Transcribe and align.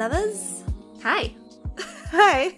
lovers. 0.00 0.64
Hi. 1.02 1.34
Hi. 2.10 2.56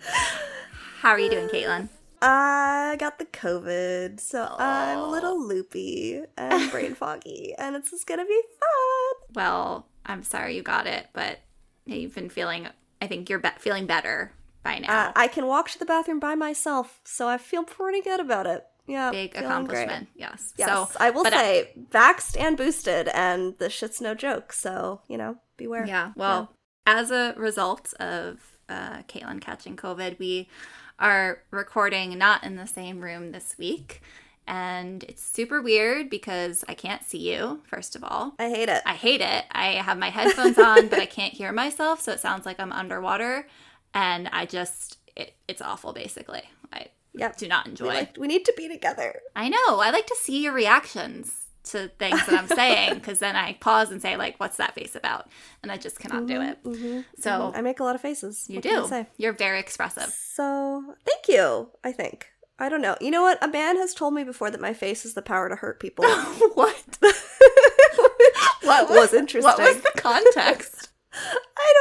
How 1.00 1.12
are 1.12 1.18
you 1.18 1.30
doing, 1.30 1.48
Caitlin? 1.48 1.88
I 2.20 2.96
got 2.98 3.18
the 3.18 3.24
COVID, 3.24 4.20
so 4.20 4.54
I'm 4.58 4.98
a 4.98 5.08
little 5.08 5.42
loopy 5.42 6.20
and 6.36 6.70
brain 6.70 6.94
foggy, 6.94 7.54
and 7.56 7.74
it's 7.74 7.90
just 7.90 8.06
gonna 8.06 8.26
be 8.26 8.42
fun. 8.60 9.28
Well, 9.32 9.86
I'm 10.04 10.22
sorry 10.22 10.56
you 10.56 10.62
got 10.62 10.86
it, 10.86 11.06
but 11.14 11.38
you've 11.86 12.14
been 12.14 12.28
feeling, 12.28 12.68
I 13.00 13.06
think 13.06 13.30
you're 13.30 13.38
be- 13.38 13.48
feeling 13.58 13.86
better 13.86 14.34
by 14.62 14.80
now. 14.80 15.06
Uh, 15.06 15.12
I 15.16 15.26
can 15.26 15.46
walk 15.46 15.70
to 15.70 15.78
the 15.78 15.86
bathroom 15.86 16.20
by 16.20 16.34
myself, 16.34 17.00
so 17.02 17.28
I 17.28 17.38
feel 17.38 17.64
pretty 17.64 18.02
good 18.02 18.20
about 18.20 18.46
it. 18.46 18.66
Yeah, 18.86 19.10
Big 19.10 19.36
accomplishment. 19.36 20.08
Yes. 20.14 20.52
Great. 20.56 20.66
Yes, 20.66 20.88
So 20.90 20.98
I 21.00 21.10
will 21.10 21.26
uh, 21.26 21.30
say, 21.30 21.70
vaxxed 21.90 22.38
and 22.38 22.56
boosted, 22.56 23.08
and 23.08 23.56
the 23.58 23.70
shit's 23.70 24.00
no 24.00 24.14
joke. 24.14 24.52
So 24.52 25.00
you 25.08 25.16
know, 25.16 25.36
beware. 25.56 25.86
Yeah. 25.86 26.12
Well, 26.16 26.52
as 26.86 27.10
a 27.10 27.34
result 27.36 27.94
of 28.00 28.40
uh, 28.68 29.02
Caitlin 29.08 29.40
catching 29.40 29.76
COVID, 29.76 30.18
we 30.18 30.48
are 30.98 31.42
recording 31.50 32.18
not 32.18 32.44
in 32.44 32.56
the 32.56 32.66
same 32.66 33.00
room 33.00 33.32
this 33.32 33.56
week. 33.58 34.02
And 34.46 35.04
it's 35.04 35.22
super 35.22 35.62
weird 35.62 36.10
because 36.10 36.64
I 36.68 36.74
can't 36.74 37.04
see 37.04 37.32
you, 37.32 37.62
first 37.68 37.94
of 37.94 38.02
all. 38.02 38.34
I 38.38 38.48
hate 38.48 38.68
it. 38.68 38.82
I 38.84 38.94
hate 38.94 39.20
it. 39.20 39.44
I 39.52 39.74
have 39.74 39.96
my 39.96 40.10
headphones 40.10 40.58
on, 40.58 40.88
but 40.88 40.98
I 40.98 41.06
can't 41.06 41.32
hear 41.32 41.52
myself, 41.52 42.00
so 42.00 42.10
it 42.10 42.18
sounds 42.18 42.46
like 42.46 42.58
I'm 42.58 42.72
underwater. 42.72 43.46
And 43.94 44.28
I 44.32 44.46
just, 44.46 44.98
it, 45.14 45.34
it's 45.46 45.62
awful, 45.62 45.92
basically. 45.92 46.42
I 46.72 46.86
Yep. 47.14 47.36
do 47.38 47.48
not 47.48 47.64
we, 47.66 47.70
enjoy 47.70 47.86
like, 47.86 48.16
we 48.18 48.26
need 48.28 48.44
to 48.44 48.54
be 48.56 48.68
together. 48.68 49.20
I 49.34 49.48
know. 49.48 49.80
I 49.80 49.90
like 49.90 50.06
to 50.06 50.16
see 50.20 50.42
your 50.42 50.52
reactions 50.52 51.32
to 51.64 51.88
things 51.98 52.24
that 52.26 52.38
I'm 52.38 52.48
saying 52.48 52.94
because 53.00 53.18
then 53.18 53.36
I 53.36 53.54
pause 53.54 53.90
and 53.90 54.00
say, 54.00 54.16
like, 54.16 54.38
what's 54.38 54.56
that 54.56 54.74
face 54.74 54.94
about? 54.94 55.28
And 55.62 55.70
I 55.70 55.76
just 55.76 55.98
cannot 55.98 56.26
do 56.26 56.40
it. 56.40 56.62
Mhm, 56.64 57.04
So 57.18 57.30
mhm. 57.30 57.56
I 57.56 57.60
make 57.60 57.80
a 57.80 57.84
lot 57.84 57.94
of 57.94 58.00
faces. 58.00 58.46
you 58.48 58.56
What 58.56 58.62
do. 58.64 58.86
say? 58.88 59.06
You're 59.18 59.32
very 59.34 59.58
expressive. 59.60 60.08
So 60.10 60.94
thank 61.04 61.28
you. 61.28 61.70
I 61.84 61.92
think. 61.92 62.28
I 62.58 62.68
don't 62.68 62.82
know. 62.82 62.96
You 63.00 63.10
know 63.10 63.22
what? 63.22 63.42
A 63.42 63.48
man 63.48 63.76
has 63.76 63.94
told 63.94 64.14
me 64.14 64.22
before 64.24 64.50
that 64.50 64.60
my 64.60 64.72
face 64.74 65.04
is 65.04 65.14
the 65.14 65.22
power 65.22 65.48
to 65.48 65.56
hurt 65.56 65.80
people. 65.80 66.04
what? 66.54 66.98
what 68.62 68.88
was 68.90 69.12
interesting? 69.14 69.42
What 69.42 69.58
was 69.58 69.80
the 69.82 69.92
context? 69.96 70.79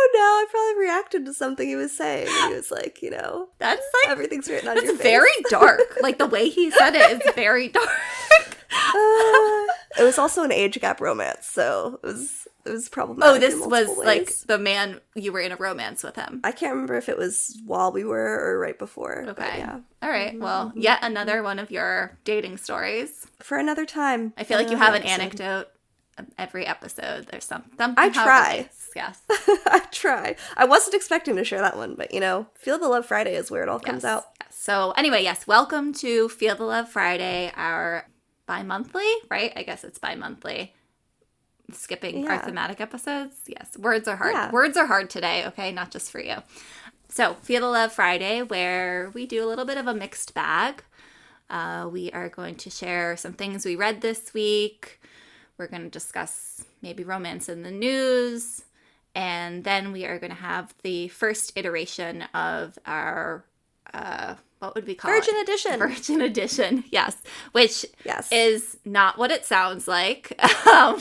I 0.02 0.10
don't 0.14 0.20
know. 0.22 0.26
I 0.26 0.46
probably 0.52 0.86
reacted 0.86 1.26
to 1.26 1.34
something 1.34 1.68
he 1.68 1.76
was 1.76 1.96
saying. 1.96 2.28
He 2.48 2.54
was 2.56 2.72
like, 2.72 3.02
you 3.02 3.12
know, 3.12 3.50
That's 3.60 3.86
like, 4.04 4.12
everything's 4.12 4.48
written 4.50 4.70
on 4.70 4.76
your 4.78 4.94
face. 4.96 5.02
very 5.02 5.32
dark. 5.50 5.82
Like 6.02 6.18
the 6.18 6.28
way 6.28 6.50
he 6.50 6.72
said 6.72 6.96
it 6.96 7.22
is 7.22 7.34
very 7.36 7.68
dark. 7.68 7.88
Uh, 8.72 9.66
it 10.00 10.04
was 10.04 10.18
also 10.18 10.44
an 10.44 10.52
age 10.52 10.80
gap 10.80 11.02
romance, 11.02 11.46
so 11.46 12.00
it 12.04 12.08
was 12.08 12.48
it 12.66 12.72
was 12.72 12.88
problematic. 12.90 13.36
Oh, 13.36 13.40
this 13.40 13.56
was 13.56 13.88
multiple 13.88 14.06
like 14.06 14.34
the 14.48 14.58
man 14.58 15.02
you 15.16 15.32
were 15.32 15.40
in 15.40 15.52
a 15.52 15.56
romance 15.56 16.04
with 16.04 16.16
him. 16.16 16.40
I 16.44 16.52
can't 16.52 16.74
remember 16.74 16.96
if 16.96 17.10
it 17.10 17.18
was 17.18 17.60
while 17.66 17.92
we 17.92 18.04
were 18.04 18.40
or 18.40 18.60
right 18.60 18.78
before. 18.78 19.26
Okay. 19.30 19.58
yeah. 19.58 19.80
All 20.02 20.10
right. 20.10 20.40
Well, 20.40 20.72
yet 20.76 21.00
another 21.02 21.44
one 21.44 21.60
of 21.60 21.72
your 21.72 22.18
dating 22.24 22.58
stories. 22.58 23.28
For 23.42 23.58
another 23.58 23.86
time. 23.86 24.34
I 24.38 24.44
feel 24.44 24.58
like 24.58 24.70
you 24.70 24.78
have 24.78 24.94
an 24.94 25.02
episode. 25.04 25.22
anecdote 25.22 25.68
every 26.38 26.66
episode. 26.66 27.28
There's 27.28 27.46
some. 27.46 27.64
some 27.78 27.94
I 27.98 28.10
try. 28.10 28.52
relates. 28.54 28.90
Yes. 28.96 29.22
I 29.30 29.86
try. 29.92 30.36
I 30.58 30.66
wasn't 30.66 30.96
expecting 30.96 31.36
to 31.36 31.44
share 31.44 31.62
that 31.62 31.78
one, 31.78 31.96
but 31.96 32.14
you 32.14 32.20
know, 32.20 32.48
Feel 32.56 32.78
the 32.80 32.88
Love 32.88 33.06
Friday 33.06 33.36
is 33.36 33.50
where 33.52 33.64
it 33.64 33.70
all 33.70 33.80
comes 33.80 34.04
Yes. 34.04 34.12
out. 34.12 34.24
Yes. 34.42 34.56
So 34.56 34.92
anyway, 34.92 35.24
yes, 35.24 35.46
welcome 35.48 35.94
to 35.96 36.30
Feel 36.30 36.56
the 36.56 36.64
Love 36.66 36.90
Friday, 36.90 37.52
our 37.56 38.08
bi-monthly, 38.46 39.10
right? 39.30 39.54
I 39.56 39.64
guess 39.64 39.84
it's 39.84 40.00
bi-monthly. 40.00 40.74
Skipping 41.72 42.28
our 42.28 42.40
thematic 42.40 42.82
episodes. 42.82 43.36
Yes, 43.46 43.78
words 43.78 44.08
are 44.08 44.16
hard. 44.16 44.34
Yeah. 44.34 44.50
Words 44.52 44.76
are 44.76 44.88
hard 44.88 45.12
today, 45.12 45.46
okay? 45.48 45.72
Not 45.72 45.92
just 45.92 46.10
for 46.12 46.20
you. 46.20 46.38
So, 47.10 47.36
Feel 47.36 47.62
the 47.62 47.68
Love 47.68 47.94
Friday, 47.94 48.42
where 48.42 49.12
we 49.14 49.28
do 49.28 49.44
a 49.44 49.48
little 49.48 49.66
bit 49.66 49.78
of 49.78 49.86
a 49.86 49.94
mixed 49.94 50.34
bag. 50.34 50.84
Uh, 51.48 51.88
we 51.92 52.12
are 52.12 52.28
going 52.30 52.56
to 52.56 52.70
share 52.72 53.16
some 53.18 53.34
things 53.34 53.66
we 53.66 53.76
read 53.76 54.02
this 54.02 54.34
week. 54.34 54.99
We're 55.60 55.68
going 55.68 55.84
to 55.84 55.90
discuss 55.90 56.64
maybe 56.82 57.04
romance 57.04 57.50
in 57.50 57.64
the 57.64 57.72
news. 57.72 58.64
And 59.14 59.64
then 59.66 59.92
we 59.92 60.06
are 60.06 60.18
going 60.18 60.32
to 60.32 60.38
have 60.38 60.74
the 60.84 61.10
first 61.10 61.52
iteration 61.58 62.22
of 62.34 62.80
our, 62.86 63.44
uh, 63.94 64.36
what 64.60 64.76
would 64.76 64.86
we 64.86 64.94
call 64.96 65.10
Virgin 65.12 65.36
it? 65.38 65.44
Edition. 65.44 65.80
Virgin 65.80 66.22
Edition, 66.22 66.84
yes. 66.92 67.16
Which 67.54 67.86
Yes. 68.06 68.30
is 68.32 68.78
not 68.86 69.18
what 69.18 69.32
it 69.32 69.46
sounds 69.46 69.88
like. 69.88 70.38
um, 70.68 71.00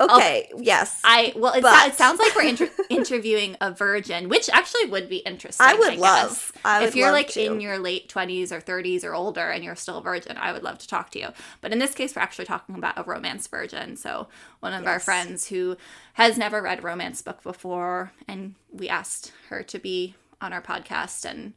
okay, 0.00 0.50
yes. 0.56 1.00
I 1.04 1.32
well, 1.36 1.52
it, 1.54 1.62
But- 1.62 1.88
it 1.88 1.94
sounds 1.96 2.18
like 2.18 2.34
we're 2.34 2.48
inter- 2.48 2.70
interviewing 2.90 3.56
a 3.60 3.70
virgin, 3.70 4.28
which 4.28 4.48
actually 4.50 4.86
would 4.86 5.08
be 5.08 5.18
interesting. 5.18 5.66
I 5.66 5.74
would 5.74 5.90
guess. 5.92 6.00
love- 6.00 6.52
I 6.64 6.84
if 6.84 6.96
you're 6.96 7.12
like 7.12 7.28
to. 7.30 7.44
in 7.44 7.60
your 7.60 7.78
late 7.78 8.08
twenties 8.08 8.50
or 8.52 8.60
thirties 8.60 9.04
or 9.04 9.14
older 9.14 9.50
and 9.50 9.62
you're 9.62 9.76
still 9.76 9.98
a 9.98 10.02
virgin, 10.02 10.36
I 10.38 10.52
would 10.52 10.62
love 10.62 10.78
to 10.78 10.88
talk 10.88 11.10
to 11.10 11.18
you. 11.18 11.28
But 11.60 11.72
in 11.72 11.78
this 11.78 11.94
case, 11.94 12.16
we're 12.16 12.22
actually 12.22 12.46
talking 12.46 12.74
about 12.74 12.98
a 12.98 13.02
romance 13.02 13.46
virgin. 13.46 13.96
So 13.96 14.28
one 14.60 14.72
of 14.72 14.86
our 14.86 14.98
friends 14.98 15.48
who 15.48 15.76
has 16.14 16.38
never 16.38 16.62
read 16.62 16.78
a 16.78 16.82
romance 16.82 17.20
book 17.20 17.42
before, 17.42 18.12
and 18.26 18.54
we 18.72 18.88
asked 18.88 19.32
her 19.50 19.62
to 19.64 19.78
be 19.78 20.14
on 20.40 20.52
our 20.54 20.62
podcast 20.62 21.24
and 21.28 21.52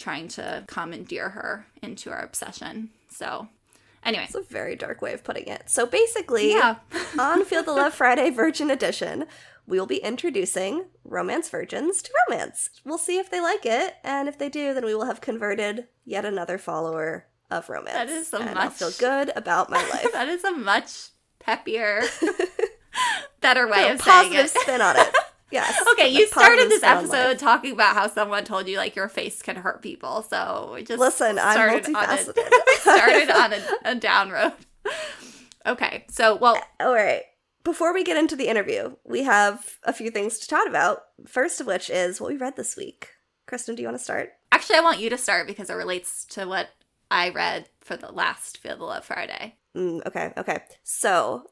trying 0.00 0.26
to 0.28 0.64
commandeer 0.66 1.28
her 1.30 1.66
into 1.82 2.10
our 2.10 2.20
obsession. 2.22 2.90
So 3.08 3.48
anyway, 4.04 4.24
It's 4.24 4.34
a 4.34 4.40
very 4.42 4.74
dark 4.74 5.00
way 5.02 5.12
of 5.12 5.22
putting 5.22 5.46
it. 5.46 5.64
So 5.70 5.86
basically, 5.86 6.50
yeah. 6.52 6.76
on 7.18 7.44
Feel 7.44 7.62
the 7.62 7.72
Love 7.72 7.94
Friday 7.94 8.30
Virgin 8.30 8.70
Edition, 8.70 9.26
we 9.66 9.78
will 9.78 9.86
be 9.86 9.98
introducing 9.98 10.86
romance 11.04 11.48
virgins 11.48 12.02
to 12.02 12.10
romance. 12.28 12.70
We'll 12.84 12.98
see 12.98 13.18
if 13.18 13.30
they 13.30 13.40
like 13.40 13.64
it, 13.64 13.94
and 14.02 14.28
if 14.28 14.36
they 14.38 14.48
do, 14.48 14.74
then 14.74 14.84
we 14.84 14.94
will 14.96 15.04
have 15.06 15.20
converted 15.20 15.86
yet 16.04 16.24
another 16.24 16.58
follower 16.58 17.26
of 17.50 17.68
romance. 17.68 17.92
That 17.94 18.08
is 18.08 18.26
so 18.28 18.38
and 18.40 18.54
much- 18.54 18.72
feel 18.72 18.90
good 18.98 19.30
about 19.36 19.70
my 19.70 19.76
life. 19.94 20.12
that 20.12 20.28
is 20.28 20.42
a 20.44 20.52
much 20.52 21.10
peppier, 21.40 22.02
better 23.40 23.68
way 23.68 23.88
a 23.88 23.94
of 23.94 24.00
saying 24.02 24.32
it. 24.34 24.50
spin 24.50 24.80
on 24.80 24.96
it. 24.98 25.09
Yes. 25.50 25.84
Okay, 25.92 26.08
you 26.08 26.26
started 26.26 26.70
this 26.70 26.82
episode 26.82 27.38
talking 27.38 27.72
about 27.72 27.94
how 27.94 28.08
someone 28.08 28.44
told 28.44 28.68
you 28.68 28.76
like 28.76 28.96
your 28.96 29.08
face 29.08 29.42
can 29.42 29.56
hurt 29.56 29.82
people. 29.82 30.22
So 30.22 30.72
we 30.74 30.84
just 30.84 31.00
Listen, 31.00 31.38
I'm 31.38 31.52
started 31.52 31.94
on 31.94 32.04
a, 32.04 32.18
started 32.80 33.30
on 33.34 33.52
a, 33.52 33.62
a 33.84 33.94
down 33.94 34.30
road. 34.30 34.52
Okay, 35.66 36.04
so 36.08 36.36
well, 36.36 36.60
All 36.78 36.94
right. 36.94 37.22
Before 37.62 37.92
we 37.92 38.04
get 38.04 38.16
into 38.16 38.36
the 38.36 38.48
interview, 38.48 38.96
we 39.04 39.24
have 39.24 39.76
a 39.84 39.92
few 39.92 40.10
things 40.10 40.38
to 40.38 40.48
talk 40.48 40.66
about. 40.66 41.00
First 41.26 41.60
of 41.60 41.66
which 41.66 41.90
is 41.90 42.20
what 42.20 42.30
we 42.30 42.38
read 42.38 42.56
this 42.56 42.74
week. 42.74 43.08
Kristen, 43.46 43.74
do 43.74 43.82
you 43.82 43.88
want 43.88 43.98
to 43.98 44.04
start? 44.04 44.30
actually, 44.52 44.76
I 44.76 44.82
want 44.82 45.00
you 45.00 45.10
to 45.10 45.18
start 45.18 45.46
because 45.46 45.70
it 45.70 45.74
relates 45.74 46.24
to 46.26 46.46
what 46.46 46.68
I 47.10 47.30
read 47.30 47.68
for 47.80 47.96
the 47.96 48.12
last 48.12 48.58
Feel 48.58 48.76
the 48.76 48.84
Love 48.84 49.04
Friday. 49.04 49.56
Mm, 49.76 50.06
okay, 50.06 50.32
okay. 50.36 50.60
So, 50.82 51.44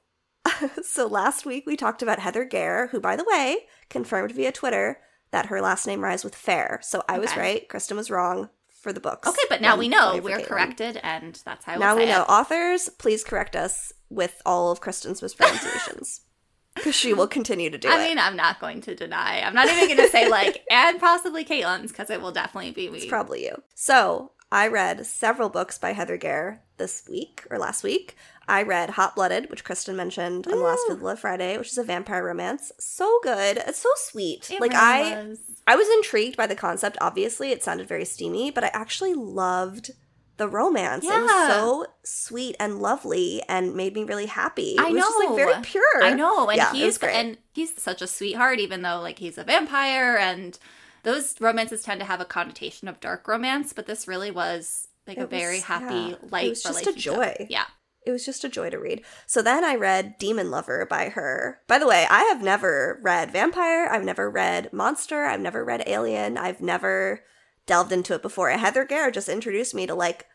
so 0.83 1.07
last 1.07 1.47
week 1.47 1.67
we 1.67 1.77
talked 1.77 2.03
about 2.03 2.19
Heather 2.19 2.45
Guerre, 2.45 2.89
who, 2.89 3.01
by 3.01 3.17
the 3.17 3.25
way, 3.25 3.67
confirmed 3.89 4.33
via 4.33 4.53
Twitter 4.53 5.01
that 5.31 5.47
her 5.47 5.61
last 5.61 5.87
name 5.87 6.03
rhymes 6.03 6.25
with 6.25 6.35
fair. 6.35 6.81
So 6.83 7.03
I 7.09 7.19
was 7.19 7.37
right. 7.37 7.69
Kristen 7.69 7.97
was 7.97 8.11
wrong 8.11 8.49
for 8.81 8.93
the 8.93 9.01
books. 9.01 9.29
Okay, 9.29 9.43
but 9.49 9.61
now 9.61 9.77
we 9.77 9.89
know 9.89 10.19
we're 10.23 10.41
corrected, 10.41 10.99
and 11.03 11.41
that's 11.45 11.65
how 11.65 11.77
Now 11.77 11.97
we 11.97 12.07
know. 12.07 12.23
it. 12.23 12.29
Authors, 12.29 12.89
please 12.89 13.25
correct 13.25 13.57
us 13.57 13.93
with 14.09 14.41
all 14.47 14.71
of 14.71 14.81
Kristen's 14.81 15.23
mispronunciations. 15.23 16.23
Because 16.75 16.95
she 16.95 17.13
will 17.13 17.27
continue 17.27 17.71
to 17.71 17.79
do 17.79 17.89
I 17.89 17.95
it. 17.95 17.95
I 17.97 18.07
mean, 18.07 18.19
I'm 18.21 18.37
not 18.37 18.61
going 18.61 18.81
to 18.83 18.95
deny. 18.95 19.41
I'm 19.41 19.53
not 19.53 19.67
even 19.67 19.89
going 19.89 19.99
to 19.99 20.09
say 20.11 20.29
like, 20.29 20.65
and 20.71 21.01
possibly 21.01 21.45
Caitlin's, 21.45 21.91
because 21.91 22.09
it 22.09 22.21
will 22.23 22.31
definitely 22.31 22.71
be 22.71 22.89
me. 22.89 22.99
It's 22.99 23.07
probably 23.07 23.47
you. 23.47 23.61
So 23.75 24.31
I 24.53 24.69
read 24.69 25.05
several 25.05 25.49
books 25.49 25.77
by 25.77 25.93
Heather 25.93 26.17
Guerre 26.17 26.63
this 26.77 27.03
week 27.11 27.45
or 27.51 27.59
last 27.59 27.83
week. 27.83 28.15
I 28.49 28.63
read 28.63 28.91
Hot 28.91 29.15
Blooded, 29.15 29.51
which 29.51 29.63
Kristen 29.65 29.95
mentioned 29.97 30.47
on 30.47 30.53
the 30.59 30.65
last 30.65 30.81
Ooh. 30.87 30.95
Fifth 30.95 31.03
Love 31.03 31.21
Friday, 31.21 31.59
which 31.59 31.69
is 31.69 31.79
a 31.79 31.85
vampire 31.85 32.25
romance. 32.25 32.73
So 32.79 33.21
good. 33.23 33.59
It's 33.67 33.79
so 33.81 33.91
sweet. 33.97 34.51
It 34.51 34.61
like 34.61 34.73
really 34.73 35.13
I 35.13 35.25
was. 35.27 35.41
I 35.67 35.77
was 35.77 35.89
intrigued 35.97 36.37
by 36.37 36.47
the 36.47 36.55
concept, 36.57 36.97
obviously. 37.01 37.51
It 37.53 37.63
sounded 37.63 37.87
very 37.87 38.05
steamy, 38.07 38.51
but 38.51 38.65
I 38.65 38.71
actually 38.73 39.13
loved 39.15 39.91
the 40.39 40.49
romance. 40.49 41.05
It 41.05 41.09
was 41.09 41.31
Yeah. 41.31 41.49
so 41.49 41.87
sweet 42.05 42.57
and 42.61 42.79
lovely 42.81 43.43
and 43.49 43.75
made 43.75 43.95
me 43.95 44.05
really 44.05 44.27
happy. 44.27 44.73
It 44.77 44.81
I 44.81 44.91
know. 44.91 45.01
just 45.01 45.19
like 45.19 45.37
very 45.37 45.63
pure. 45.63 45.83
I 46.03 46.15
know, 46.15 46.49
and 46.49 46.57
Yeah, 46.57 46.73
he's 46.73 46.97
and 46.99 47.37
he's 47.53 47.75
such 47.83 48.01
a 48.01 48.07
sweetheart, 48.07 48.61
even 48.61 48.83
though 48.83 49.01
like 49.01 49.19
he's 49.19 49.37
a 49.37 49.45
vampire, 49.45 50.17
and 50.17 50.59
those 51.03 51.41
romances 51.41 51.83
tend 51.83 52.01
to 52.01 52.07
have 52.07 52.21
a 52.21 52.25
connotation 52.25 52.87
of 52.89 53.01
dark 53.01 53.27
romance, 53.29 53.73
but 53.73 53.87
this 53.87 54.07
really 54.09 54.31
was 54.31 54.89
like 55.07 55.19
It 55.19 55.23
a 55.23 55.27
very 55.27 55.57
was- 55.57 55.65
happy, 55.65 55.95
yeah. 55.95 56.15
light 56.31 56.47
It 56.47 56.51
was 56.51 56.63
just 56.63 56.87
a 56.87 56.93
joy. 56.93 57.47
Yeah, 57.51 57.65
It 58.07 58.11
was 58.13 58.25
just 58.25 58.45
a 58.45 58.49
joy 58.49 58.71
to 58.71 58.79
read. 58.79 59.05
So 59.27 59.43
then 59.43 59.65
I 59.65 59.75
read 59.75 60.17
Demon 60.19 60.51
Lover 60.51 60.87
by 60.89 61.11
her. 61.11 61.61
By 61.67 61.79
the 61.79 61.87
way, 61.87 62.07
I 62.09 62.25
have 62.25 62.43
never 62.43 63.01
read 63.03 63.31
Vampire. 63.33 63.87
I've 63.91 64.05
never 64.05 64.31
read 64.31 64.73
Monster. 64.73 65.25
I've 65.25 65.41
never 65.41 65.65
read 65.65 65.83
Alien. 65.87 66.39
I've 66.39 66.61
never 66.61 67.25
delved 67.67 67.93
into 67.93 68.15
it 68.15 68.23
before. 68.23 68.49
Heather 68.51 68.85
Guerre 68.87 69.11
just 69.11 69.29
introduced 69.29 69.75
me 69.75 69.87
to 69.87 69.95
like 69.95 70.27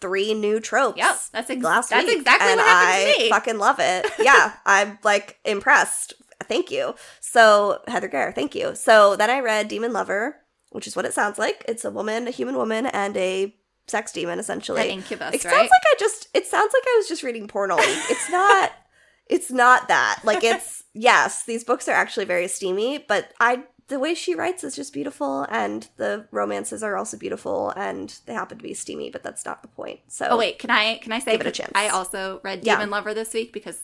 three 0.00 0.34
new 0.34 0.60
tropes. 0.60 0.98
Yep, 0.98 1.16
that's 1.32 1.50
ex- 1.50 1.62
last 1.62 1.90
that's 1.90 2.06
week, 2.06 2.18
exactly 2.18 2.48
and 2.50 2.58
what 2.58 2.66
happened 2.68 3.08
I 3.08 3.12
to 3.14 3.22
me. 3.22 3.30
fucking 3.30 3.58
love 3.58 3.76
it. 3.80 4.06
yeah, 4.18 4.52
I'm 4.66 4.98
like 5.02 5.38
impressed. 5.44 6.14
thank 6.44 6.70
you. 6.70 6.94
So 7.20 7.78
Heather 7.88 8.08
Guerre, 8.08 8.32
thank 8.32 8.54
you. 8.54 8.74
So 8.74 9.16
then 9.16 9.30
I 9.30 9.40
read 9.40 9.68
Demon 9.68 9.92
Lover, 9.92 10.36
which 10.70 10.86
is 10.86 10.94
what 10.94 11.04
it 11.06 11.14
sounds 11.14 11.38
like. 11.38 11.64
It's 11.66 11.84
a 11.84 11.90
woman, 11.90 12.28
a 12.28 12.32
human 12.32 12.56
woman, 12.56 12.86
and 12.86 13.16
a 13.16 13.54
sex 13.90 14.12
demon 14.12 14.38
essentially. 14.38 14.82
An 14.82 14.88
incubus, 14.98 15.34
It 15.34 15.44
right? 15.44 15.52
sounds 15.52 15.70
like 15.70 15.82
I 15.86 15.94
just. 15.98 16.28
It 16.34 16.46
sounds 16.46 16.72
like 16.72 16.82
I 16.86 16.94
was 16.98 17.08
just 17.08 17.22
reading 17.22 17.48
porn 17.48 17.70
all 17.70 17.78
week. 17.78 17.98
It's 18.10 18.30
not. 18.30 18.72
it's 19.26 19.50
not 19.50 19.88
that. 19.88 20.20
Like 20.24 20.44
it's 20.44 20.82
yes, 20.94 21.44
these 21.44 21.64
books 21.64 21.88
are 21.88 21.92
actually 21.94 22.26
very 22.26 22.48
steamy, 22.48 22.98
but 23.08 23.32
I 23.40 23.64
the 23.88 23.98
way 23.98 24.14
she 24.14 24.34
writes 24.34 24.64
is 24.64 24.76
just 24.76 24.92
beautiful, 24.92 25.46
and 25.48 25.88
the 25.96 26.26
romances 26.30 26.82
are 26.82 26.96
also 26.96 27.16
beautiful, 27.16 27.70
and 27.70 28.14
they 28.26 28.34
happen 28.34 28.58
to 28.58 28.62
be 28.62 28.74
steamy, 28.74 29.08
but 29.10 29.22
that's 29.22 29.46
not 29.46 29.62
the 29.62 29.68
point. 29.68 30.00
So 30.08 30.26
Oh 30.30 30.36
wait, 30.38 30.58
can 30.58 30.70
I 30.70 30.98
can 30.98 31.12
I 31.12 31.18
say 31.20 31.32
Give 31.32 31.40
it 31.40 31.46
a 31.46 31.50
chance. 31.50 31.72
I 31.74 31.88
also 31.88 32.40
read 32.44 32.64
Yeah. 32.64 32.74
Demon 32.76 32.90
Lover 32.90 33.14
this 33.14 33.32
week 33.32 33.52
because 33.52 33.80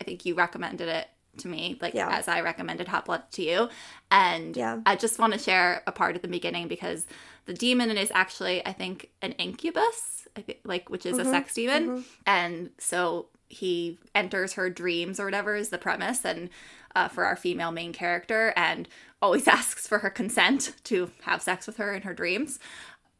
I 0.00 0.04
think 0.04 0.26
you 0.26 0.34
recommended 0.34 0.88
it 0.88 1.08
to 1.38 1.48
me, 1.48 1.78
like 1.80 1.94
Yeah. 1.94 2.08
as 2.10 2.28
I 2.28 2.40
recommended 2.42 2.88
Hot 2.88 3.06
Blood 3.06 3.22
to 3.32 3.42
you. 3.42 3.68
And 4.10 4.54
Yeah. 4.56 4.80
I 4.84 4.94
just 4.96 5.18
want 5.18 5.32
to 5.32 5.38
share 5.38 5.82
a 5.86 5.92
part 5.92 6.16
at 6.16 6.22
the 6.22 6.28
beginning 6.28 6.68
because 6.68 7.06
the 7.46 7.54
demon 7.54 7.90
is 7.96 8.10
actually, 8.14 8.64
I 8.66 8.72
think, 8.72 9.10
an 9.22 9.32
incubus, 9.32 10.28
like 10.64 10.90
which 10.90 11.06
is 11.06 11.18
Mhm, 11.18 11.20
a 11.20 11.24
sex 11.24 11.54
demon, 11.54 11.90
mhm. 11.90 12.04
and 12.26 12.70
so 12.78 13.28
he 13.48 13.98
enters 14.14 14.54
her 14.54 14.68
dreams 14.68 15.20
or 15.20 15.24
whatever 15.26 15.54
is 15.56 15.70
the 15.70 15.78
premise, 15.78 16.24
and 16.24 16.50
uh, 16.94 17.08
for 17.08 17.24
our 17.24 17.36
female 17.36 17.72
main 17.72 17.92
character, 17.92 18.52
and 18.56 18.88
always 19.22 19.48
asks 19.58 19.86
for 19.86 19.98
her 20.00 20.10
consent 20.10 20.74
to 20.84 21.10
have 21.22 21.42
sex 21.42 21.66
with 21.66 21.76
her 21.78 21.94
in 21.94 22.02
her 22.02 22.14
dreams. 22.14 22.58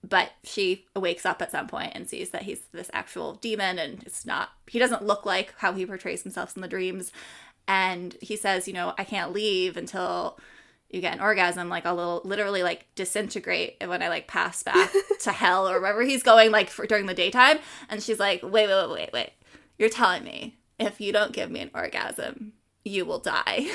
But 0.09 0.33
she 0.45 0.85
wakes 0.95 1.27
up 1.27 1.43
at 1.43 1.51
some 1.51 1.67
point 1.67 1.93
and 1.95 2.09
sees 2.09 2.31
that 2.31 2.43
he's 2.43 2.61
this 2.73 2.91
actual 2.93 3.35
demon 3.35 3.79
and 3.79 4.03
it's 4.05 4.25
not 4.25 4.51
he 4.69 4.79
doesn't 4.79 5.05
look 5.05 5.27
like 5.27 5.55
how 5.59 5.73
he 5.73 5.85
portrays 5.87 6.23
himself 6.23 6.55
in 6.55 6.63
the 6.63 6.69
dreams. 6.69 7.11
And 7.69 8.17
he 8.21 8.37
says 8.37 8.69
you 8.69 8.75
know 8.75 8.95
i 8.99 9.05
can't 9.05 9.33
leave 9.33 9.77
until 9.77 10.39
you 10.97 11.01
get 11.03 11.15
an 11.15 11.21
orgasm 11.21 11.69
like 11.69 11.87
i'll 11.87 11.95
little, 11.95 12.21
literally 12.25 12.63
like 12.65 12.87
disintegrate 12.97 13.77
when 13.87 14.03
i 14.03 14.09
like 14.09 14.27
pass 14.27 14.63
back 14.63 14.91
to 15.21 15.31
hell 15.31 15.69
or 15.69 15.79
wherever 15.81 16.03
he's 16.03 16.23
going 16.23 16.51
like 16.51 16.69
for 16.71 16.87
during 16.87 17.07
the 17.07 17.15
daytime 17.15 17.59
and 17.89 18.03
she's 18.03 18.19
like 18.19 18.43
wait 18.43 18.67
wait 18.69 18.89
wait 18.89 18.91
wait 18.91 19.11
wait 19.13 19.31
you're 19.79 19.89
telling 19.89 20.25
me 20.25 20.57
if 20.79 21.01
you 21.01 21.13
don't 21.13 21.33
give 21.33 21.51
me 21.51 21.61
an 21.61 21.71
orgasm 21.75 22.53
you 22.85 23.05
will 23.05 23.19
die 23.21 23.69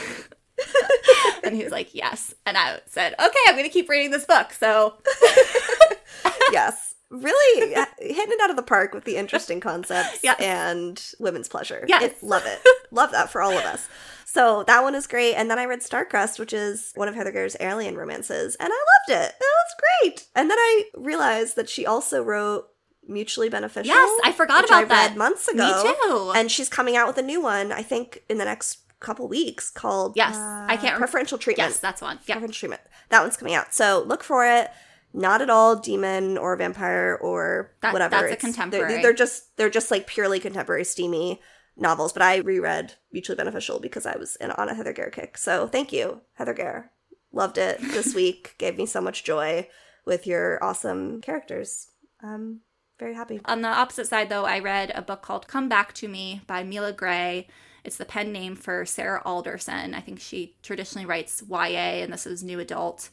and 1.43 1.55
he 1.55 1.63
was 1.63 1.71
like 1.71 1.93
yes 1.95 2.33
and 2.45 2.57
i 2.57 2.79
said 2.87 3.13
okay 3.13 3.39
i'm 3.47 3.55
gonna 3.55 3.69
keep 3.69 3.87
reading 3.89 4.11
this 4.11 4.25
book 4.25 4.51
so 4.51 4.95
yes. 6.51 6.95
Really 7.09 7.71
hitting 7.99 8.31
it 8.33 8.41
out 8.41 8.49
of 8.51 8.55
the 8.55 8.63
park 8.63 8.93
with 8.93 9.03
the 9.03 9.17
interesting 9.17 9.59
concepts 9.59 10.19
Yes. 10.23 10.39
and 10.39 11.03
women's 11.19 11.49
pleasure. 11.49 11.83
Yes. 11.87 12.03
It- 12.03 12.23
love 12.23 12.43
it. 12.45 12.61
love 12.89 13.11
that 13.11 13.29
for 13.29 13.41
all 13.41 13.51
of 13.51 13.65
us. 13.65 13.89
So 14.33 14.63
that 14.63 14.81
one 14.81 14.95
is 14.95 15.07
great. 15.07 15.33
And 15.35 15.51
then 15.51 15.59
I 15.59 15.65
read 15.65 15.83
Star 15.83 16.05
Crossed, 16.05 16.39
which 16.39 16.53
is 16.53 16.93
one 16.95 17.09
of 17.09 17.15
Heather 17.15 17.33
Guerre's 17.33 17.57
alien 17.59 17.97
romances, 17.97 18.55
and 18.61 18.69
I 18.71 18.75
loved 19.11 19.23
it. 19.25 19.35
It 19.37 19.43
was 19.43 19.75
great. 20.03 20.27
And 20.33 20.49
then 20.49 20.57
I 20.57 20.85
realized 20.95 21.57
that 21.57 21.67
she 21.67 21.85
also 21.85 22.23
wrote 22.23 22.69
Mutually 23.05 23.49
Beneficial. 23.49 23.87
Yes, 23.93 24.21
I 24.23 24.31
forgot 24.31 24.63
about 24.63 24.83
I 24.83 24.85
that. 24.85 25.07
read 25.09 25.17
months 25.17 25.49
ago. 25.49 25.83
Me 25.83 25.93
too. 26.07 26.31
And 26.33 26.49
she's 26.49 26.69
coming 26.69 26.95
out 26.95 27.07
with 27.07 27.17
a 27.17 27.21
new 27.21 27.41
one, 27.41 27.73
I 27.73 27.83
think, 27.83 28.23
in 28.29 28.37
the 28.37 28.45
next 28.45 28.77
couple 29.01 29.27
weeks 29.27 29.69
called 29.69 30.13
Yes, 30.15 30.37
I 30.37 30.77
can't 30.77 30.83
uh, 30.83 30.91
rem- 30.91 30.97
Preferential 30.99 31.37
Treatment. 31.37 31.69
yes, 31.71 31.79
that's 31.79 32.01
one. 32.01 32.19
Yeah. 32.25 32.35
Preferential 32.35 32.53
treatment. 32.59 32.81
That 33.09 33.21
one's 33.23 33.35
coming 33.35 33.53
out. 33.55 33.73
So 33.73 34.01
look 34.07 34.23
for 34.23 34.45
it. 34.47 34.71
Not 35.13 35.41
at 35.41 35.49
all 35.49 35.75
demon 35.75 36.37
or 36.37 36.55
vampire 36.55 37.17
or 37.21 37.71
That- 37.81 37.91
whatever. 37.91 38.11
that's 38.11 38.23
a 38.23 38.25
It's- 38.27 38.41
they're- 38.41 38.53
contemporary. 38.53 39.01
They're, 39.01 39.11
just 39.11 39.57
they're 39.57 39.69
just 39.69 39.91
like 39.91 40.07
purely 40.07 40.39
contemporary 40.39 40.85
steamy 40.85 41.41
novels. 41.77 42.13
But 42.13 42.21
I 42.21 42.37
reread 42.37 42.93
Mutually 43.11 43.35
Beneficial 43.35 43.79
because 43.79 44.05
I 44.05 44.17
was 44.17 44.35
in, 44.37 44.51
on 44.51 44.69
a 44.69 44.75
Heather 44.75 44.93
Guerre 44.93 45.09
kick. 45.09 45.37
So 45.37 45.67
thank 45.67 45.91
you, 45.91 46.21
Heather 46.33 46.53
Guerre. 46.53 46.91
Loved 47.31 47.57
it 47.57 47.79
this 47.81 48.13
week. 48.15 48.55
Gave 48.57 48.77
me 48.77 48.85
so 48.85 49.01
much 49.01 49.23
joy 49.23 49.67
with 50.05 50.27
your 50.27 50.63
awesome 50.63 51.21
characters. 51.21 51.87
I'm 52.21 52.61
very 52.99 53.15
happy. 53.15 53.41
On 53.45 53.61
the 53.61 53.67
opposite 53.67 54.07
side, 54.07 54.29
though, 54.29 54.45
I 54.45 54.59
read 54.59 54.91
a 54.93 55.01
book 55.01 55.21
called 55.21 55.47
Come 55.47 55.69
Back 55.69 55.93
to 55.95 56.07
Me 56.07 56.41
by 56.45 56.63
Mila 56.63 56.93
Gray. 56.93 57.47
It's 57.83 57.97
the 57.97 58.05
pen 58.05 58.31
name 58.31 58.55
for 58.55 58.85
Sarah 58.85 59.23
Alderson. 59.25 59.95
I 59.95 60.01
think 60.01 60.19
she 60.19 60.55
traditionally 60.61 61.07
writes 61.07 61.41
YA, 61.49 62.03
and 62.03 62.13
this 62.13 62.27
is 62.27 62.43
new 62.43 62.59
adult. 62.59 63.09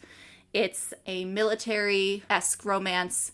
It's 0.52 0.92
a 1.06 1.24
military 1.24 2.22
esque 2.28 2.64
romance. 2.64 3.32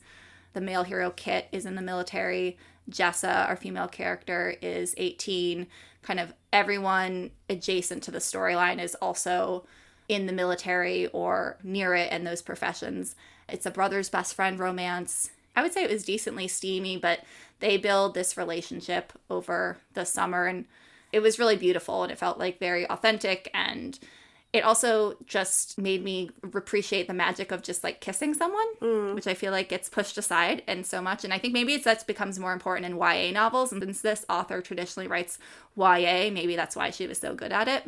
The 0.53 0.61
male 0.61 0.85
hero 0.85 1.11
Kit 1.11 1.49
is 1.51 1.67
in 1.67 1.75
the 1.75 1.83
military. 1.83 2.57
Jessa, 2.91 3.49
our 3.49 3.57
female 3.57 3.89
character, 3.89 4.55
is 4.61 4.95
18. 4.97 5.67
Kind 6.03 6.21
of 6.21 6.35
everyone 6.53 7.31
adjacent 7.49 8.03
to 8.05 8.11
the 8.11 8.19
storyline 8.19 8.83
is 8.83 8.95
also 8.97 9.67
in 10.09 10.27
the 10.27 10.33
military 10.33 11.07
or 11.09 11.57
near 11.63 11.95
it 11.95 12.13
in 12.13 12.25
those 12.25 12.43
professions. 12.43 13.17
It's 13.49 13.67
a 13.67 13.71
brother's 13.71 14.11
best 14.11 14.35
friend 14.35 14.59
romance. 14.59 15.31
I 15.57 15.63
would 15.63 15.73
say 15.73 15.85
it 15.85 15.91
was 15.91 16.05
decently 16.05 16.49
steamy, 16.49 16.97
but 16.97 17.21
they 17.61 17.77
build 17.77 18.15
this 18.15 18.37
relationship 18.37 19.13
over 19.31 19.79
the 19.95 20.05
summer 20.05 20.47
and 20.47 20.67
it 21.13 21.21
was 21.21 21.39
really 21.39 21.57
beautiful 21.57 22.03
and 22.03 22.11
it 22.11 22.19
felt 22.19 22.39
like 22.39 22.59
very 22.59 22.89
authentic 22.89 23.49
and 23.55 23.99
it 24.55 24.63
also 24.65 25.17
just 25.27 25.77
made 25.79 26.03
me 26.05 26.31
appreciate 26.45 27.09
the 27.09 27.13
magic 27.13 27.51
of 27.51 27.61
just 27.61 27.83
like 27.83 28.01
kissing 28.01 28.33
someone, 28.33 28.65
Mm. 28.81 29.15
which 29.17 29.27
I 29.27 29.35
feel 29.35 29.51
like 29.51 29.69
gets 29.69 29.89
pushed 29.89 30.17
aside 30.17 30.63
and 30.69 30.87
so 30.87 31.03
much. 31.03 31.25
And 31.25 31.35
I 31.35 31.39
think 31.39 31.53
maybe 31.53 31.75
it's 31.75 31.85
that 31.85 32.07
becomes 32.07 32.39
more 32.39 32.53
important 32.53 32.87
in 32.87 32.97
YA 32.97 33.33
novels. 33.33 33.73
And 33.73 33.83
since 33.83 34.01
this 34.01 34.25
author 34.31 34.63
traditionally 34.63 35.09
writes 35.09 35.39
YA, 35.77 36.31
maybe 36.31 36.55
that's 36.55 36.77
why 36.77 36.91
she 36.91 37.07
was 37.09 37.19
so 37.19 37.35
good 37.35 37.51
at 37.53 37.67
it. 37.67 37.83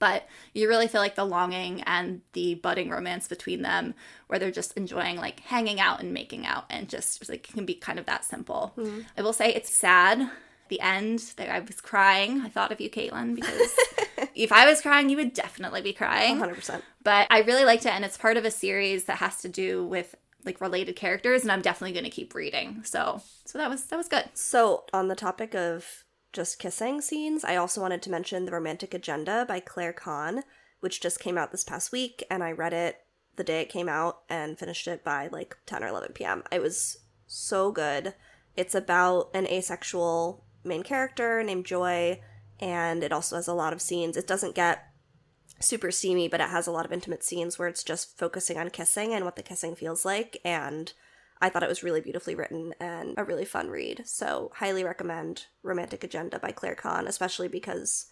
But 0.00 0.26
you 0.52 0.66
really 0.66 0.88
feel 0.88 1.00
like 1.00 1.14
the 1.14 1.24
longing 1.26 1.82
and 1.82 2.22
the 2.32 2.54
budding 2.56 2.90
romance 2.90 3.28
between 3.28 3.62
them, 3.62 3.94
where 4.26 4.38
they're 4.40 4.50
just 4.50 4.72
enjoying 4.76 5.16
like 5.16 5.40
hanging 5.40 5.78
out 5.78 6.00
and 6.00 6.12
making 6.12 6.44
out, 6.44 6.64
and 6.70 6.88
just 6.88 7.28
like 7.28 7.44
can 7.44 7.64
be 7.66 7.74
kind 7.74 7.98
of 8.00 8.06
that 8.06 8.24
simple. 8.24 8.74
I 9.16 9.22
will 9.22 9.32
say 9.34 9.52
it's 9.54 9.72
sad. 9.72 10.28
The 10.70 10.80
end, 10.80 11.18
that 11.36 11.50
I 11.50 11.60
was 11.60 11.80
crying. 11.80 12.40
I 12.40 12.48
thought 12.48 12.72
of 12.72 12.80
you, 12.80 12.88
Caitlin, 12.88 13.34
because 13.34 13.76
if 14.34 14.52
I 14.52 14.66
was 14.66 14.80
crying, 14.80 15.10
you 15.10 15.16
would 15.16 15.34
definitely 15.34 15.82
be 15.82 15.92
crying. 15.92 16.38
100%. 16.38 16.80
But 17.02 17.26
I 17.30 17.40
really 17.40 17.64
liked 17.64 17.84
it, 17.84 17.92
and 17.92 18.04
it's 18.04 18.16
part 18.16 18.36
of 18.36 18.44
a 18.44 18.50
series 18.50 19.04
that 19.04 19.18
has 19.18 19.42
to 19.42 19.48
do 19.48 19.84
with 19.84 20.14
like 20.44 20.60
related 20.60 20.96
characters, 20.96 21.42
and 21.42 21.52
I'm 21.52 21.60
definitely 21.60 21.92
going 21.92 22.04
to 22.04 22.10
keep 22.10 22.34
reading. 22.34 22.82
So, 22.84 23.20
so 23.44 23.58
that 23.58 23.68
was 23.68 23.84
that 23.86 23.96
was 23.96 24.08
good. 24.08 24.24
So, 24.32 24.84
on 24.92 25.08
the 25.08 25.16
topic 25.16 25.54
of 25.54 26.04
just 26.32 26.58
kissing 26.58 27.00
scenes, 27.00 27.44
I 27.44 27.56
also 27.56 27.80
wanted 27.80 28.02
to 28.02 28.10
mention 28.10 28.46
The 28.46 28.52
Romantic 28.52 28.94
Agenda 28.94 29.44
by 29.46 29.60
Claire 29.60 29.92
Kann, 29.92 30.44
which 30.80 31.00
just 31.00 31.20
came 31.20 31.36
out 31.36 31.50
this 31.50 31.64
past 31.64 31.92
week, 31.92 32.24
and 32.30 32.42
I 32.42 32.52
read 32.52 32.72
it 32.72 33.00
the 33.36 33.44
day 33.44 33.60
it 33.60 33.68
came 33.68 33.88
out 33.88 34.20
and 34.28 34.58
finished 34.58 34.86
it 34.86 35.04
by 35.04 35.28
like 35.28 35.56
10 35.66 35.82
or 35.82 35.88
11 35.88 36.12
p.m. 36.12 36.42
It 36.52 36.60
was 36.60 36.98
so 37.26 37.72
good. 37.72 38.14
It's 38.56 38.74
about 38.74 39.30
an 39.34 39.46
asexual 39.46 40.44
main 40.64 40.82
character 40.82 41.42
named 41.42 41.66
Joy, 41.66 42.20
and 42.58 43.02
it 43.02 43.12
also 43.12 43.36
has 43.36 43.48
a 43.48 43.54
lot 43.54 43.72
of 43.72 43.82
scenes. 43.82 44.16
It 44.16 44.26
doesn't 44.26 44.54
get 44.54 44.86
super 45.60 45.90
steamy, 45.90 46.28
but 46.28 46.40
it 46.40 46.48
has 46.48 46.66
a 46.66 46.72
lot 46.72 46.84
of 46.84 46.92
intimate 46.92 47.22
scenes 47.22 47.58
where 47.58 47.68
it's 47.68 47.84
just 47.84 48.18
focusing 48.18 48.56
on 48.56 48.70
kissing 48.70 49.12
and 49.12 49.24
what 49.24 49.36
the 49.36 49.42
kissing 49.42 49.74
feels 49.74 50.04
like. 50.04 50.38
And 50.44 50.92
I 51.40 51.48
thought 51.48 51.62
it 51.62 51.68
was 51.68 51.82
really 51.82 52.00
beautifully 52.00 52.34
written 52.34 52.74
and 52.80 53.14
a 53.16 53.24
really 53.24 53.44
fun 53.44 53.68
read. 53.68 54.02
So, 54.04 54.50
highly 54.56 54.84
recommend 54.84 55.46
Romantic 55.62 56.04
Agenda 56.04 56.38
by 56.38 56.52
Claire 56.52 56.74
Kann, 56.74 57.06
especially 57.06 57.48
because 57.48 58.06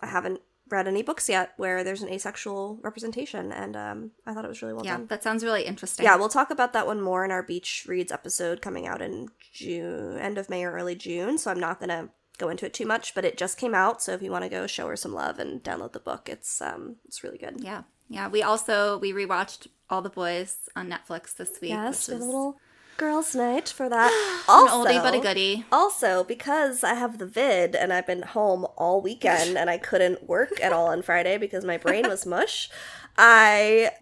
I 0.00 0.06
haven't 0.06 0.40
read 0.70 0.86
any 0.88 1.02
books 1.02 1.28
yet 1.28 1.52
where 1.56 1.82
there's 1.84 2.02
an 2.02 2.08
asexual 2.08 2.78
representation, 2.82 3.52
and 3.52 3.76
um, 3.76 4.10
I 4.26 4.32
thought 4.34 4.44
it 4.44 4.48
was 4.48 4.62
really 4.62 4.74
well 4.74 4.84
Yeah, 4.84 4.96
done. 4.98 5.06
that 5.08 5.22
sounds 5.22 5.44
really 5.44 5.64
interesting. 5.64 6.04
Yeah, 6.04 6.16
we'll 6.16 6.28
talk 6.28 6.50
about 6.50 6.72
that 6.72 6.86
one 6.86 7.00
more 7.00 7.24
in 7.24 7.30
our 7.30 7.42
Beach 7.42 7.84
Reads 7.88 8.12
episode 8.12 8.62
coming 8.62 8.86
out 8.86 9.02
in 9.02 9.28
June, 9.52 10.18
end 10.18 10.38
of 10.38 10.48
May 10.48 10.64
or 10.64 10.72
early 10.72 10.94
June. 10.94 11.38
So 11.38 11.50
I'm 11.50 11.60
not 11.60 11.80
gonna 11.80 12.08
go 12.38 12.48
into 12.48 12.64
it 12.66 12.72
too 12.74 12.86
much, 12.86 13.14
but 13.14 13.24
it 13.24 13.36
just 13.36 13.58
came 13.58 13.74
out. 13.74 14.00
So 14.02 14.12
if 14.12 14.22
you 14.22 14.30
want 14.30 14.44
to 14.44 14.48
go 14.50 14.66
show 14.66 14.86
her 14.88 14.96
some 14.96 15.12
love 15.12 15.38
and 15.38 15.62
download 15.62 15.92
the 15.92 16.00
book, 16.00 16.28
it's 16.28 16.60
um 16.62 16.96
it's 17.06 17.22
really 17.22 17.38
good. 17.38 17.56
Yeah. 17.60 17.82
Yeah. 18.08 18.28
We 18.28 18.42
also 18.42 18.98
we 18.98 19.12
rewatched 19.12 19.66
All 19.90 20.00
the 20.02 20.08
Boys 20.10 20.56
on 20.74 20.88
Netflix 20.88 21.36
this 21.36 21.60
week. 21.60 21.70
Yes, 21.70 22.08
which 22.08 22.14
had 22.14 22.22
a 22.22 22.24
little 22.24 22.56
girls' 23.00 23.34
night 23.34 23.70
for 23.70 23.88
that. 23.88 24.12
an 24.48 24.54
also, 24.54 24.84
oldie 24.84 25.02
but 25.02 25.14
a 25.14 25.20
goodie. 25.20 25.64
Also, 25.72 26.22
because 26.22 26.84
I 26.84 26.94
have 26.94 27.18
the 27.18 27.26
vid 27.26 27.74
and 27.74 27.92
I've 27.92 28.06
been 28.06 28.22
home 28.22 28.66
all 28.76 29.00
weekend 29.00 29.56
and 29.56 29.70
I 29.70 29.78
couldn't 29.78 30.28
work 30.28 30.62
at 30.62 30.72
all 30.72 30.88
on 30.88 31.02
Friday 31.02 31.38
because 31.38 31.64
my 31.64 31.78
brain 31.78 32.06
was 32.06 32.26
mush, 32.36 32.68
I 33.16 33.92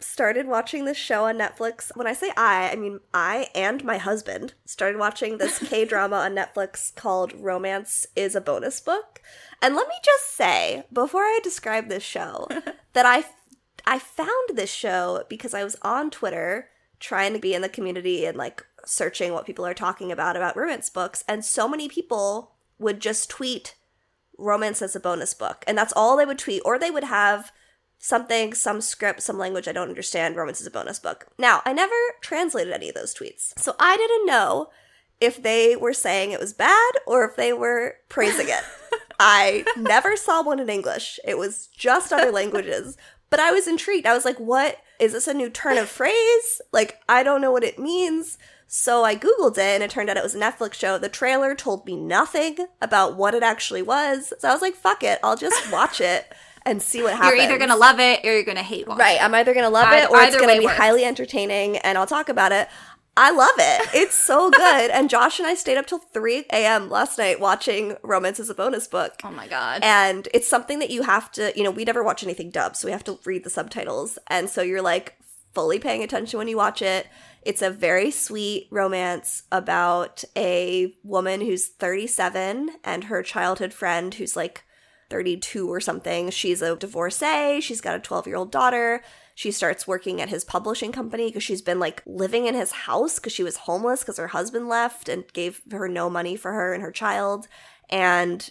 started 0.00 0.46
watching 0.46 0.84
this 0.84 0.96
show 0.96 1.24
on 1.26 1.38
Netflix. 1.38 1.96
When 1.96 2.06
I 2.06 2.12
say 2.12 2.32
I, 2.36 2.70
I 2.72 2.76
mean 2.76 2.98
I 3.14 3.48
and 3.54 3.84
my 3.84 3.98
husband 3.98 4.54
started 4.64 4.98
watching 4.98 5.38
this 5.38 5.58
K 5.68 5.84
drama 5.84 6.16
on 6.16 6.34
Netflix 6.34 6.94
called 6.94 7.32
Romance 7.34 8.06
is 8.16 8.34
a 8.34 8.40
Bonus 8.40 8.80
Book. 8.80 9.22
And 9.62 9.74
let 9.74 9.88
me 9.88 9.94
just 10.04 10.36
say, 10.36 10.84
before 10.92 11.22
I 11.22 11.40
describe 11.42 11.88
this 11.88 12.02
show, 12.02 12.48
that 12.92 13.06
I 13.06 13.24
I 13.86 14.00
found 14.00 14.50
this 14.54 14.70
show 14.70 15.24
because 15.28 15.54
I 15.54 15.64
was 15.64 15.76
on 15.82 16.10
Twitter 16.10 16.68
trying 17.00 17.32
to 17.32 17.38
be 17.38 17.54
in 17.54 17.62
the 17.62 17.68
community 17.68 18.24
and 18.24 18.36
like 18.36 18.64
searching 18.84 19.32
what 19.32 19.46
people 19.46 19.66
are 19.66 19.74
talking 19.74 20.10
about 20.10 20.36
about 20.36 20.56
romance 20.56 20.88
books 20.88 21.24
and 21.28 21.44
so 21.44 21.68
many 21.68 21.88
people 21.88 22.52
would 22.78 23.00
just 23.00 23.28
tweet 23.28 23.74
romance 24.38 24.80
as 24.80 24.96
a 24.96 25.00
bonus 25.00 25.34
book. 25.34 25.64
And 25.66 25.76
that's 25.76 25.92
all 25.94 26.16
they 26.16 26.24
would 26.24 26.38
tweet. 26.38 26.62
Or 26.64 26.78
they 26.78 26.90
would 26.90 27.04
have 27.04 27.52
something, 27.98 28.54
some 28.54 28.80
script, 28.80 29.20
some 29.22 29.36
language 29.36 29.68
I 29.68 29.72
don't 29.72 29.88
understand, 29.88 30.36
romance 30.36 30.60
is 30.60 30.66
a 30.66 30.70
bonus 30.70 31.00
book. 31.00 31.26
Now, 31.36 31.60
I 31.64 31.72
never 31.72 31.94
translated 32.20 32.72
any 32.72 32.88
of 32.88 32.94
those 32.94 33.14
tweets. 33.14 33.58
So 33.58 33.74
I 33.78 33.96
didn't 33.96 34.26
know 34.26 34.70
if 35.20 35.42
they 35.42 35.74
were 35.74 35.92
saying 35.92 36.30
it 36.30 36.38
was 36.38 36.52
bad 36.52 36.92
or 37.04 37.24
if 37.24 37.34
they 37.34 37.52
were 37.52 37.96
praising 38.08 38.48
it. 38.48 38.62
I 39.20 39.64
never 39.76 40.16
saw 40.16 40.44
one 40.44 40.60
in 40.60 40.70
English. 40.70 41.18
It 41.24 41.36
was 41.36 41.66
just 41.66 42.12
other 42.12 42.30
languages. 42.30 42.96
But 43.30 43.40
I 43.40 43.50
was 43.50 43.66
intrigued. 43.66 44.06
I 44.06 44.14
was 44.14 44.24
like, 44.24 44.38
what? 44.38 44.78
Is 44.98 45.12
this 45.12 45.28
a 45.28 45.34
new 45.34 45.48
turn 45.50 45.78
of 45.78 45.88
phrase? 45.88 46.60
Like, 46.72 47.00
I 47.08 47.22
don't 47.22 47.40
know 47.40 47.52
what 47.52 47.64
it 47.64 47.78
means. 47.78 48.38
So 48.66 49.02
I 49.04 49.16
Googled 49.16 49.52
it 49.56 49.60
and 49.60 49.82
it 49.82 49.90
turned 49.90 50.10
out 50.10 50.16
it 50.18 50.22
was 50.22 50.34
a 50.34 50.38
Netflix 50.40 50.74
show. 50.74 50.98
The 50.98 51.08
trailer 51.08 51.54
told 51.54 51.86
me 51.86 51.96
nothing 51.96 52.56
about 52.82 53.16
what 53.16 53.34
it 53.34 53.42
actually 53.42 53.80
was. 53.82 54.32
So 54.38 54.48
I 54.48 54.52
was 54.52 54.60
like, 54.60 54.74
fuck 54.74 55.02
it. 55.02 55.18
I'll 55.22 55.36
just 55.36 55.72
watch 55.72 56.00
it 56.02 56.30
and 56.66 56.82
see 56.82 57.02
what 57.02 57.14
happens. 57.14 57.32
You're 57.36 57.44
either 57.44 57.56
going 57.56 57.70
to 57.70 57.76
love 57.76 57.98
it 57.98 58.20
or 58.24 58.32
you're 58.34 58.42
going 58.44 58.58
to 58.58 58.62
hate 58.62 58.86
watch 58.86 58.98
Right. 58.98 59.16
I'm 59.22 59.34
either 59.34 59.54
going 59.54 59.64
to 59.64 59.70
love 59.70 59.90
Ei- 59.90 60.02
it 60.02 60.10
or 60.10 60.18
it's 60.18 60.34
either 60.34 60.38
going 60.44 60.54
to 60.56 60.60
be 60.60 60.66
works. 60.66 60.76
highly 60.76 61.04
entertaining 61.04 61.78
and 61.78 61.96
I'll 61.96 62.06
talk 62.06 62.28
about 62.28 62.52
it. 62.52 62.68
I 63.20 63.32
love 63.32 63.50
it. 63.58 63.88
It's 63.94 64.14
so 64.14 64.48
good. 64.48 64.90
and 64.92 65.10
Josh 65.10 65.40
and 65.40 65.48
I 65.48 65.54
stayed 65.54 65.76
up 65.76 65.86
till 65.86 65.98
3 65.98 66.44
a.m. 66.52 66.88
last 66.88 67.18
night 67.18 67.40
watching 67.40 67.96
Romance 68.04 68.38
is 68.38 68.48
a 68.48 68.54
Bonus 68.54 68.86
book. 68.86 69.14
Oh 69.24 69.30
my 69.32 69.48
god. 69.48 69.80
And 69.82 70.28
it's 70.32 70.48
something 70.48 70.78
that 70.78 70.90
you 70.90 71.02
have 71.02 71.32
to, 71.32 71.52
you 71.56 71.64
know, 71.64 71.70
we 71.72 71.84
never 71.84 72.04
watch 72.04 72.22
anything 72.22 72.50
dubbed, 72.50 72.76
so 72.76 72.86
we 72.86 72.92
have 72.92 73.02
to 73.04 73.18
read 73.24 73.42
the 73.42 73.50
subtitles. 73.50 74.18
And 74.28 74.48
so 74.48 74.62
you're 74.62 74.82
like 74.82 75.16
fully 75.52 75.80
paying 75.80 76.04
attention 76.04 76.38
when 76.38 76.46
you 76.46 76.56
watch 76.56 76.80
it. 76.80 77.08
It's 77.42 77.60
a 77.62 77.70
very 77.70 78.12
sweet 78.12 78.68
romance 78.70 79.42
about 79.50 80.22
a 80.36 80.94
woman 81.02 81.40
who's 81.40 81.66
37 81.66 82.70
and 82.84 83.04
her 83.04 83.24
childhood 83.24 83.72
friend 83.72 84.14
who's 84.14 84.36
like 84.36 84.62
32 85.10 85.68
or 85.68 85.80
something. 85.80 86.30
She's 86.30 86.62
a 86.62 86.76
divorcee. 86.76 87.60
She's 87.60 87.80
got 87.80 87.96
a 87.96 88.00
12 88.00 88.26
year 88.28 88.36
old 88.36 88.52
daughter. 88.52 89.02
She 89.38 89.52
starts 89.52 89.86
working 89.86 90.20
at 90.20 90.30
his 90.30 90.44
publishing 90.44 90.90
company 90.90 91.28
because 91.28 91.44
she's 91.44 91.62
been 91.62 91.78
like 91.78 92.02
living 92.06 92.46
in 92.46 92.56
his 92.56 92.72
house 92.72 93.20
because 93.20 93.32
she 93.32 93.44
was 93.44 93.56
homeless 93.56 94.00
because 94.00 94.16
her 94.16 94.26
husband 94.26 94.68
left 94.68 95.08
and 95.08 95.32
gave 95.32 95.62
her 95.70 95.86
no 95.86 96.10
money 96.10 96.34
for 96.34 96.50
her 96.50 96.74
and 96.74 96.82
her 96.82 96.90
child. 96.90 97.46
And 97.88 98.50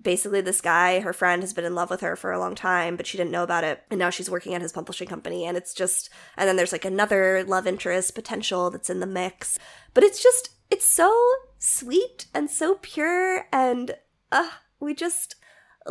basically, 0.00 0.40
this 0.40 0.60
guy, 0.60 1.00
her 1.00 1.12
friend, 1.12 1.42
has 1.42 1.52
been 1.52 1.64
in 1.64 1.74
love 1.74 1.90
with 1.90 2.02
her 2.02 2.14
for 2.14 2.30
a 2.30 2.38
long 2.38 2.54
time, 2.54 2.94
but 2.94 3.04
she 3.04 3.18
didn't 3.18 3.32
know 3.32 3.42
about 3.42 3.64
it. 3.64 3.82
And 3.90 3.98
now 3.98 4.10
she's 4.10 4.30
working 4.30 4.54
at 4.54 4.62
his 4.62 4.70
publishing 4.70 5.08
company. 5.08 5.44
And 5.44 5.56
it's 5.56 5.74
just, 5.74 6.08
and 6.36 6.48
then 6.48 6.54
there's 6.54 6.70
like 6.70 6.84
another 6.84 7.42
love 7.42 7.66
interest 7.66 8.14
potential 8.14 8.70
that's 8.70 8.90
in 8.90 9.00
the 9.00 9.06
mix. 9.06 9.58
But 9.92 10.04
it's 10.04 10.22
just, 10.22 10.50
it's 10.70 10.86
so 10.86 11.12
sweet 11.58 12.26
and 12.32 12.48
so 12.48 12.78
pure. 12.80 13.48
And 13.52 13.96
uh, 14.30 14.50
we 14.78 14.94
just, 14.94 15.34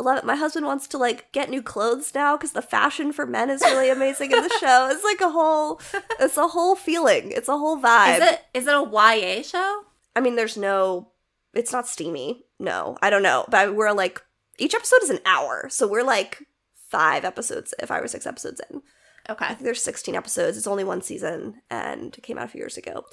love 0.00 0.18
it. 0.18 0.24
My 0.24 0.36
husband 0.36 0.66
wants 0.66 0.86
to 0.88 0.98
like 0.98 1.30
get 1.32 1.50
new 1.50 1.62
clothes 1.62 2.14
now 2.14 2.36
because 2.36 2.52
the 2.52 2.62
fashion 2.62 3.12
for 3.12 3.26
men 3.26 3.50
is 3.50 3.60
really 3.62 3.90
amazing 3.90 4.32
in 4.32 4.42
the 4.42 4.48
show. 4.60 4.88
It's 4.90 5.04
like 5.04 5.20
a 5.20 5.30
whole, 5.30 5.80
it's 6.20 6.36
a 6.36 6.48
whole 6.48 6.76
feeling. 6.76 7.32
It's 7.32 7.48
a 7.48 7.58
whole 7.58 7.78
vibe. 7.80 8.16
is 8.16 8.28
it 8.28 8.44
is 8.54 8.66
it 8.66 8.74
a 8.74 8.82
YA 8.82 9.42
show? 9.42 9.82
I 10.16 10.20
mean, 10.20 10.36
there's 10.36 10.56
no, 10.56 11.12
it's 11.54 11.72
not 11.72 11.86
steamy. 11.86 12.44
No, 12.58 12.96
I 13.02 13.10
don't 13.10 13.22
know. 13.22 13.44
But 13.48 13.74
we're 13.74 13.92
like, 13.92 14.22
each 14.58 14.74
episode 14.74 15.02
is 15.02 15.10
an 15.10 15.20
hour. 15.24 15.68
So 15.70 15.86
we're 15.86 16.02
like 16.02 16.42
five 16.90 17.24
episodes, 17.24 17.74
five 17.86 18.02
or 18.02 18.08
six 18.08 18.26
episodes 18.26 18.60
in. 18.70 18.82
Okay. 19.30 19.44
I 19.44 19.48
think 19.48 19.60
there's 19.60 19.82
16 19.82 20.14
episodes. 20.14 20.56
It's 20.56 20.66
only 20.66 20.84
one 20.84 21.02
season 21.02 21.60
and 21.70 22.16
it 22.16 22.22
came 22.22 22.38
out 22.38 22.46
a 22.46 22.48
few 22.48 22.60
years 22.60 22.78
ago. 22.78 23.04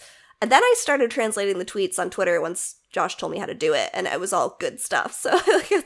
And 0.41 0.51
then 0.51 0.63
I 0.63 0.73
started 0.77 1.11
translating 1.11 1.59
the 1.59 1.65
tweets 1.65 1.97
on 1.97 2.09
Twitter 2.09 2.41
once 2.41 2.75
Josh 2.91 3.17
told 3.17 3.31
me 3.31 3.39
how 3.39 3.45
to 3.45 3.53
do 3.53 3.73
it, 3.73 3.89
and 3.93 4.07
it 4.07 4.19
was 4.19 4.31
all 4.31 4.55
good 4.59 4.79
stuff. 4.79 5.13
So 5.25 5.39
it 5.47 5.85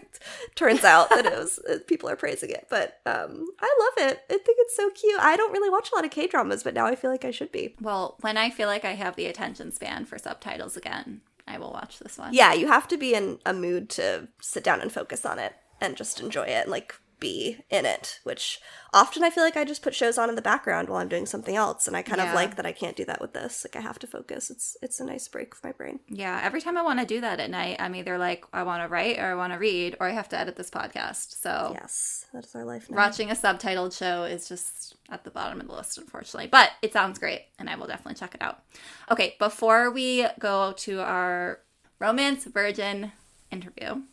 turns 0.55 0.83
out 0.83 1.09
that 1.11 1.25
it 1.25 1.37
was 1.37 1.59
uh, 1.59 1.77
people 1.87 2.09
are 2.09 2.17
praising 2.17 2.49
it, 2.49 2.67
but 2.69 2.99
um, 3.05 3.47
I 3.61 3.75
love 3.79 4.09
it. 4.09 4.19
I 4.29 4.33
think 4.33 4.57
it's 4.59 4.75
so 4.75 4.89
cute. 4.89 5.19
I 5.19 5.37
don't 5.37 5.53
really 5.53 5.69
watch 5.69 5.91
a 5.91 5.95
lot 5.95 6.03
of 6.03 6.11
K 6.11 6.27
dramas, 6.27 6.61
but 6.61 6.73
now 6.73 6.85
I 6.85 6.95
feel 6.95 7.09
like 7.09 7.23
I 7.23 7.31
should 7.31 7.53
be. 7.53 7.75
Well, 7.79 8.17
when 8.19 8.35
I 8.35 8.49
feel 8.49 8.67
like 8.67 8.83
I 8.83 8.95
have 8.95 9.15
the 9.15 9.27
attention 9.27 9.71
span 9.71 10.05
for 10.05 10.17
subtitles 10.17 10.75
again, 10.75 11.21
I 11.47 11.57
will 11.57 11.71
watch 11.71 11.99
this 11.99 12.17
one. 12.17 12.33
Yeah, 12.33 12.53
you 12.53 12.67
have 12.67 12.87
to 12.89 12.97
be 12.97 13.13
in 13.13 13.39
a 13.45 13.53
mood 13.53 13.89
to 13.91 14.27
sit 14.41 14.63
down 14.63 14.81
and 14.81 14.91
focus 14.91 15.25
on 15.25 15.39
it 15.39 15.53
and 15.79 15.95
just 15.95 16.19
enjoy 16.19 16.43
it 16.43 16.67
like 16.67 16.95
be 17.19 17.57
in 17.69 17.85
it, 17.85 18.19
which 18.23 18.59
often 18.93 19.23
I 19.23 19.29
feel 19.29 19.43
like 19.43 19.57
I 19.57 19.63
just 19.65 19.81
put 19.81 19.93
shows 19.93 20.17
on 20.17 20.29
in 20.29 20.35
the 20.35 20.41
background 20.41 20.89
while 20.89 20.99
I'm 20.99 21.07
doing 21.09 21.25
something 21.25 21.55
else 21.55 21.87
and 21.87 21.95
I 21.95 22.01
kind 22.01 22.19
Yeah. 22.19 22.29
of 22.29 22.35
like 22.35 22.55
that 22.55 22.65
I 22.65 22.71
can't 22.71 22.95
do 22.95 23.05
that 23.05 23.21
with 23.21 23.33
this. 23.33 23.65
Like 23.65 23.75
I 23.75 23.81
have 23.85 23.99
to 23.99 24.07
focus. 24.07 24.49
It's 24.49 24.77
it's 24.81 24.99
a 24.99 25.05
nice 25.05 25.27
break 25.27 25.53
for 25.55 25.67
my 25.67 25.73
brain. 25.73 25.99
Yeah, 26.07 26.39
every 26.43 26.61
time 26.61 26.77
I 26.77 26.81
want 26.81 26.99
to 26.99 27.05
do 27.05 27.21
that 27.21 27.39
at 27.39 27.49
night, 27.49 27.77
I'm 27.79 27.95
either 27.95 28.17
like 28.17 28.45
I 28.53 28.63
want 28.63 28.83
to 28.83 28.87
write 28.87 29.19
or 29.19 29.25
I 29.25 29.35
want 29.35 29.53
to 29.53 29.59
read 29.59 29.95
or 29.99 30.07
I 30.07 30.11
have 30.11 30.29
to 30.29 30.39
edit 30.39 30.55
this 30.55 30.69
podcast. 30.71 31.39
So 31.41 31.71
Yes, 31.79 32.25
that 32.33 32.45
is 32.45 32.55
our 32.55 32.65
life 32.65 32.89
now. 32.89 32.97
watching 32.97 33.29
a 33.31 33.35
subtitled 33.35 33.97
show 33.97 34.23
is 34.23 34.47
just 34.47 34.95
at 35.09 35.23
the 35.23 35.31
bottom 35.31 35.59
of 35.61 35.67
the 35.67 35.73
list, 35.73 35.97
unfortunately. 35.97 36.47
But 36.47 36.71
it 36.81 36.93
sounds 36.93 37.19
great, 37.19 37.45
and 37.57 37.69
I 37.69 37.75
will 37.75 37.87
definitely 37.87 38.15
check 38.15 38.35
it 38.35 38.41
out. 38.41 38.63
Okay, 39.11 39.35
before 39.39 39.89
we 39.91 40.25
go 40.39 40.73
to 40.77 41.01
our 41.01 41.59
romance 41.99 42.45
virgin 42.45 43.11
interview, 43.51 44.03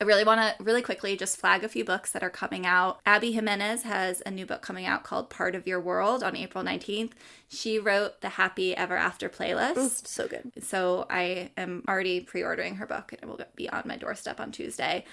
I 0.00 0.04
really 0.04 0.22
want 0.22 0.40
to 0.40 0.62
really 0.62 0.82
quickly 0.82 1.16
just 1.16 1.38
flag 1.38 1.64
a 1.64 1.68
few 1.68 1.84
books 1.84 2.12
that 2.12 2.22
are 2.22 2.30
coming 2.30 2.64
out. 2.64 3.00
Abby 3.04 3.32
Jimenez 3.32 3.82
has 3.82 4.22
a 4.24 4.30
new 4.30 4.46
book 4.46 4.62
coming 4.62 4.86
out 4.86 5.02
called 5.02 5.28
Part 5.28 5.56
of 5.56 5.66
Your 5.66 5.80
World 5.80 6.22
on 6.22 6.36
April 6.36 6.62
19th. 6.62 7.12
She 7.48 7.80
wrote 7.80 8.20
the 8.20 8.28
Happy 8.28 8.76
Ever 8.76 8.96
After 8.96 9.28
playlist. 9.28 10.06
So 10.06 10.28
good. 10.28 10.52
So 10.62 11.06
I 11.10 11.50
am 11.56 11.82
already 11.88 12.20
pre-ordering 12.20 12.76
her 12.76 12.86
book 12.86 13.12
and 13.12 13.22
it 13.22 13.26
will 13.28 13.44
be 13.56 13.68
on 13.68 13.82
my 13.86 13.96
doorstep 13.96 14.38
on 14.38 14.52
Tuesday. 14.52 15.04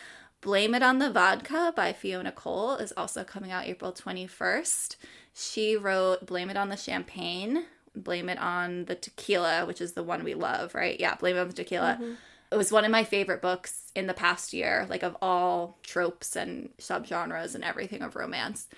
Blame 0.42 0.76
It 0.76 0.84
on 0.84 1.00
the 1.00 1.10
Vodka 1.10 1.74
by 1.76 1.92
Fiona 1.92 2.32
Cole 2.32 2.76
is 2.76 2.94
also 2.96 3.24
coming 3.24 3.52
out 3.52 3.66
April 3.66 3.92
21st. 3.92 4.98
She 5.34 5.76
wrote 5.76 6.28
Blame 6.28 6.52
It 6.52 6.58
on 6.58 6.70
the 6.70 6.78
Champagne, 6.78 7.66
Blame 7.96 8.30
It 8.30 8.38
on 8.38 8.86
the 8.86 8.94
Tequila, 8.94 9.66
which 9.66 9.82
is 9.82 9.94
the 9.94 10.04
one 10.04 10.24
we 10.24 10.36
love, 10.36 10.76
right? 10.76 11.00
Yeah, 11.00 11.16
Blame 11.16 11.38
It 11.38 11.40
on 11.40 11.48
the 11.48 11.56
Tequila. 11.56 11.98
Mm-hmm. 12.00 12.14
It 12.56 12.58
was 12.58 12.72
one 12.72 12.86
of 12.86 12.92
my 12.92 13.04
favorite 13.04 13.42
books 13.42 13.92
in 13.98 14.08
the 14.08 14.14
past 14.14 14.54
year, 14.54 14.88
like 14.90 15.04
of 15.04 15.18
all 15.22 15.78
tropes 15.84 16.38
and 16.38 16.70
subgenres 16.78 17.54
and 17.54 17.66
everything 17.66 18.02
of 18.02 18.16
romance. 18.16 18.70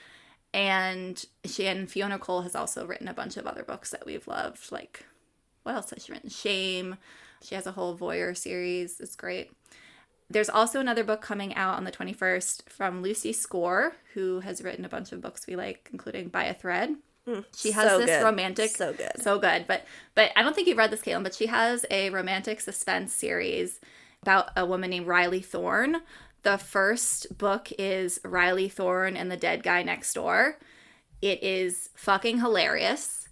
And 0.51 1.23
she 1.45 1.67
and 1.67 1.87
Fiona 1.87 2.17
Cole 2.17 2.41
has 2.41 2.55
also 2.55 2.87
written 2.87 3.07
a 3.07 3.13
bunch 3.13 3.37
of 3.37 3.45
other 3.45 3.61
books 3.61 3.91
that 3.91 4.03
we've 4.03 4.27
loved, 4.27 4.71
like 4.71 5.05
what 5.61 5.75
else 5.75 5.91
has 5.91 6.03
she 6.03 6.11
written? 6.11 6.31
Shame. 6.31 6.97
She 7.43 7.53
has 7.53 7.67
a 7.67 7.71
whole 7.73 7.95
voyeur 7.95 8.35
series. 8.35 8.99
It's 8.99 9.15
great. 9.15 9.51
There's 10.27 10.49
also 10.49 10.79
another 10.79 11.03
book 11.03 11.21
coming 11.21 11.53
out 11.53 11.77
on 11.77 11.83
the 11.83 11.91
21st 11.91 12.71
from 12.71 13.03
Lucy 13.03 13.31
Score, 13.31 13.93
who 14.15 14.39
has 14.39 14.63
written 14.63 14.85
a 14.85 14.89
bunch 14.89 15.11
of 15.11 15.21
books 15.21 15.45
we 15.45 15.55
like, 15.55 15.87
including 15.93 16.29
By 16.29 16.45
a 16.45 16.55
Thread. 16.55 16.95
Hmm, 17.27 17.39
she 17.55 17.71
has 17.71 17.89
So 17.91 17.97
this 17.99 18.09
good. 18.09 18.23
romantic, 18.23 18.69
So 18.69 18.93
good. 18.93 19.21
so 19.21 19.37
good. 19.37 19.65
But 19.67 19.85
but 20.15 20.31
I 20.35 20.43
don't 20.43 20.55
think 20.55 20.67
you've 20.67 20.77
read 20.77 20.91
this, 20.91 21.01
Caitlin. 21.01 21.23
But 21.23 21.35
she 21.35 21.47
has 21.47 21.85
a 21.91 22.09
romantic 22.09 22.61
suspense 22.61 23.13
series 23.13 23.79
about 24.21 24.49
a 24.55 24.65
woman 24.65 24.89
named 24.91 25.07
Riley 25.07 25.41
Thorn. 25.41 25.97
The 26.43 26.57
first 26.57 27.37
book 27.37 27.69
is 27.77 28.19
Riley 28.23 28.69
Thorn 28.69 29.17
and 29.17 29.29
the 29.29 29.35
Dead 29.37 29.61
Guy 29.63 29.83
Next 29.83 30.13
Door. 30.13 30.57
It 31.21 31.43
is 31.43 31.89
fucking 31.95 32.39
hilarious. 32.39 33.27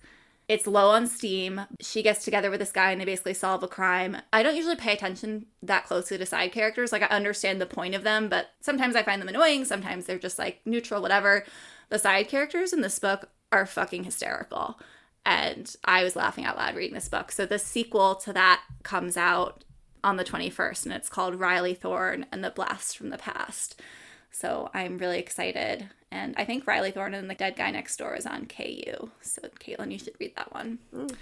It's 0.48 0.68
low 0.68 0.90
on 0.90 1.08
steam. 1.08 1.62
She 1.80 2.04
gets 2.04 2.24
together 2.24 2.52
with 2.52 2.60
this 2.60 2.72
guy 2.72 2.92
and 2.92 3.00
they 3.02 3.06
basically 3.06 3.34
solve 3.34 3.64
a 3.64 3.68
crime. 3.68 4.18
I 4.34 4.44
don't 4.44 4.56
usually 4.56 4.76
pay 4.76 4.94
attention 4.94 5.46
that 5.64 5.86
closely 5.86 6.18
to 6.18 6.26
side 6.26 6.52
characters. 6.52 6.92
Like, 6.92 7.02
I 7.02 7.08
understand 7.08 7.60
the 7.62 7.66
point 7.66 7.96
of 7.96 8.04
them, 8.04 8.28
but 8.30 8.48
sometimes 8.60 8.96
I 8.96 9.02
find 9.04 9.22
them 9.22 9.30
annoying. 9.30 9.66
Sometimes 9.66 10.06
they're 10.06 10.20
just 10.20 10.38
like 10.38 10.62
neutral, 10.66 11.02
whatever. 11.02 11.46
The 11.90 11.98
side 11.98 12.28
characters 12.28 12.74
in 12.74 12.82
this 12.82 13.00
book 13.00 13.30
are 13.56 13.66
fucking 13.66 14.04
hysterical. 14.04 14.80
And 15.26 15.76
I 15.84 16.04
was 16.04 16.16
laughing 16.16 16.46
out 16.46 16.58
loud 16.58 16.76
reading 16.76 16.94
this 16.94 17.10
book. 17.10 17.32
So 17.32 17.46
the 17.46 17.58
sequel 17.58 18.16
to 18.16 18.34
that 18.34 18.62
comes 18.84 19.18
out 19.18 19.64
on 20.04 20.18
the 20.18 20.24
21st 20.24 20.86
and 20.86 20.94
it's 20.94 21.10
called 21.10 21.40
Riley 21.40 21.74
Thorn 21.74 22.28
and 22.32 22.44
the 22.44 22.52
Blast 22.52 22.96
from 22.96 23.10
the 23.10 23.18
Past. 23.18 23.82
So 24.30 24.70
I'm 24.74 25.00
really 25.00 25.18
excited. 25.18 25.90
And 26.12 26.36
I 26.38 26.46
think 26.46 26.68
Riley 26.68 26.92
Thorn 26.92 27.16
and 27.16 27.30
the 27.30 27.36
Dead 27.36 27.56
Guy 27.56 27.72
Next 27.72 27.98
Door 27.98 28.18
is 28.18 28.28
on 28.28 28.46
KU. 28.46 29.10
So 29.22 29.42
Caitlin, 29.60 29.92
you 29.92 29.98
should 29.98 30.14
read 30.20 30.36
that 30.36 30.54
one. 30.54 30.80
Mm. 30.94 31.16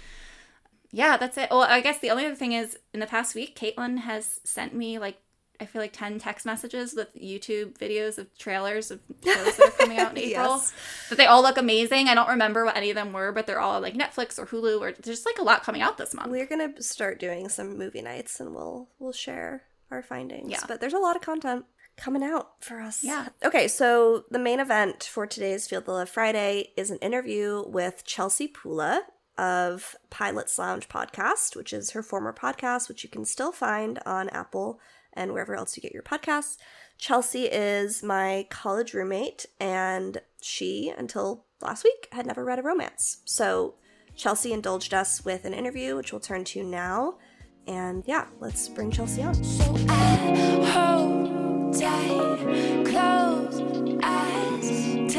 Yeah, 0.90 1.16
that's 1.16 1.38
it. 1.38 1.48
Well, 1.50 1.62
I 1.62 1.80
guess 1.80 1.98
the 1.98 2.10
only 2.10 2.26
other 2.26 2.34
thing 2.34 2.52
is 2.52 2.76
in 2.92 3.00
the 3.00 3.06
past 3.06 3.34
week, 3.34 3.58
Caitlin 3.58 4.00
has 4.00 4.40
sent 4.44 4.74
me 4.74 4.98
like 4.98 5.16
I 5.60 5.66
feel 5.66 5.80
like 5.80 5.92
10 5.92 6.18
text 6.18 6.44
messages 6.44 6.94
with 6.94 7.14
YouTube 7.14 7.78
videos 7.78 8.18
of 8.18 8.36
trailers 8.36 8.90
of 8.90 9.00
shows 9.24 9.56
that 9.56 9.66
are 9.66 9.84
coming 9.84 9.98
out 9.98 10.12
in 10.12 10.18
April. 10.18 10.56
Yes. 10.56 10.72
That 11.08 11.18
they 11.18 11.26
all 11.26 11.42
look 11.42 11.56
amazing. 11.56 12.08
I 12.08 12.14
don't 12.14 12.28
remember 12.28 12.64
what 12.64 12.76
any 12.76 12.90
of 12.90 12.96
them 12.96 13.12
were, 13.12 13.32
but 13.32 13.46
they're 13.46 13.60
all 13.60 13.80
like 13.80 13.94
Netflix 13.94 14.38
or 14.38 14.46
Hulu 14.46 14.80
or 14.80 14.92
there's 14.92 15.18
just 15.18 15.26
like 15.26 15.38
a 15.38 15.42
lot 15.44 15.62
coming 15.62 15.82
out 15.82 15.98
this 15.98 16.14
month. 16.14 16.30
We're 16.30 16.46
gonna 16.46 16.80
start 16.82 17.18
doing 17.20 17.48
some 17.48 17.78
movie 17.78 18.02
nights, 18.02 18.40
and 18.40 18.54
we'll 18.54 18.88
we'll 18.98 19.12
share 19.12 19.62
our 19.90 20.02
findings. 20.02 20.50
Yeah. 20.50 20.64
But 20.66 20.80
there's 20.80 20.94
a 20.94 20.98
lot 20.98 21.16
of 21.16 21.22
content 21.22 21.64
coming 21.96 22.22
out 22.22 22.62
for 22.62 22.80
us. 22.80 23.04
Yeah. 23.04 23.28
Okay, 23.44 23.68
so 23.68 24.24
the 24.30 24.38
main 24.38 24.60
event 24.60 25.04
for 25.04 25.26
today's 25.26 25.66
Feel 25.66 25.80
the 25.80 25.92
Love 25.92 26.08
Friday 26.08 26.72
is 26.76 26.90
an 26.90 26.98
interview 26.98 27.64
with 27.66 28.04
Chelsea 28.04 28.48
Pula 28.48 29.02
of 29.36 29.96
Pilot's 30.10 30.58
Lounge 30.58 30.88
podcast, 30.88 31.56
which 31.56 31.72
is 31.72 31.90
her 31.90 32.02
former 32.02 32.32
podcast, 32.32 32.88
which 32.88 33.02
you 33.02 33.10
can 33.10 33.24
still 33.24 33.52
find 33.52 33.98
on 34.06 34.28
Apple 34.30 34.78
and 35.14 35.32
wherever 35.32 35.54
else 35.54 35.76
you 35.76 35.80
get 35.80 35.92
your 35.92 36.02
podcasts. 36.02 36.56
Chelsea 36.98 37.44
is 37.44 38.02
my 38.02 38.46
college 38.50 38.94
roommate, 38.94 39.46
and 39.58 40.20
she, 40.40 40.92
until 40.96 41.44
last 41.60 41.84
week, 41.84 42.08
had 42.12 42.26
never 42.26 42.44
read 42.44 42.58
a 42.58 42.62
romance. 42.62 43.18
So 43.24 43.74
Chelsea 44.14 44.52
indulged 44.52 44.94
us 44.94 45.24
with 45.24 45.44
an 45.44 45.54
interview, 45.54 45.96
which 45.96 46.12
we'll 46.12 46.20
turn 46.20 46.44
to 46.44 46.62
now. 46.62 47.18
And 47.66 48.04
yeah, 48.06 48.26
let's 48.40 48.68
bring 48.68 48.90
Chelsea 48.90 49.22
on. 49.22 49.34
So 49.42 49.76
I 49.88 50.62
hold 50.72 51.74
tight, 51.74 52.84
close 52.86 53.60
eyes, 54.02 55.14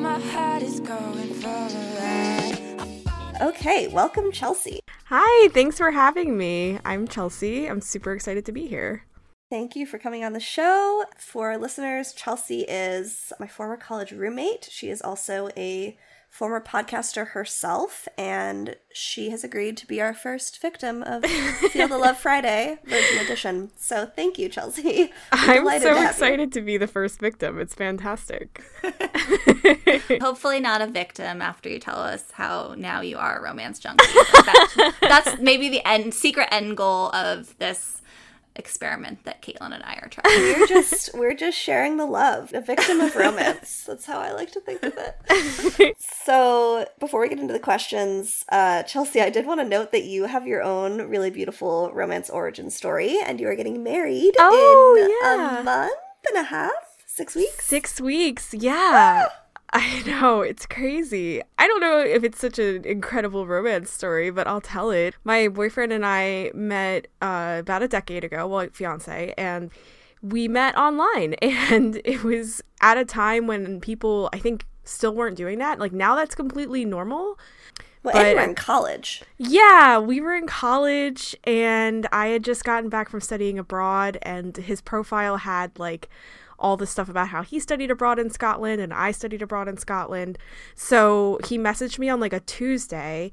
my 0.00 0.18
heart 0.20 0.62
is 0.62 0.80
going 0.80 1.34
for 1.34 1.48
a 1.48 1.98
ride. 1.98 3.40
Okay, 3.42 3.88
welcome, 3.88 4.30
Chelsea. 4.30 4.80
Hi, 5.06 5.48
thanks 5.48 5.76
for 5.76 5.90
having 5.90 6.38
me. 6.38 6.78
I'm 6.84 7.08
Chelsea. 7.08 7.66
I'm 7.68 7.80
super 7.80 8.12
excited 8.12 8.46
to 8.46 8.52
be 8.52 8.66
here. 8.66 9.04
Thank 9.54 9.76
you 9.76 9.86
for 9.86 9.98
coming 10.00 10.24
on 10.24 10.32
the 10.32 10.40
show. 10.40 11.04
For 11.16 11.56
listeners, 11.56 12.12
Chelsea 12.12 12.62
is 12.62 13.32
my 13.38 13.46
former 13.46 13.76
college 13.76 14.10
roommate. 14.10 14.68
She 14.68 14.90
is 14.90 15.00
also 15.00 15.48
a 15.56 15.96
former 16.28 16.60
podcaster 16.60 17.28
herself, 17.28 18.08
and 18.18 18.74
she 18.92 19.30
has 19.30 19.44
agreed 19.44 19.76
to 19.76 19.86
be 19.86 20.00
our 20.00 20.12
first 20.12 20.60
victim 20.60 21.04
of 21.04 21.24
Feel 21.70 21.86
the 21.86 21.96
Love 21.96 22.18
Friday 22.18 22.78
Virgin 22.84 23.18
Edition. 23.24 23.70
So 23.76 24.06
thank 24.06 24.40
you, 24.40 24.48
Chelsea. 24.48 25.12
I'm, 25.32 25.68
I'm 25.68 25.80
so 25.80 25.94
to 25.94 26.04
excited 26.04 26.50
to 26.54 26.60
be 26.60 26.76
the 26.76 26.88
first 26.88 27.20
victim. 27.20 27.60
It's 27.60 27.76
fantastic. 27.76 28.60
Hopefully, 30.20 30.58
not 30.58 30.82
a 30.82 30.88
victim 30.88 31.40
after 31.40 31.68
you 31.68 31.78
tell 31.78 32.00
us 32.00 32.32
how 32.32 32.74
now 32.76 33.02
you 33.02 33.18
are 33.18 33.38
a 33.38 33.42
romance 33.42 33.78
junkie. 33.78 34.04
That's, 34.32 34.98
that's 35.00 35.40
maybe 35.40 35.68
the 35.68 35.86
end 35.86 36.12
secret 36.12 36.48
end 36.50 36.76
goal 36.76 37.14
of 37.14 37.56
this 37.58 38.02
experiment 38.56 39.24
that 39.24 39.42
Caitlin 39.42 39.74
and 39.74 39.82
I 39.82 39.94
are 40.02 40.08
trying. 40.08 40.24
We're 40.60 40.66
just 40.66 41.14
we're 41.14 41.34
just 41.34 41.58
sharing 41.58 41.96
the 41.96 42.06
love, 42.06 42.52
a 42.54 42.60
victim 42.60 43.00
of 43.00 43.14
romance. 43.16 43.84
That's 43.86 44.06
how 44.06 44.20
I 44.20 44.32
like 44.32 44.52
to 44.52 44.60
think 44.60 44.82
of 44.82 44.94
it. 44.96 45.96
so 45.98 46.86
before 47.00 47.20
we 47.20 47.28
get 47.28 47.38
into 47.38 47.52
the 47.52 47.58
questions, 47.58 48.44
uh, 48.50 48.82
Chelsea, 48.84 49.20
I 49.20 49.30
did 49.30 49.46
want 49.46 49.60
to 49.60 49.66
note 49.66 49.92
that 49.92 50.04
you 50.04 50.24
have 50.24 50.46
your 50.46 50.62
own 50.62 51.08
really 51.08 51.30
beautiful 51.30 51.90
romance 51.92 52.30
origin 52.30 52.70
story, 52.70 53.18
and 53.24 53.40
you 53.40 53.48
are 53.48 53.56
getting 53.56 53.82
married 53.82 54.34
oh, 54.38 54.96
in 54.98 55.10
yeah. 55.26 55.60
a 55.60 55.62
month 55.62 55.92
and 56.28 56.38
a 56.38 56.44
half, 56.44 56.72
six 57.06 57.34
weeks. 57.34 57.66
Six 57.66 58.00
weeks, 58.00 58.54
yeah. 58.54 59.28
I 59.74 60.02
know, 60.06 60.40
it's 60.40 60.66
crazy. 60.66 61.42
I 61.58 61.66
don't 61.66 61.80
know 61.80 61.98
if 61.98 62.22
it's 62.22 62.38
such 62.38 62.58
an 62.58 62.84
incredible 62.84 63.46
romance 63.46 63.90
story, 63.90 64.30
but 64.30 64.46
I'll 64.46 64.60
tell 64.60 64.90
it. 64.90 65.14
My 65.24 65.48
boyfriend 65.48 65.92
and 65.92 66.06
I 66.06 66.52
met 66.54 67.08
uh, 67.20 67.56
about 67.60 67.82
a 67.82 67.88
decade 67.88 68.24
ago, 68.24 68.46
well, 68.46 68.68
fiance, 68.72 69.34
and 69.36 69.70
we 70.22 70.48
met 70.48 70.76
online. 70.76 71.34
And 71.42 72.00
it 72.04 72.22
was 72.22 72.62
at 72.80 72.98
a 72.98 73.04
time 73.04 73.46
when 73.46 73.80
people, 73.80 74.28
I 74.32 74.38
think, 74.38 74.64
still 74.84 75.14
weren't 75.14 75.36
doing 75.36 75.58
that. 75.58 75.78
Like 75.78 75.92
now 75.92 76.14
that's 76.14 76.34
completely 76.34 76.84
normal. 76.84 77.38
Well, 78.02 78.12
but, 78.12 78.26
and 78.26 78.36
were 78.36 78.44
in 78.44 78.54
college. 78.54 79.22
Yeah, 79.38 79.98
we 79.98 80.20
were 80.20 80.34
in 80.34 80.46
college, 80.46 81.34
and 81.44 82.06
I 82.12 82.28
had 82.28 82.44
just 82.44 82.62
gotten 82.62 82.90
back 82.90 83.08
from 83.08 83.22
studying 83.22 83.58
abroad, 83.58 84.18
and 84.20 84.54
his 84.54 84.82
profile 84.82 85.38
had 85.38 85.78
like 85.78 86.10
all 86.58 86.76
the 86.76 86.86
stuff 86.86 87.08
about 87.08 87.28
how 87.28 87.42
he 87.42 87.58
studied 87.58 87.90
abroad 87.90 88.18
in 88.18 88.30
Scotland 88.30 88.80
and 88.80 88.92
I 88.92 89.10
studied 89.10 89.42
abroad 89.42 89.68
in 89.68 89.76
Scotland. 89.76 90.38
So 90.74 91.38
he 91.46 91.58
messaged 91.58 91.98
me 91.98 92.08
on 92.08 92.20
like 92.20 92.32
a 92.32 92.40
Tuesday 92.40 93.32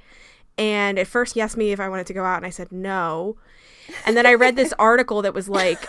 and 0.58 1.00
at 1.00 1.08
first 1.08 1.34
he 1.34 1.42
asked 1.42 1.58
me 1.58 1.72
if 1.72 1.80
I 1.80 1.90
wanted 1.90 2.08
to 2.08 2.13
go 2.13 2.24
out 2.24 2.38
and 2.38 2.46
I 2.46 2.50
said 2.50 2.72
no. 2.72 3.38
And 4.06 4.16
then 4.16 4.25
I 4.25 4.34
read 4.34 4.56
this 4.56 4.74
article 4.80 5.22
that 5.22 5.34
was 5.34 5.50
like, 5.50 5.88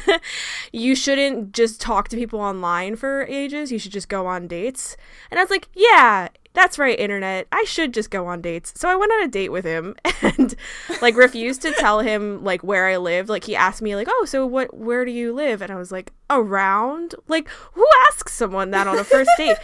you 0.72 0.94
shouldn't 0.94 1.52
just 1.52 1.80
talk 1.80 2.08
to 2.08 2.16
people 2.16 2.40
online 2.40 2.96
for 2.96 3.24
ages. 3.24 3.72
You 3.72 3.78
should 3.78 3.92
just 3.92 4.08
go 4.08 4.26
on 4.26 4.46
dates. 4.46 4.96
And 5.30 5.40
I 5.40 5.42
was 5.42 5.50
like, 5.50 5.68
yeah, 5.74 6.28
that's 6.54 6.78
right, 6.78 6.98
internet. 6.98 7.48
I 7.50 7.64
should 7.64 7.92
just 7.92 8.10
go 8.10 8.26
on 8.26 8.40
dates. 8.40 8.72
So 8.76 8.88
I 8.88 8.94
went 8.94 9.12
on 9.12 9.24
a 9.24 9.28
date 9.28 9.50
with 9.50 9.64
him 9.64 9.96
and 10.22 10.54
like 11.02 11.16
refused 11.16 11.62
to 11.62 11.72
tell 11.72 12.00
him 12.00 12.44
like 12.44 12.62
where 12.62 12.86
I 12.86 12.96
lived. 12.96 13.28
Like 13.28 13.44
he 13.44 13.56
asked 13.56 13.82
me 13.82 13.96
like, 13.96 14.06
"Oh, 14.08 14.24
so 14.24 14.46
what 14.46 14.74
where 14.74 15.04
do 15.04 15.10
you 15.10 15.32
live?" 15.32 15.60
And 15.60 15.72
I 15.72 15.76
was 15.76 15.90
like, 15.90 16.12
"Around?" 16.30 17.16
Like 17.26 17.48
who 17.72 17.84
asks 18.08 18.32
someone 18.32 18.70
that 18.70 18.86
on 18.86 18.98
a 18.98 19.04
first 19.04 19.30
date? 19.36 19.56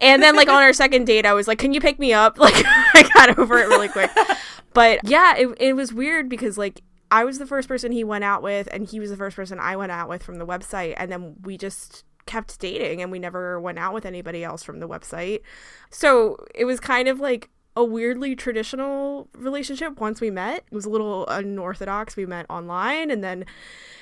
and 0.00 0.22
then 0.22 0.36
like 0.36 0.48
on 0.48 0.62
our 0.62 0.72
second 0.72 1.04
date, 1.04 1.26
I 1.26 1.34
was 1.34 1.48
like, 1.48 1.58
"Can 1.58 1.74
you 1.74 1.80
pick 1.80 1.98
me 1.98 2.12
up?" 2.12 2.38
Like 2.50 2.64
I 2.64 3.08
got 3.12 3.38
over 3.38 3.58
it 3.58 3.66
really 3.68 3.88
quick. 3.88 4.10
But 4.72 5.00
yeah, 5.02 5.36
it 5.36 5.48
it 5.58 5.72
was 5.74 5.92
weird 5.92 6.28
because 6.28 6.56
like 6.56 6.80
I 7.10 7.24
was 7.24 7.38
the 7.38 7.46
first 7.46 7.66
person 7.66 7.90
he 7.90 8.04
went 8.04 8.22
out 8.22 8.40
with 8.42 8.68
and 8.70 8.88
he 8.88 9.00
was 9.00 9.10
the 9.10 9.16
first 9.16 9.34
person 9.34 9.58
I 9.58 9.74
went 9.74 9.90
out 9.90 10.08
with 10.08 10.22
from 10.22 10.36
the 10.36 10.46
website 10.46 10.94
and 10.96 11.10
then 11.10 11.36
we 11.42 11.58
just 11.58 12.04
kept 12.26 12.58
dating 12.60 13.02
and 13.02 13.10
we 13.10 13.18
never 13.18 13.60
went 13.60 13.78
out 13.78 13.94
with 13.94 14.04
anybody 14.04 14.44
else 14.44 14.62
from 14.62 14.80
the 14.80 14.88
website. 14.88 15.40
So 15.90 16.36
it 16.54 16.64
was 16.64 16.80
kind 16.80 17.08
of 17.08 17.20
like 17.20 17.50
a 17.76 17.84
weirdly 17.84 18.34
traditional 18.34 19.28
relationship 19.34 20.00
once 20.00 20.20
we 20.20 20.30
met. 20.30 20.64
It 20.70 20.74
was 20.74 20.84
a 20.84 20.90
little 20.90 21.26
unorthodox. 21.26 22.16
We 22.16 22.26
met 22.26 22.46
online 22.50 23.10
and 23.10 23.22
then 23.22 23.44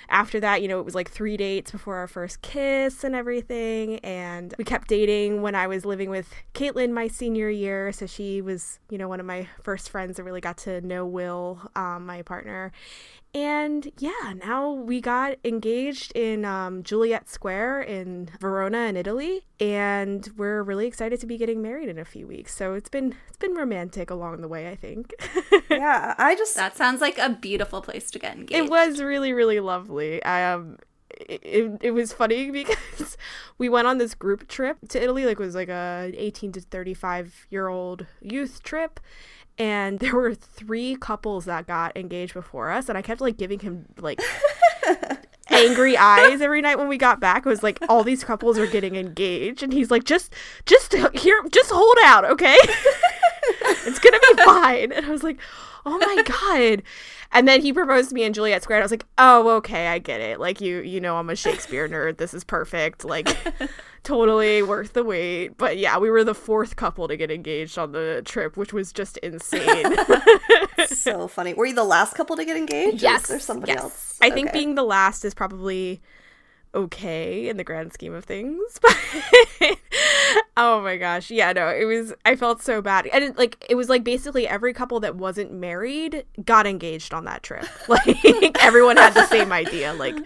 after 0.09 0.41
that, 0.41 0.63
you 0.63 0.69
know, 0.69 0.79
it 0.79 0.85
was 0.85 0.95
like 0.95 1.11
three 1.11 1.37
dates 1.37 1.71
before 1.71 1.97
our 1.97 2.07
first 2.07 2.43
kiss 2.43 3.05
and 3.05 3.15
everything. 3.15 3.99
And 4.01 4.55
we 4.59 4.65
kept 4.65 4.89
dating 4.89 5.43
when 5.43 5.55
I 5.55 5.67
was 5.67 5.85
living 5.85 6.11
with 6.11 6.33
Caitlin 6.55 6.93
my 6.93 7.09
senior 7.09 7.51
year. 7.51 7.93
So 7.93 8.07
she 8.07 8.41
was, 8.41 8.79
you 8.91 8.99
know, 8.99 9.09
one 9.09 9.21
of 9.21 9.27
my 9.27 9.49
first 9.63 9.91
friends 9.91 10.17
that 10.17 10.25
really 10.25 10.41
got 10.41 10.57
to 10.59 10.81
know 10.81 11.05
Will, 11.07 11.61
um, 11.77 12.07
my 12.07 12.23
partner. 12.23 12.73
And 13.35 13.93
yeah, 13.99 14.33
now 14.43 14.71
we 14.71 15.03
got 15.03 15.37
engaged 15.45 16.13
in 16.15 16.47
um, 16.47 16.83
Juliet 16.83 17.29
Square 17.29 17.83
in 17.83 18.31
Verona 18.41 18.87
in 18.87 18.97
Italy, 18.97 19.45
and 19.61 20.27
we're 20.39 20.63
really 20.63 20.87
excited 20.87 21.21
to 21.21 21.27
be 21.27 21.37
getting 21.37 21.61
married 21.61 21.91
in 21.91 21.99
a 21.99 22.07
few 22.07 22.27
weeks. 22.27 22.55
So 22.55 22.73
it's 22.73 22.89
been 22.89 23.15
it's 23.29 23.37
been 23.37 23.55
romantic 23.55 24.09
along 24.09 24.41
the 24.41 24.49
way, 24.49 24.71
I 24.71 24.77
think. 24.77 25.13
yeah, 25.71 26.15
I 26.17 26.37
just 26.37 26.57
that 26.57 26.77
sounds 26.77 27.03
like 27.03 27.19
a 27.19 27.29
beautiful 27.29 27.83
place 27.83 28.11
to 28.13 28.19
get 28.19 28.35
engaged. 28.35 28.65
It 28.65 28.71
was 28.71 29.03
really 29.03 29.35
really 29.35 29.61
lovely. 29.61 29.98
Um, 30.23 30.79
it, 31.11 31.41
it, 31.43 31.79
it 31.83 31.91
was 31.93 32.13
funny 32.13 32.51
because 32.53 33.17
we 33.59 33.69
went 33.69 33.87
on 33.87 33.99
this 33.99 34.15
group 34.15 34.49
trip 34.49 34.79
to 34.89 35.03
Italy, 35.03 35.25
like 35.25 35.41
it 35.41 35.45
was 35.45 35.55
like 35.55 35.69
a 35.69 36.13
18 36.17 36.53
to 36.53 36.61
35 36.61 37.47
year 37.51 37.69
old 37.69 38.07
youth 38.21 38.63
trip 38.63 39.01
and 39.59 39.99
there 39.99 40.15
were 40.15 40.35
three 40.35 40.95
couples 40.95 41.45
that 41.47 41.67
got 41.67 41.97
engaged 41.97 42.33
before 42.33 42.71
us 42.71 42.89
and 42.89 42.97
i 42.97 43.03
kept 43.03 43.21
like 43.21 43.37
giving 43.37 43.59
him 43.59 43.87
like 43.99 44.21
angry 45.51 45.97
eyes 45.97 46.41
every 46.41 46.61
night 46.61 46.79
when 46.79 46.89
we 46.89 46.97
got 46.99 47.21
back. 47.21 47.47
It 47.47 47.49
was 47.49 47.63
like 47.63 47.79
all 47.89 48.05
these 48.05 48.25
couples 48.25 48.59
are 48.59 48.67
getting 48.67 48.97
engaged 48.97 49.63
and 49.63 49.73
he's 49.73 49.91
like 49.91 50.05
just 50.05 50.33
just 50.67 50.95
here 51.15 51.43
just 51.51 51.71
hold 51.71 51.97
out 52.05 52.25
okay? 52.25 52.59
It's 53.61 53.99
gonna 53.99 54.19
be 54.21 54.43
fine. 54.43 54.93
And 54.93 55.07
i 55.07 55.11
was 55.11 55.23
like 55.23 55.39
oh 55.87 55.99
my 55.99 56.23
god 56.23 56.83
and 57.33 57.47
then 57.47 57.63
he 57.63 57.73
proposed 57.73 58.09
to 58.11 58.15
me 58.15 58.25
in 58.25 58.33
Juliet 58.33 58.63
Square. 58.63 58.79
And 58.79 58.83
I 58.83 58.87
was 58.87 58.93
like, 58.93 59.07
oh, 59.19 59.49
okay, 59.57 59.89
I 59.89 59.99
get 59.99 60.21
it. 60.21 60.41
Like 60.41 60.61
you, 60.61 60.81
you 60.81 61.01
know, 61.01 61.17
I'm 61.17 61.31
a 61.31 61.37
Shakespeare 61.37 61.89
nerd. 61.91 62.19
This 62.19 62.35
is 62.35 62.45
perfect. 62.45 63.05
Like, 63.05 63.37
totally 64.03 64.63
worth 64.63 64.95
the 64.95 65.05
wait. 65.05 65.59
But 65.59 65.79
yeah, 65.79 65.99
we 65.99 66.11
were 66.11 66.25
the 66.25 66.35
fourth 66.35 66.77
couple 66.77 67.09
to 67.09 67.17
get 67.17 67.31
engaged 67.31 67.79
on 67.79 67.93
the 67.93 68.23
trip, 68.25 68.57
which 68.57 68.73
was 68.73 68.93
just 68.93 69.19
insane. 69.19 69.97
so 70.87 71.29
funny. 71.29 71.55
Were 71.55 71.67
you 71.67 71.75
the 71.75 71.85
last 71.85 72.15
couple 72.15 72.37
to 72.37 72.45
get 72.45 72.57
engaged? 72.57 73.03
Yes. 73.03 73.31
Or 73.31 73.39
somebody 73.39 73.73
yes. 73.73 73.83
else? 73.83 74.19
I 74.23 74.29
okay. 74.29 74.35
think 74.35 74.53
being 74.53 74.75
the 74.75 74.83
last 74.83 75.25
is 75.25 75.35
probably 75.35 76.01
okay 76.75 77.49
in 77.49 77.57
the 77.57 77.65
grand 77.65 77.93
scheme 77.93 78.15
of 78.15 78.25
things. 78.25 78.81
Oh 80.61 80.83
my 80.83 80.97
gosh. 80.97 81.31
Yeah, 81.31 81.53
no, 81.53 81.69
it 81.69 81.85
was 81.85 82.13
I 82.25 82.35
felt 82.35 82.61
so 82.61 82.83
bad. 82.83 83.07
And 83.07 83.23
it, 83.23 83.39
like 83.39 83.65
it 83.71 83.77
was 83.77 83.89
like 83.89 84.03
basically 84.03 84.49
every 84.49 84.75
couple 84.75 84.99
that 85.01 85.15
wasn't 85.15 85.53
married 85.53 86.25
got 86.45 86.67
engaged 86.67 87.15
on 87.15 87.25
that 87.25 87.43
trip. 87.43 87.65
Like 87.89 88.63
everyone 88.63 88.97
had 88.97 89.15
the 89.15 89.27
same 89.27 89.53
idea 89.53 89.95
like 89.95 90.17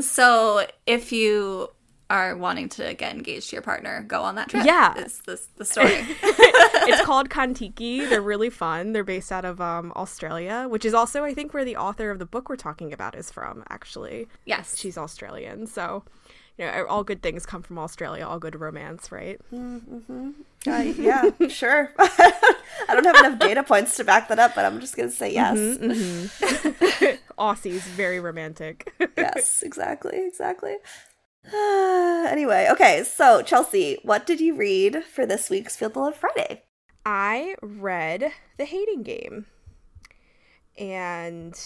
so 0.00 0.66
if 0.86 1.12
you 1.12 1.68
are 2.10 2.36
wanting 2.36 2.68
to 2.68 2.94
get 2.94 3.14
engaged 3.14 3.50
to 3.50 3.56
your 3.56 3.62
partner, 3.62 4.04
go 4.06 4.22
on 4.22 4.34
that 4.34 4.48
trip. 4.48 4.64
Yeah, 4.64 4.96
is 4.98 5.20
this 5.26 5.48
the 5.56 5.64
story? 5.64 6.06
it's 6.22 7.02
called 7.04 7.30
Contiki. 7.30 8.08
They're 8.08 8.22
really 8.22 8.50
fun. 8.50 8.92
They're 8.92 9.04
based 9.04 9.32
out 9.32 9.44
of 9.44 9.60
um, 9.60 9.92
Australia, 9.96 10.66
which 10.68 10.84
is 10.84 10.94
also 10.94 11.24
I 11.24 11.34
think 11.34 11.54
where 11.54 11.64
the 11.64 11.76
author 11.76 12.10
of 12.10 12.18
the 12.18 12.26
book 12.26 12.48
we're 12.48 12.56
talking 12.56 12.92
about 12.92 13.14
is 13.14 13.30
from. 13.30 13.64
Actually, 13.68 14.28
yes, 14.44 14.78
she's 14.78 14.98
Australian. 14.98 15.66
So 15.66 16.04
you 16.58 16.64
know, 16.64 16.86
all 16.88 17.02
good 17.02 17.22
things 17.22 17.44
come 17.46 17.62
from 17.62 17.78
Australia. 17.78 18.26
All 18.26 18.38
good 18.38 18.58
romance, 18.60 19.10
right? 19.10 19.40
Mm-hmm. 19.52 20.30
Uh, 20.66 20.78
yeah, 20.80 21.30
sure. 21.48 21.92
I 21.98 22.32
don't 22.88 23.04
have 23.04 23.16
enough 23.16 23.38
data 23.38 23.62
points 23.62 23.96
to 23.96 24.04
back 24.04 24.28
that 24.28 24.38
up, 24.38 24.54
but 24.54 24.64
I'm 24.64 24.80
just 24.80 24.96
gonna 24.96 25.10
say 25.10 25.32
yes. 25.32 25.56
Mm-hmm, 25.56 25.90
mm-hmm. 25.90 27.32
Aussies, 27.38 27.80
very 27.80 28.20
romantic. 28.20 28.92
yes, 29.16 29.62
exactly, 29.62 30.24
exactly. 30.26 30.76
anyway, 31.52 32.68
okay, 32.70 33.04
so 33.04 33.42
Chelsea, 33.42 33.98
what 34.02 34.24
did 34.26 34.40
you 34.40 34.54
read 34.54 35.04
for 35.04 35.26
this 35.26 35.50
week's 35.50 35.76
Feel 35.76 35.90
the 35.90 35.98
Love 35.98 36.16
Friday? 36.16 36.62
I 37.04 37.56
read 37.60 38.32
The 38.56 38.64
Hating 38.64 39.02
Game. 39.02 39.46
And 40.78 41.58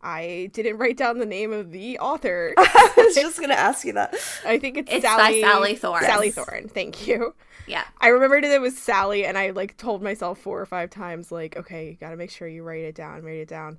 I 0.00 0.50
didn't 0.52 0.78
write 0.78 0.96
down 0.96 1.18
the 1.18 1.26
name 1.26 1.52
of 1.52 1.72
the 1.72 1.98
author. 1.98 2.54
I 2.58 2.92
was 2.96 3.14
just 3.14 3.40
gonna 3.40 3.54
ask 3.54 3.84
you 3.84 3.94
that. 3.94 4.14
I 4.44 4.58
think 4.58 4.76
it's, 4.78 4.92
It's 4.92 5.04
by 5.04 5.40
Sally 5.40 5.42
Sally 5.42 5.74
Thorne. 5.76 6.02
Sally 6.04 6.30
Thorne. 6.30 6.68
Thank 6.68 7.06
you. 7.06 7.34
Yeah. 7.66 7.84
I 8.00 8.08
remembered 8.08 8.44
it 8.44 8.60
was 8.60 8.78
Sally, 8.78 9.24
and 9.24 9.36
I 9.36 9.50
like 9.50 9.76
told 9.76 10.02
myself 10.02 10.38
four 10.38 10.60
or 10.60 10.66
five 10.66 10.90
times, 10.90 11.30
like, 11.32 11.56
okay, 11.56 11.90
you 11.90 11.96
gotta 12.00 12.16
make 12.16 12.30
sure 12.30 12.48
you 12.48 12.62
write 12.62 12.84
it 12.84 12.94
down, 12.94 13.22
write 13.22 13.38
it 13.38 13.48
down, 13.48 13.78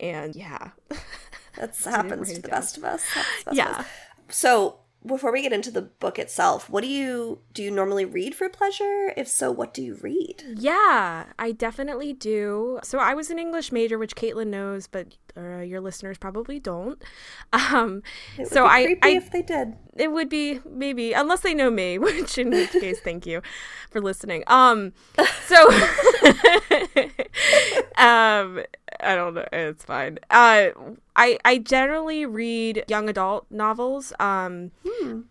and 0.00 0.36
yeah, 0.36 0.70
That's 1.56 1.84
write 1.84 1.94
happens 1.94 2.28
to 2.32 2.42
the 2.42 2.48
down. 2.48 2.60
best 2.60 2.76
of 2.78 2.84
us. 2.84 3.02
Happens 3.04 3.38
to 3.38 3.44
the 3.44 3.50
best 3.50 3.56
yeah. 3.56 3.78
us. 3.80 3.86
So 4.28 4.78
before 5.06 5.32
we 5.32 5.42
get 5.42 5.52
into 5.52 5.70
the 5.70 5.82
book 5.82 6.18
itself, 6.18 6.70
what 6.70 6.82
do 6.82 6.88
you 6.88 7.40
do? 7.52 7.62
You 7.62 7.70
normally 7.70 8.04
read 8.04 8.34
for 8.34 8.48
pleasure? 8.48 9.12
If 9.16 9.28
so, 9.28 9.50
what 9.50 9.74
do 9.74 9.82
you 9.82 9.98
read? 10.00 10.42
Yeah, 10.56 11.26
I 11.38 11.52
definitely 11.52 12.12
do. 12.12 12.80
So 12.82 12.98
I 12.98 13.14
was 13.14 13.30
an 13.30 13.38
English 13.38 13.72
major, 13.72 13.98
which 13.98 14.16
Caitlin 14.16 14.48
knows, 14.48 14.86
but 14.86 15.16
uh, 15.36 15.58
your 15.58 15.80
listeners 15.80 16.16
probably 16.16 16.60
don't. 16.60 17.02
Um, 17.52 18.02
so 18.44 18.64
be 18.64 18.70
I, 18.70 18.96
I 19.02 19.08
if 19.10 19.30
they 19.30 19.42
did. 19.42 19.74
it 19.96 20.12
would 20.12 20.28
be 20.28 20.60
maybe 20.68 21.12
unless 21.12 21.40
they 21.40 21.54
know 21.54 21.70
me, 21.70 21.98
which 21.98 22.38
in 22.38 22.50
which 22.50 22.70
case, 22.70 23.00
thank 23.00 23.26
you 23.26 23.42
for 23.90 24.00
listening. 24.00 24.44
Um, 24.46 24.92
so 25.46 25.70
um, 27.98 28.62
I 29.00 29.14
don't 29.14 29.34
know, 29.34 29.46
it's 29.52 29.84
fine. 29.84 30.18
Uh, 30.30 30.68
I 31.16 31.38
I 31.44 31.58
generally 31.58 32.26
read 32.26 32.84
young 32.88 33.08
adult 33.08 33.46
novels. 33.50 34.12
Um, 34.20 34.70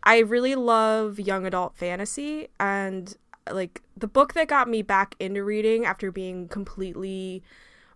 I 0.03 0.19
really 0.19 0.55
love 0.55 1.19
young 1.19 1.45
adult 1.45 1.75
fantasy 1.75 2.49
and 2.59 3.15
like 3.51 3.81
the 3.97 4.07
book 4.07 4.33
that 4.33 4.47
got 4.47 4.69
me 4.69 4.81
back 4.81 5.15
into 5.19 5.43
reading 5.43 5.85
after 5.85 6.11
being 6.11 6.47
completely 6.47 7.43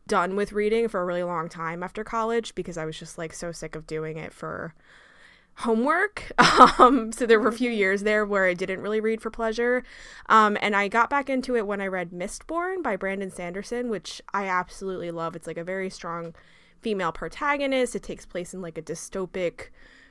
done 0.07 0.35
with 0.35 0.51
reading 0.53 0.87
for 0.87 1.01
a 1.01 1.05
really 1.05 1.23
long 1.23 1.49
time 1.49 1.83
after 1.83 2.03
college 2.03 2.55
because 2.55 2.77
I 2.77 2.85
was 2.85 2.97
just 2.97 3.17
like 3.17 3.33
so 3.33 3.51
sick 3.51 3.75
of 3.75 3.85
doing 3.87 4.17
it 4.17 4.33
for 4.33 4.73
homework. 5.57 6.31
Um, 6.79 7.11
so 7.11 7.25
there 7.25 7.39
were 7.39 7.49
a 7.49 7.53
few 7.53 7.69
years 7.69 8.03
there 8.03 8.25
where 8.25 8.45
I 8.45 8.53
didn't 8.53 8.81
really 8.81 8.99
read 8.99 9.21
for 9.21 9.29
pleasure. 9.29 9.83
Um, 10.27 10.57
and 10.61 10.75
I 10.75 10.87
got 10.87 11.09
back 11.09 11.29
into 11.29 11.55
it 11.55 11.67
when 11.67 11.81
I 11.81 11.87
read 11.87 12.11
Mistborn 12.11 12.81
by 12.81 12.95
Brandon 12.95 13.29
Sanderson, 13.29 13.89
which 13.89 14.21
I 14.33 14.45
absolutely 14.47 15.11
love. 15.11 15.35
It's 15.35 15.47
like 15.47 15.57
a 15.57 15.63
very 15.63 15.89
strong 15.89 16.33
female 16.81 17.11
protagonist. 17.11 17.95
It 17.95 18.03
takes 18.03 18.25
place 18.25 18.53
in 18.53 18.61
like 18.61 18.77
a 18.77 18.81
dystopic 18.81 19.67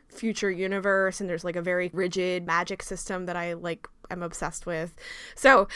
future 0.08 0.50
universe 0.50 1.20
and 1.20 1.28
there's 1.28 1.44
like 1.44 1.56
a 1.56 1.62
very 1.62 1.90
rigid 1.92 2.46
magic 2.46 2.82
system 2.82 3.26
that 3.26 3.36
I 3.36 3.54
like 3.54 3.88
I'm 4.10 4.22
obsessed 4.22 4.66
with. 4.66 4.94
So, 5.34 5.68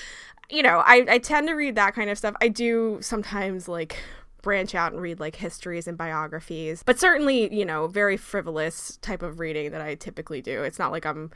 you 0.48 0.62
know, 0.62 0.82
I, 0.84 1.04
I 1.08 1.18
tend 1.18 1.48
to 1.48 1.54
read 1.54 1.74
that 1.76 1.94
kind 1.94 2.10
of 2.10 2.18
stuff. 2.18 2.34
I 2.40 2.48
do 2.48 2.98
sometimes 3.00 3.68
like 3.68 3.96
branch 4.42 4.74
out 4.74 4.92
and 4.92 5.00
read 5.00 5.20
like 5.20 5.36
histories 5.36 5.86
and 5.86 5.96
biographies, 5.96 6.82
but 6.82 6.98
certainly, 6.98 7.52
you 7.54 7.64
know, 7.64 7.86
very 7.86 8.16
frivolous 8.16 8.98
type 8.98 9.22
of 9.22 9.40
reading 9.40 9.70
that 9.72 9.80
I 9.80 9.94
typically 9.94 10.42
do. 10.42 10.62
It's 10.62 10.78
not 10.78 10.92
like 10.92 11.04
I'm 11.04 11.30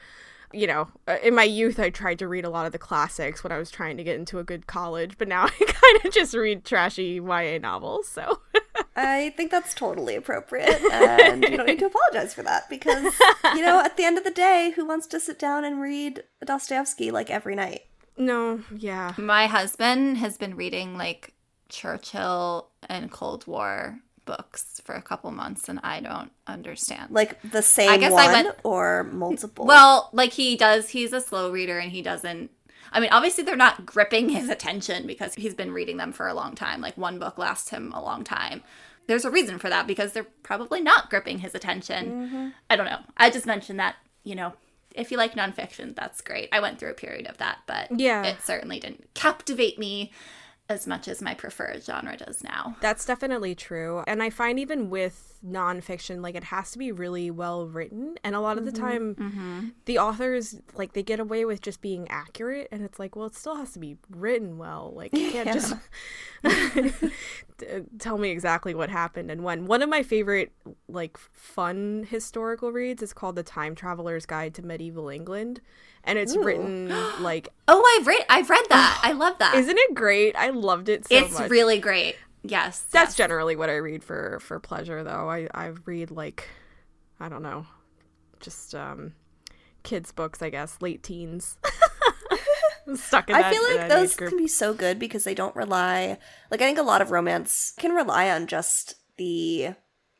you 0.54 0.66
know, 0.66 0.88
uh, 1.08 1.16
in 1.22 1.34
my 1.34 1.42
youth, 1.42 1.80
I 1.80 1.90
tried 1.90 2.18
to 2.20 2.28
read 2.28 2.44
a 2.44 2.50
lot 2.50 2.64
of 2.64 2.72
the 2.72 2.78
classics 2.78 3.42
when 3.42 3.52
I 3.52 3.58
was 3.58 3.70
trying 3.70 3.96
to 3.96 4.04
get 4.04 4.16
into 4.16 4.38
a 4.38 4.44
good 4.44 4.66
college, 4.66 5.18
but 5.18 5.28
now 5.28 5.44
I 5.46 5.48
kind 5.48 6.04
of 6.04 6.12
just 6.12 6.34
read 6.34 6.64
trashy 6.64 7.20
YA 7.20 7.58
novels. 7.58 8.08
So, 8.08 8.40
I 8.96 9.30
think 9.36 9.50
that's 9.50 9.74
totally 9.74 10.14
appropriate, 10.14 10.80
and 10.92 11.42
you 11.42 11.56
don't 11.56 11.66
need 11.66 11.80
to 11.80 11.86
apologize 11.86 12.32
for 12.32 12.44
that 12.44 12.70
because, 12.70 13.12
you 13.56 13.62
know, 13.62 13.80
at 13.80 13.96
the 13.96 14.04
end 14.04 14.16
of 14.16 14.24
the 14.24 14.30
day, 14.30 14.72
who 14.76 14.86
wants 14.86 15.08
to 15.08 15.20
sit 15.20 15.38
down 15.38 15.64
and 15.64 15.80
read 15.80 16.22
Dostoevsky 16.44 17.10
like 17.10 17.30
every 17.30 17.56
night? 17.56 17.82
no, 18.16 18.62
yeah. 18.76 19.14
My 19.18 19.46
husband 19.46 20.18
has 20.18 20.36
been 20.36 20.54
reading 20.54 20.96
like 20.96 21.33
Churchill 21.68 22.68
and 22.88 23.10
Cold 23.10 23.46
War 23.46 23.98
books 24.24 24.80
for 24.84 24.94
a 24.94 25.02
couple 25.02 25.30
months 25.30 25.68
and 25.68 25.78
I 25.82 26.00
don't 26.00 26.32
understand. 26.46 27.10
Like 27.10 27.40
the 27.42 27.60
same 27.62 28.00
guess 28.00 28.12
one 28.12 28.28
I 28.28 28.32
went- 28.42 28.56
or 28.64 29.04
multiple? 29.04 29.66
Well, 29.66 30.08
like 30.12 30.32
he 30.32 30.56
does, 30.56 30.90
he's 30.90 31.12
a 31.12 31.20
slow 31.20 31.50
reader 31.50 31.78
and 31.78 31.90
he 31.92 32.00
doesn't. 32.02 32.50
I 32.92 33.00
mean, 33.00 33.10
obviously, 33.10 33.42
they're 33.42 33.56
not 33.56 33.84
gripping 33.84 34.28
his 34.28 34.48
attention 34.48 35.04
because 35.06 35.34
he's 35.34 35.54
been 35.54 35.72
reading 35.72 35.96
them 35.96 36.12
for 36.12 36.28
a 36.28 36.34
long 36.34 36.54
time. 36.54 36.80
Like, 36.80 36.96
one 36.96 37.18
book 37.18 37.38
lasts 37.38 37.70
him 37.70 37.92
a 37.92 38.00
long 38.00 38.22
time. 38.22 38.62
There's 39.08 39.24
a 39.24 39.30
reason 39.32 39.58
for 39.58 39.68
that 39.68 39.88
because 39.88 40.12
they're 40.12 40.28
probably 40.44 40.80
not 40.80 41.10
gripping 41.10 41.40
his 41.40 41.56
attention. 41.56 42.06
Mm-hmm. 42.28 42.48
I 42.70 42.76
don't 42.76 42.86
know. 42.86 43.00
I 43.16 43.30
just 43.30 43.46
mentioned 43.46 43.80
that, 43.80 43.96
you 44.22 44.36
know, 44.36 44.52
if 44.94 45.10
you 45.10 45.16
like 45.18 45.34
nonfiction, 45.34 45.96
that's 45.96 46.20
great. 46.20 46.48
I 46.52 46.60
went 46.60 46.78
through 46.78 46.92
a 46.92 46.94
period 46.94 47.26
of 47.26 47.36
that, 47.38 47.58
but 47.66 47.98
Yeah. 47.98 48.22
it 48.22 48.42
certainly 48.42 48.78
didn't 48.78 49.12
captivate 49.14 49.76
me 49.76 50.12
as 50.68 50.86
much 50.86 51.08
as 51.08 51.20
my 51.20 51.34
preferred 51.34 51.84
genre 51.84 52.16
does 52.16 52.42
now. 52.42 52.76
That's 52.80 53.04
definitely 53.04 53.54
true. 53.54 54.02
And 54.06 54.22
I 54.22 54.30
find 54.30 54.58
even 54.58 54.88
with 54.88 55.38
nonfiction, 55.46 56.22
like 56.22 56.34
it 56.34 56.44
has 56.44 56.70
to 56.70 56.78
be 56.78 56.90
really 56.90 57.30
well 57.30 57.66
written. 57.66 58.16
And 58.24 58.34
a 58.34 58.40
lot 58.40 58.56
of 58.56 58.64
the 58.64 58.72
mm-hmm. 58.72 58.82
time, 58.82 59.14
mm-hmm. 59.14 59.68
the 59.84 59.98
authors, 59.98 60.58
like, 60.74 60.94
they 60.94 61.02
get 61.02 61.20
away 61.20 61.44
with 61.44 61.60
just 61.60 61.82
being 61.82 62.08
accurate. 62.08 62.68
And 62.72 62.82
it's 62.82 62.98
like, 62.98 63.14
well, 63.14 63.26
it 63.26 63.34
still 63.34 63.56
has 63.56 63.72
to 63.72 63.78
be 63.78 63.98
written 64.08 64.56
well. 64.56 64.92
Like, 64.96 65.12
you 65.12 65.30
can't 65.30 65.52
just 65.52 65.74
tell 67.98 68.16
me 68.16 68.30
exactly 68.30 68.74
what 68.74 68.88
happened 68.88 69.30
and 69.30 69.44
when. 69.44 69.66
One 69.66 69.82
of 69.82 69.90
my 69.90 70.02
favorite, 70.02 70.52
like, 70.88 71.18
fun 71.18 72.06
historical 72.08 72.72
reads 72.72 73.02
is 73.02 73.12
called 73.12 73.36
The 73.36 73.42
Time 73.42 73.74
Traveler's 73.74 74.24
Guide 74.24 74.54
to 74.54 74.62
Medieval 74.62 75.10
England. 75.10 75.60
And 76.06 76.18
it's 76.18 76.36
Ooh. 76.36 76.42
written, 76.42 76.92
like, 77.22 77.48
Oh, 77.68 77.98
I've 77.98 78.06
read, 78.06 78.24
I've 78.28 78.50
read 78.50 78.64
that. 78.68 79.00
I 79.04 79.12
love 79.12 79.38
that. 79.38 79.54
isn't 79.54 79.78
it 79.78 79.94
great? 79.94 80.36
I 80.36 80.50
loved 80.50 80.88
it 80.88 81.08
so 81.08 81.14
it's 81.16 81.38
much. 81.38 81.50
really 81.50 81.78
great. 81.80 82.16
Yes, 82.42 82.80
That's 82.92 83.12
yes. 83.12 83.16
generally 83.16 83.56
what 83.56 83.70
I 83.70 83.76
read 83.76 84.04
for 84.04 84.38
for 84.40 84.60
pleasure 84.60 85.02
though. 85.02 85.30
I 85.30 85.48
I 85.54 85.68
read 85.86 86.10
like 86.10 86.46
I 87.18 87.30
don't 87.30 87.42
know, 87.42 87.64
just 88.40 88.74
um 88.74 89.14
kids 89.82 90.12
books, 90.12 90.42
I 90.42 90.50
guess, 90.50 90.76
late 90.82 91.02
teens. 91.02 91.56
I'm 92.86 92.96
Stuck 92.96 93.30
in 93.30 93.36
I 93.36 93.40
that, 93.40 93.52
feel 93.54 93.62
like 93.78 93.88
those 93.88 94.14
can 94.14 94.36
be 94.36 94.46
so 94.46 94.74
good 94.74 94.98
because 94.98 95.24
they 95.24 95.34
don't 95.34 95.56
rely 95.56 96.18
like 96.50 96.60
I 96.60 96.66
think 96.66 96.76
a 96.78 96.82
lot 96.82 97.00
of 97.00 97.10
romance 97.10 97.72
can 97.78 97.92
rely 97.92 98.28
on 98.28 98.46
just 98.46 98.96
the 99.16 99.70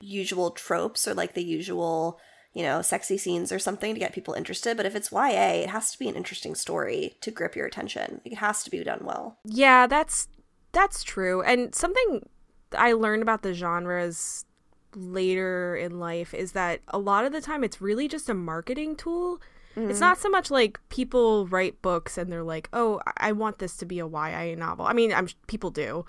usual 0.00 0.50
tropes 0.50 1.06
or 1.06 1.12
like 1.12 1.34
the 1.34 1.44
usual, 1.44 2.18
you 2.54 2.62
know, 2.62 2.80
sexy 2.82 3.18
scenes 3.18 3.50
or 3.52 3.58
something 3.58 3.92
to 3.94 4.00
get 4.00 4.12
people 4.14 4.32
interested, 4.34 4.76
but 4.76 4.86
if 4.86 4.94
it's 4.94 5.10
YA, 5.12 5.62
it 5.64 5.70
has 5.70 5.90
to 5.92 5.98
be 5.98 6.08
an 6.08 6.14
interesting 6.14 6.54
story 6.54 7.16
to 7.20 7.30
grip 7.30 7.54
your 7.56 7.66
attention. 7.66 8.20
It 8.24 8.36
has 8.36 8.62
to 8.64 8.70
be 8.70 8.82
done 8.84 9.00
well. 9.04 9.38
Yeah, 9.44 9.86
that's 9.86 10.28
that's 10.72 11.02
true. 11.02 11.42
And 11.42 11.74
something 11.74 12.28
I 12.76 12.92
learned 12.92 13.22
about 13.22 13.42
the 13.42 13.52
genres 13.54 14.44
later 14.94 15.74
in 15.76 15.98
life 15.98 16.32
is 16.34 16.52
that 16.52 16.80
a 16.88 16.98
lot 16.98 17.24
of 17.24 17.32
the 17.32 17.40
time 17.40 17.64
it's 17.64 17.80
really 17.80 18.08
just 18.08 18.28
a 18.28 18.34
marketing 18.34 18.96
tool. 18.96 19.40
It's 19.76 19.98
not 19.98 20.18
so 20.18 20.28
much 20.28 20.52
like 20.52 20.78
people 20.88 21.48
write 21.48 21.82
books 21.82 22.16
and 22.16 22.30
they're 22.30 22.44
like, 22.44 22.68
"Oh, 22.72 23.00
I- 23.08 23.30
I 23.30 23.32
want 23.32 23.58
this 23.58 23.76
to 23.78 23.84
be 23.84 23.98
a 23.98 24.06
YA 24.06 24.54
novel." 24.54 24.86
I 24.86 24.92
mean, 24.92 25.12
I'm 25.12 25.26
people 25.48 25.70
do. 25.70 26.04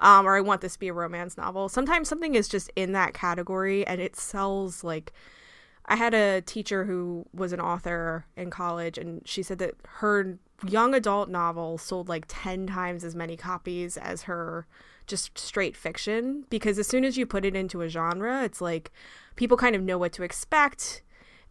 Um, 0.00 0.26
or 0.26 0.34
I 0.36 0.40
want 0.40 0.60
this 0.62 0.72
to 0.72 0.80
be 0.80 0.88
a 0.88 0.92
romance 0.92 1.36
novel. 1.36 1.68
Sometimes 1.68 2.08
something 2.08 2.34
is 2.34 2.48
just 2.48 2.72
in 2.74 2.90
that 2.90 3.14
category 3.14 3.86
and 3.86 4.00
it 4.00 4.16
sells 4.16 4.82
like 4.82 5.12
I 5.86 5.96
had 5.96 6.14
a 6.14 6.40
teacher 6.40 6.84
who 6.84 7.26
was 7.34 7.52
an 7.52 7.60
author 7.60 8.26
in 8.36 8.50
college, 8.50 8.96
and 8.96 9.26
she 9.26 9.42
said 9.42 9.58
that 9.58 9.74
her 9.96 10.38
young 10.66 10.94
adult 10.94 11.28
novel 11.28 11.76
sold 11.76 12.08
like 12.08 12.24
10 12.28 12.66
times 12.66 13.04
as 13.04 13.14
many 13.14 13.36
copies 13.36 13.96
as 13.96 14.22
her 14.22 14.66
just 15.06 15.38
straight 15.38 15.76
fiction. 15.76 16.44
Because 16.48 16.78
as 16.78 16.86
soon 16.86 17.04
as 17.04 17.18
you 17.18 17.26
put 17.26 17.44
it 17.44 17.54
into 17.54 17.82
a 17.82 17.88
genre, 17.88 18.42
it's 18.44 18.60
like 18.60 18.92
people 19.36 19.56
kind 19.56 19.76
of 19.76 19.82
know 19.82 19.98
what 19.98 20.12
to 20.14 20.22
expect, 20.22 21.02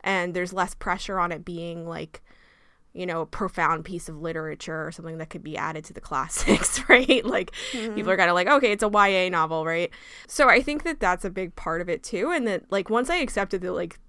and 0.03 0.33
there's 0.33 0.51
less 0.53 0.73
pressure 0.73 1.19
on 1.19 1.31
it 1.31 1.45
being 1.45 1.87
like, 1.87 2.23
you 2.93 3.05
know, 3.05 3.21
a 3.21 3.25
profound 3.25 3.85
piece 3.85 4.09
of 4.09 4.19
literature 4.19 4.85
or 4.85 4.91
something 4.91 5.17
that 5.17 5.29
could 5.29 5.43
be 5.43 5.57
added 5.57 5.83
to 5.85 5.93
the 5.93 6.01
classics, 6.09 6.87
right? 6.89 7.23
Like 7.23 7.51
mm-hmm. 7.71 7.93
people 7.93 8.11
are 8.11 8.17
kind 8.17 8.29
of 8.29 8.35
like, 8.35 8.47
okay, 8.47 8.71
it's 8.71 8.83
a 8.83 8.89
YA 8.89 9.29
novel, 9.29 9.63
right? 9.63 9.91
So 10.27 10.49
I 10.49 10.61
think 10.61 10.83
that 10.83 10.99
that's 10.99 11.23
a 11.23 11.29
big 11.29 11.55
part 11.55 11.81
of 11.81 11.89
it 11.89 12.01
too. 12.01 12.31
And 12.31 12.47
that 12.47 12.71
like 12.71 12.89
once 12.89 13.11
I 13.11 13.17
accepted 13.17 13.61
that 13.61 13.73
like 13.73 13.99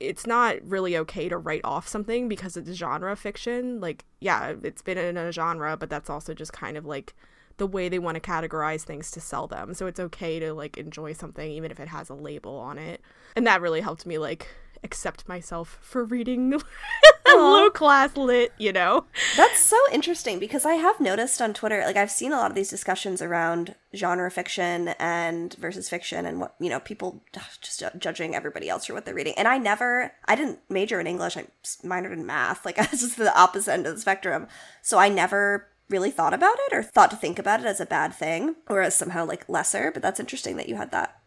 it's 0.00 0.26
not 0.26 0.56
really 0.62 0.96
okay 0.96 1.28
to 1.28 1.36
write 1.36 1.62
off 1.64 1.88
something 1.88 2.28
because 2.28 2.56
it's 2.56 2.70
genre 2.72 3.14
fiction. 3.16 3.80
Like, 3.80 4.04
yeah, 4.20 4.54
it's 4.62 4.82
been 4.82 4.98
in 4.98 5.16
a 5.16 5.32
genre, 5.32 5.76
but 5.76 5.90
that's 5.90 6.10
also 6.10 6.34
just 6.34 6.52
kind 6.52 6.76
of 6.76 6.84
like 6.84 7.14
the 7.56 7.66
way 7.66 7.88
they 7.88 7.98
want 7.98 8.16
to 8.16 8.20
categorize 8.20 8.82
things 8.82 9.10
to 9.12 9.20
sell 9.20 9.46
them. 9.46 9.74
So 9.74 9.86
it's 9.86 10.00
okay 10.00 10.38
to 10.40 10.52
like 10.52 10.76
enjoy 10.76 11.12
something 11.14 11.50
even 11.50 11.70
if 11.70 11.80
it 11.80 11.88
has 11.88 12.08
a 12.08 12.14
label 12.14 12.56
on 12.56 12.78
it. 12.78 13.00
And 13.34 13.46
that 13.46 13.60
really 13.60 13.80
helped 13.80 14.06
me 14.06 14.18
like 14.18 14.48
accept 14.82 15.28
myself 15.28 15.78
for 15.80 16.04
reading 16.04 16.60
low 17.26 17.70
class 17.70 18.16
lit, 18.16 18.52
you 18.58 18.72
know? 18.72 19.04
That's 19.36 19.58
so 19.58 19.76
interesting 19.92 20.38
because 20.38 20.64
I 20.64 20.74
have 20.74 21.00
noticed 21.00 21.40
on 21.40 21.54
Twitter, 21.54 21.82
like 21.84 21.96
I've 21.96 22.10
seen 22.10 22.32
a 22.32 22.36
lot 22.36 22.50
of 22.50 22.54
these 22.54 22.70
discussions 22.70 23.20
around 23.22 23.74
genre 23.94 24.30
fiction 24.30 24.88
and 24.98 25.54
versus 25.54 25.88
fiction 25.88 26.26
and 26.26 26.40
what, 26.40 26.54
you 26.60 26.68
know, 26.68 26.80
people 26.80 27.22
just 27.60 27.82
judging 27.98 28.34
everybody 28.34 28.68
else 28.68 28.86
for 28.86 28.94
what 28.94 29.04
they're 29.04 29.14
reading. 29.14 29.34
And 29.36 29.48
I 29.48 29.58
never, 29.58 30.12
I 30.26 30.34
didn't 30.34 30.60
major 30.68 31.00
in 31.00 31.06
English, 31.06 31.36
I 31.36 31.46
minored 31.84 32.12
in 32.12 32.26
math. 32.26 32.64
Like 32.64 32.78
I 32.78 32.88
was 32.90 33.00
just 33.00 33.16
the 33.16 33.38
opposite 33.38 33.72
end 33.72 33.86
of 33.86 33.94
the 33.94 34.00
spectrum. 34.00 34.46
So 34.82 34.98
I 34.98 35.08
never 35.08 35.68
really 35.88 36.10
thought 36.10 36.34
about 36.34 36.56
it 36.66 36.74
or 36.74 36.82
thought 36.82 37.10
to 37.10 37.16
think 37.16 37.38
about 37.38 37.60
it 37.60 37.66
as 37.66 37.80
a 37.80 37.86
bad 37.86 38.12
thing 38.12 38.56
or 38.68 38.82
as 38.82 38.96
somehow 38.96 39.24
like 39.24 39.48
lesser. 39.48 39.90
But 39.92 40.02
that's 40.02 40.20
interesting 40.20 40.56
that 40.56 40.68
you 40.68 40.76
had 40.76 40.90
that 40.90 41.20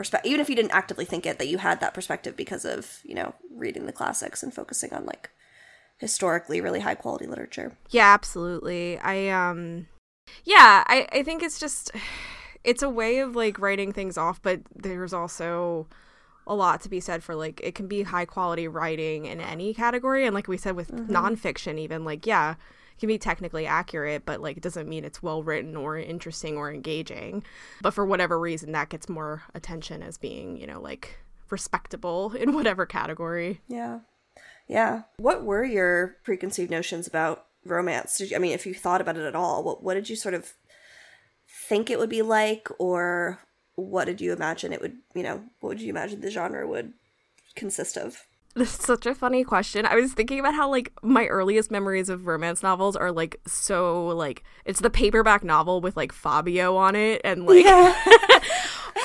perspective 0.00 0.30
even 0.30 0.40
if 0.40 0.48
you 0.48 0.56
didn't 0.56 0.70
actively 0.70 1.04
think 1.04 1.26
it 1.26 1.38
that 1.38 1.48
you 1.48 1.58
had 1.58 1.78
that 1.80 1.92
perspective 1.92 2.34
because 2.36 2.64
of 2.64 3.00
you 3.04 3.14
know 3.14 3.34
reading 3.54 3.84
the 3.84 3.92
classics 3.92 4.42
and 4.42 4.54
focusing 4.54 4.92
on 4.94 5.04
like 5.04 5.28
historically 5.98 6.62
really 6.62 6.80
high 6.80 6.94
quality 6.94 7.26
literature 7.26 7.76
Yeah, 7.90 8.14
absolutely. 8.14 8.98
I 8.98 9.28
um 9.28 9.86
yeah, 10.44 10.84
I 10.86 11.06
I 11.12 11.22
think 11.22 11.42
it's 11.42 11.60
just 11.60 11.92
it's 12.64 12.82
a 12.82 12.88
way 12.88 13.18
of 13.18 13.36
like 13.36 13.58
writing 13.58 13.92
things 13.92 14.16
off, 14.16 14.40
but 14.40 14.60
there's 14.74 15.12
also 15.12 15.86
a 16.46 16.54
lot 16.54 16.80
to 16.80 16.88
be 16.88 17.00
said 17.00 17.22
for 17.22 17.34
like 17.34 17.60
it 17.62 17.74
can 17.74 17.86
be 17.86 18.02
high 18.02 18.24
quality 18.24 18.66
writing 18.66 19.26
in 19.26 19.40
any 19.40 19.74
category 19.74 20.26
and 20.26 20.34
like 20.34 20.48
we 20.48 20.56
said 20.56 20.74
with 20.74 20.90
nonfiction 20.90 21.78
even 21.78 22.04
like 22.04 22.26
yeah 22.26 22.54
can 23.00 23.08
be 23.08 23.18
technically 23.18 23.66
accurate 23.66 24.24
but 24.24 24.40
like 24.40 24.56
it 24.56 24.62
doesn't 24.62 24.88
mean 24.88 25.04
it's 25.04 25.22
well 25.22 25.42
written 25.42 25.76
or 25.76 25.96
interesting 25.96 26.56
or 26.56 26.72
engaging. 26.72 27.42
But 27.82 27.94
for 27.94 28.04
whatever 28.04 28.38
reason 28.38 28.72
that 28.72 28.90
gets 28.90 29.08
more 29.08 29.42
attention 29.54 30.02
as 30.02 30.18
being 30.18 30.56
you 30.56 30.66
know 30.66 30.80
like 30.80 31.18
respectable 31.50 32.32
in 32.38 32.52
whatever 32.52 32.86
category. 32.86 33.60
Yeah. 33.68 34.00
Yeah. 34.68 35.02
What 35.16 35.42
were 35.42 35.64
your 35.64 36.16
preconceived 36.22 36.70
notions 36.70 37.06
about 37.06 37.46
romance? 37.64 38.20
You, 38.20 38.36
i 38.36 38.38
mean 38.38 38.52
if 38.52 38.66
you 38.66 38.74
thought 38.74 39.00
about 39.00 39.16
it 39.16 39.26
at 39.26 39.34
all 39.34 39.64
what, 39.64 39.82
what 39.82 39.94
did 39.94 40.08
you 40.08 40.16
sort 40.16 40.34
of 40.34 40.52
think 41.68 41.90
it 41.90 41.98
would 41.98 42.10
be 42.10 42.22
like? 42.22 42.68
Or 42.78 43.40
what 43.74 44.04
did 44.04 44.20
you 44.20 44.32
imagine 44.32 44.72
it 44.72 44.80
would 44.80 44.98
you 45.14 45.22
know 45.22 45.42
what 45.60 45.70
would 45.70 45.80
you 45.80 45.90
imagine 45.90 46.20
the 46.20 46.30
genre 46.30 46.66
would 46.66 46.92
consist 47.54 47.96
of 47.96 48.24
This 48.54 48.78
is 48.78 48.84
such 48.84 49.06
a 49.06 49.14
funny 49.14 49.44
question. 49.44 49.86
I 49.86 49.94
was 49.94 50.12
thinking 50.12 50.40
about 50.40 50.54
how 50.54 50.68
like 50.68 50.92
my 51.02 51.26
earliest 51.26 51.70
memories 51.70 52.08
of 52.08 52.26
romance 52.26 52.62
novels 52.62 52.96
are 52.96 53.12
like 53.12 53.40
so 53.46 54.08
like 54.08 54.42
it's 54.64 54.80
the 54.80 54.90
paperback 54.90 55.44
novel 55.44 55.80
with 55.80 55.96
like 55.96 56.12
Fabio 56.12 56.76
on 56.76 56.96
it 56.96 57.20
and 57.24 57.46
like 57.46 57.64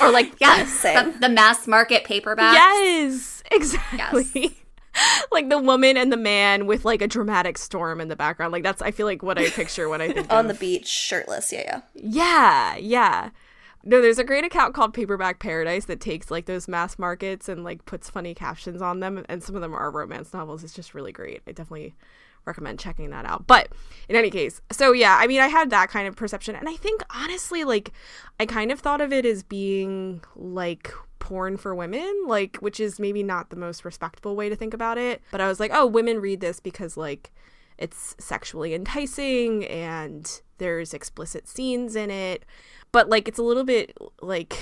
Or 0.02 0.10
like 0.10 0.32
yes, 0.40 0.82
the, 0.82 1.14
the 1.20 1.28
mass 1.28 1.66
market 1.66 2.04
paperback. 2.04 2.54
yes, 2.54 3.42
exactly. 3.50 4.26
Yes. 4.34 4.52
like 5.32 5.48
the 5.48 5.58
woman 5.58 5.96
and 5.96 6.12
the 6.12 6.16
man 6.16 6.66
with 6.66 6.84
like 6.84 7.02
a 7.02 7.06
dramatic 7.06 7.58
storm 7.58 8.00
in 8.00 8.08
the 8.08 8.16
background. 8.16 8.52
Like 8.52 8.62
that's 8.62 8.82
I 8.82 8.90
feel 8.90 9.06
like 9.06 9.22
what 9.22 9.38
I 9.38 9.48
picture 9.50 9.88
when 9.88 10.00
I 10.00 10.10
think 10.12 10.32
on 10.32 10.46
of 10.46 10.48
the 10.48 10.58
beach 10.58 10.86
shirtless 10.88 11.52
yeah 11.52 11.62
yeah 11.66 11.80
Yeah, 11.94 12.76
yeah. 12.76 13.30
No, 13.88 14.02
there's 14.02 14.18
a 14.18 14.24
great 14.24 14.44
account 14.44 14.74
called 14.74 14.92
Paperback 14.92 15.38
Paradise 15.38 15.84
that 15.84 16.00
takes 16.00 16.28
like 16.28 16.46
those 16.46 16.66
mass 16.66 16.98
markets 16.98 17.48
and 17.48 17.62
like 17.62 17.84
puts 17.84 18.10
funny 18.10 18.34
captions 18.34 18.82
on 18.82 18.98
them, 18.98 19.24
and 19.28 19.42
some 19.42 19.54
of 19.54 19.62
them 19.62 19.72
are 19.72 19.92
romance 19.92 20.34
novels. 20.34 20.64
It's 20.64 20.74
just 20.74 20.92
really 20.92 21.12
great. 21.12 21.42
I 21.46 21.52
definitely 21.52 21.94
recommend 22.44 22.80
checking 22.80 23.10
that 23.10 23.24
out. 23.24 23.46
But 23.46 23.68
in 24.08 24.16
any 24.16 24.28
case, 24.28 24.60
so 24.72 24.90
yeah, 24.90 25.16
I 25.20 25.28
mean, 25.28 25.40
I 25.40 25.46
had 25.46 25.70
that 25.70 25.88
kind 25.88 26.08
of 26.08 26.16
perception, 26.16 26.56
and 26.56 26.68
I 26.68 26.74
think 26.74 27.02
honestly, 27.14 27.62
like, 27.62 27.92
I 28.40 28.46
kind 28.46 28.72
of 28.72 28.80
thought 28.80 29.00
of 29.00 29.12
it 29.12 29.24
as 29.24 29.44
being 29.44 30.20
like 30.34 30.92
porn 31.20 31.56
for 31.56 31.72
women, 31.72 32.24
like, 32.26 32.56
which 32.56 32.80
is 32.80 32.98
maybe 32.98 33.22
not 33.22 33.50
the 33.50 33.56
most 33.56 33.84
respectful 33.84 34.34
way 34.34 34.48
to 34.48 34.56
think 34.56 34.74
about 34.74 34.98
it. 34.98 35.22
But 35.30 35.40
I 35.40 35.46
was 35.46 35.60
like, 35.60 35.70
oh, 35.72 35.86
women 35.86 36.20
read 36.20 36.40
this 36.40 36.58
because 36.58 36.96
like 36.96 37.32
it's 37.78 38.16
sexually 38.18 38.74
enticing 38.74 39.64
and 39.66 40.40
there's 40.58 40.94
explicit 40.94 41.46
scenes 41.46 41.94
in 41.94 42.10
it 42.10 42.44
but 42.96 43.10
like 43.10 43.28
it's 43.28 43.38
a 43.38 43.42
little 43.42 43.62
bit 43.62 43.94
like 44.22 44.56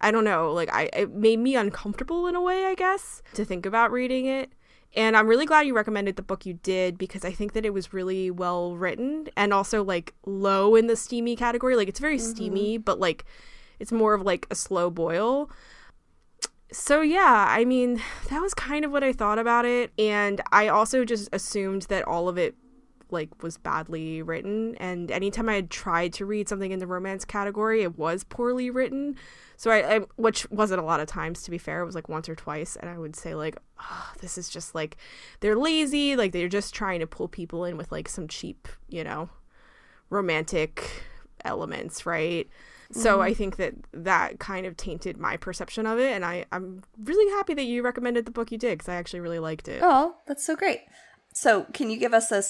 i 0.00 0.10
don't 0.10 0.24
know 0.24 0.50
like 0.50 0.72
i 0.72 0.88
it 0.94 1.12
made 1.12 1.38
me 1.38 1.54
uncomfortable 1.54 2.26
in 2.26 2.34
a 2.34 2.40
way 2.40 2.64
i 2.64 2.74
guess 2.74 3.20
to 3.34 3.44
think 3.44 3.66
about 3.66 3.92
reading 3.92 4.24
it. 4.24 4.50
And 4.96 5.14
i'm 5.14 5.26
really 5.26 5.44
glad 5.44 5.66
you 5.66 5.76
recommended 5.76 6.16
the 6.16 6.22
book 6.22 6.46
you 6.46 6.54
did 6.54 6.96
because 6.96 7.22
i 7.22 7.30
think 7.30 7.52
that 7.52 7.66
it 7.66 7.74
was 7.74 7.92
really 7.92 8.30
well 8.30 8.76
written 8.76 9.28
and 9.36 9.52
also 9.52 9.84
like 9.84 10.14
low 10.24 10.74
in 10.74 10.86
the 10.86 10.96
steamy 10.96 11.36
category. 11.36 11.76
Like 11.76 11.88
it's 11.88 12.00
very 12.00 12.16
mm-hmm. 12.16 12.30
steamy 12.30 12.78
but 12.78 12.98
like 12.98 13.26
it's 13.78 13.92
more 13.92 14.14
of 14.14 14.22
like 14.22 14.46
a 14.50 14.54
slow 14.54 14.88
boil. 14.88 15.50
So 16.72 17.02
yeah, 17.02 17.44
I 17.46 17.66
mean, 17.66 18.00
that 18.30 18.40
was 18.40 18.54
kind 18.54 18.86
of 18.86 18.90
what 18.90 19.04
I 19.04 19.12
thought 19.12 19.38
about 19.38 19.66
it. 19.66 19.92
And 19.98 20.40
I 20.50 20.68
also 20.68 21.04
just 21.04 21.28
assumed 21.30 21.82
that 21.90 22.08
all 22.08 22.30
of 22.30 22.38
it 22.38 22.56
like 23.12 23.42
was 23.42 23.58
badly 23.58 24.22
written. 24.22 24.74
And 24.76 25.10
anytime 25.10 25.48
I 25.48 25.54
had 25.54 25.70
tried 25.70 26.12
to 26.14 26.26
read 26.26 26.48
something 26.48 26.72
in 26.72 26.78
the 26.78 26.86
romance 26.86 27.24
category, 27.24 27.82
it 27.82 27.98
was 27.98 28.24
poorly 28.24 28.70
written. 28.70 29.16
So 29.56 29.70
I, 29.70 29.96
I 29.96 30.00
which 30.16 30.50
wasn't 30.50 30.80
a 30.80 30.84
lot 30.84 31.00
of 31.00 31.06
times 31.06 31.42
to 31.42 31.50
be 31.50 31.58
fair, 31.58 31.82
it 31.82 31.86
was 31.86 31.94
like 31.94 32.08
once 32.08 32.28
or 32.28 32.34
twice. 32.34 32.76
And 32.76 32.90
I 32.90 32.98
would 32.98 33.14
say 33.14 33.34
like, 33.34 33.56
oh, 33.80 34.12
this 34.20 34.36
is 34.38 34.48
just 34.48 34.74
like 34.74 34.96
they're 35.40 35.56
lazy, 35.56 36.16
like 36.16 36.32
they're 36.32 36.48
just 36.48 36.74
trying 36.74 37.00
to 37.00 37.06
pull 37.06 37.28
people 37.28 37.64
in 37.64 37.76
with 37.76 37.92
like 37.92 38.08
some 38.08 38.28
cheap, 38.28 38.68
you 38.88 39.04
know, 39.04 39.28
romantic 40.10 41.04
elements, 41.44 42.06
right? 42.06 42.48
So 42.92 43.14
mm-hmm. 43.14 43.22
I 43.22 43.34
think 43.34 43.56
that 43.56 43.74
that 43.92 44.38
kind 44.38 44.66
of 44.66 44.76
tainted 44.76 45.16
my 45.16 45.36
perception 45.38 45.86
of 45.86 45.98
it, 45.98 46.12
and 46.12 46.24
I 46.24 46.44
I'm 46.52 46.82
really 47.02 47.30
happy 47.32 47.54
that 47.54 47.64
you 47.64 47.82
recommended 47.82 48.26
the 48.26 48.30
book 48.30 48.52
you 48.52 48.58
did 48.58 48.78
because 48.78 48.88
I 48.88 48.96
actually 48.96 49.20
really 49.20 49.38
liked 49.38 49.68
it. 49.68 49.80
oh 49.82 50.16
that's 50.26 50.44
so 50.44 50.54
great. 50.54 50.80
So 51.32 51.64
can 51.72 51.88
you 51.88 51.98
give 51.98 52.12
us 52.12 52.30
a 52.30 52.42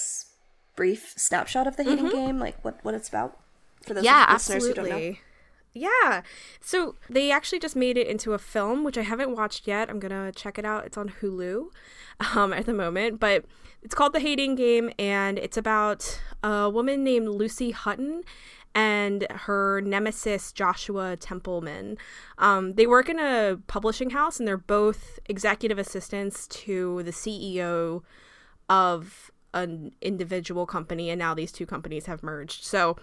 brief 0.75 1.13
snapshot 1.17 1.67
of 1.67 1.77
the 1.77 1.83
hating 1.83 2.09
game 2.09 2.39
like 2.39 2.63
what 2.63 2.79
what 2.83 2.93
it's 2.93 3.09
about 3.09 3.39
for 3.85 3.93
those 3.93 4.03
yeah, 4.03 4.25
listeners 4.31 4.67
who 4.67 4.73
don't 4.73 4.89
know 4.89 4.95
absolutely. 4.95 5.21
Yeah. 5.73 6.21
So 6.61 6.95
they 7.09 7.31
actually 7.31 7.59
just 7.59 7.75
made 7.75 7.97
it 7.97 8.07
into 8.07 8.33
a 8.33 8.37
film, 8.37 8.83
which 8.83 8.97
I 8.97 9.01
haven't 9.01 9.35
watched 9.35 9.67
yet. 9.67 9.89
I'm 9.89 9.99
gonna 9.99 10.31
check 10.31 10.59
it 10.59 10.65
out. 10.65 10.85
It's 10.85 10.97
on 10.97 11.13
Hulu 11.21 11.65
um, 12.35 12.53
at 12.53 12.65
the 12.65 12.73
moment, 12.73 13.19
but 13.19 13.45
it's 13.81 13.95
called 13.95 14.13
The 14.13 14.19
Hating 14.19 14.55
Game, 14.55 14.91
and 14.99 15.37
it's 15.39 15.57
about 15.57 16.21
a 16.43 16.69
woman 16.69 17.03
named 17.03 17.27
Lucy 17.27 17.71
Hutton 17.71 18.23
and 18.75 19.27
her 19.29 19.81
nemesis 19.81 20.51
Joshua 20.51 21.15
Templeman. 21.17 21.97
Um, 22.37 22.73
they 22.73 22.87
work 22.87 23.09
in 23.09 23.19
a 23.19 23.57
publishing 23.67 24.11
house, 24.11 24.39
and 24.39 24.47
they're 24.47 24.57
both 24.57 25.19
executive 25.25 25.77
assistants 25.77 26.47
to 26.47 27.03
the 27.03 27.11
CEO 27.11 28.03
of 28.69 29.31
an 29.53 29.93
individual 30.01 30.65
company, 30.65 31.09
and 31.09 31.19
now 31.19 31.33
these 31.33 31.51
two 31.51 31.65
companies 31.65 32.05
have 32.05 32.23
merged. 32.23 32.63
So 32.63 32.97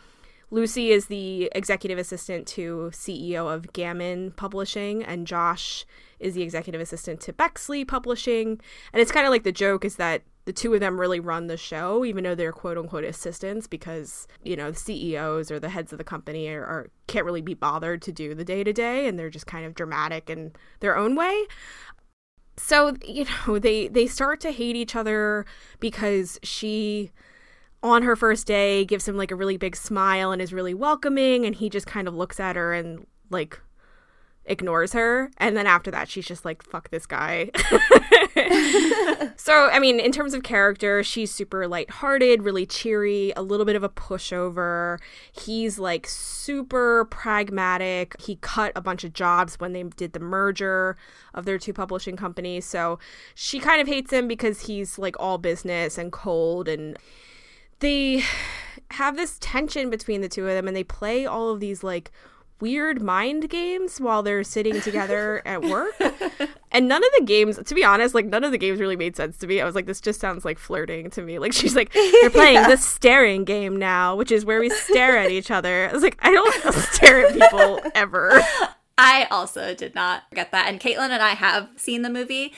Lucy 0.50 0.90
is 0.90 1.06
the 1.06 1.48
executive 1.54 1.98
assistant 1.98 2.46
to 2.48 2.90
CEO 2.92 3.52
of 3.52 3.72
Gamin 3.72 4.34
Publishing, 4.34 5.04
and 5.04 5.26
Josh 5.26 5.86
is 6.18 6.34
the 6.34 6.42
executive 6.42 6.80
assistant 6.80 7.20
to 7.20 7.32
Bexley 7.32 7.84
Publishing. 7.84 8.60
And 8.92 9.00
it's 9.00 9.12
kind 9.12 9.26
of 9.26 9.30
like 9.30 9.44
the 9.44 9.52
joke 9.52 9.84
is 9.84 9.96
that 9.96 10.22
the 10.46 10.52
two 10.52 10.74
of 10.74 10.80
them 10.80 10.98
really 10.98 11.20
run 11.20 11.46
the 11.46 11.56
show, 11.56 12.04
even 12.04 12.24
though 12.24 12.34
they're 12.34 12.50
quote 12.50 12.76
unquote 12.76 13.04
assistants, 13.04 13.68
because 13.68 14.26
you 14.42 14.56
know 14.56 14.72
the 14.72 14.76
CEOs 14.76 15.50
or 15.50 15.60
the 15.60 15.68
heads 15.68 15.92
of 15.92 15.98
the 15.98 16.04
company 16.04 16.48
are, 16.48 16.64
are 16.64 16.90
can't 17.06 17.24
really 17.26 17.42
be 17.42 17.54
bothered 17.54 18.02
to 18.02 18.10
do 18.10 18.34
the 18.34 18.44
day 18.44 18.64
to 18.64 18.72
day, 18.72 19.06
and 19.06 19.18
they're 19.18 19.30
just 19.30 19.46
kind 19.46 19.64
of 19.64 19.74
dramatic 19.74 20.28
in 20.28 20.52
their 20.80 20.96
own 20.96 21.14
way 21.14 21.44
so 22.56 22.94
you 23.06 23.24
know 23.46 23.58
they 23.58 23.88
they 23.88 24.06
start 24.06 24.40
to 24.40 24.52
hate 24.52 24.76
each 24.76 24.96
other 24.96 25.44
because 25.78 26.38
she 26.42 27.10
on 27.82 28.02
her 28.02 28.14
first 28.14 28.46
day 28.46 28.84
gives 28.84 29.08
him 29.08 29.16
like 29.16 29.30
a 29.30 29.36
really 29.36 29.56
big 29.56 29.74
smile 29.74 30.32
and 30.32 30.42
is 30.42 30.52
really 30.52 30.74
welcoming 30.74 31.46
and 31.46 31.56
he 31.56 31.70
just 31.70 31.86
kind 31.86 32.06
of 32.06 32.14
looks 32.14 32.38
at 32.38 32.56
her 32.56 32.74
and 32.74 33.06
like 33.30 33.58
ignores 34.44 34.92
her. 34.92 35.30
And 35.38 35.56
then 35.56 35.66
after 35.66 35.90
that 35.90 36.08
she's 36.08 36.26
just 36.26 36.44
like 36.44 36.62
fuck 36.62 36.90
this 36.90 37.06
guy 37.06 37.50
so 39.36 39.68
i 39.72 39.78
mean 39.78 39.98
in 39.98 40.12
terms 40.12 40.34
of 40.34 40.42
character 40.42 41.02
she's 41.02 41.30
super 41.32 41.66
lighthearted 41.66 42.42
really 42.42 42.66
cheery 42.66 43.32
a 43.36 43.42
little 43.42 43.66
bit 43.66 43.76
of 43.76 43.82
a 43.82 43.88
pushover. 43.88 44.98
He's 45.32 45.78
like 45.78 46.06
super 46.06 47.04
pragmatic. 47.06 48.20
He 48.20 48.36
cut 48.36 48.72
a 48.74 48.80
bunch 48.80 49.04
of 49.04 49.12
jobs 49.12 49.58
when 49.58 49.72
they 49.72 49.82
did 49.82 50.12
the 50.12 50.20
merger 50.20 50.96
of 51.34 51.44
their 51.44 51.58
two 51.58 51.72
publishing 51.72 52.16
companies. 52.16 52.64
So 52.64 52.98
she 53.34 53.58
kind 53.58 53.80
of 53.80 53.88
hates 53.88 54.12
him 54.12 54.28
because 54.28 54.62
he's 54.62 54.98
like 54.98 55.16
all 55.18 55.38
business 55.38 55.98
and 55.98 56.12
cold 56.12 56.68
and 56.68 56.98
they 57.80 58.22
have 58.92 59.16
this 59.16 59.38
tension 59.40 59.90
between 59.90 60.20
the 60.20 60.28
two 60.28 60.46
of 60.46 60.54
them 60.54 60.66
and 60.66 60.76
they 60.76 60.84
play 60.84 61.26
all 61.26 61.50
of 61.50 61.60
these 61.60 61.84
like 61.84 62.10
weird 62.60 63.00
mind 63.02 63.48
games 63.50 64.00
while 64.00 64.22
they're 64.22 64.44
sitting 64.44 64.80
together 64.80 65.42
at 65.46 65.62
work. 65.62 65.94
And 66.72 66.88
none 66.88 67.02
of 67.02 67.10
the 67.18 67.24
games, 67.24 67.58
to 67.64 67.74
be 67.74 67.84
honest, 67.84 68.14
like 68.14 68.26
none 68.26 68.44
of 68.44 68.52
the 68.52 68.58
games 68.58 68.78
really 68.80 68.96
made 68.96 69.16
sense 69.16 69.38
to 69.38 69.46
me. 69.46 69.60
I 69.60 69.64
was 69.64 69.74
like, 69.74 69.86
this 69.86 70.00
just 70.00 70.20
sounds 70.20 70.44
like 70.44 70.58
flirting 70.58 71.10
to 71.10 71.22
me. 71.22 71.38
Like 71.38 71.52
she's 71.54 71.74
like, 71.74 71.92
they're 71.92 72.30
playing 72.30 72.62
the 72.68 72.76
staring 72.76 73.44
game 73.44 73.76
now, 73.76 74.14
which 74.16 74.30
is 74.30 74.44
where 74.44 74.60
we 74.60 74.70
stare 74.70 75.16
at 75.18 75.30
each 75.30 75.50
other. 75.50 75.88
I 75.88 75.92
was 75.92 76.02
like, 76.02 76.18
I 76.20 76.30
don't 76.32 76.74
stare 76.74 77.26
at 77.26 77.34
people 77.34 77.80
ever. 77.94 78.40
I 78.98 79.26
also 79.30 79.74
did 79.74 79.94
not 79.94 80.24
get 80.34 80.52
that. 80.52 80.68
And 80.68 80.78
Caitlin 80.78 81.08
and 81.10 81.22
I 81.22 81.30
have 81.30 81.68
seen 81.76 82.02
the 82.02 82.10
movie, 82.10 82.52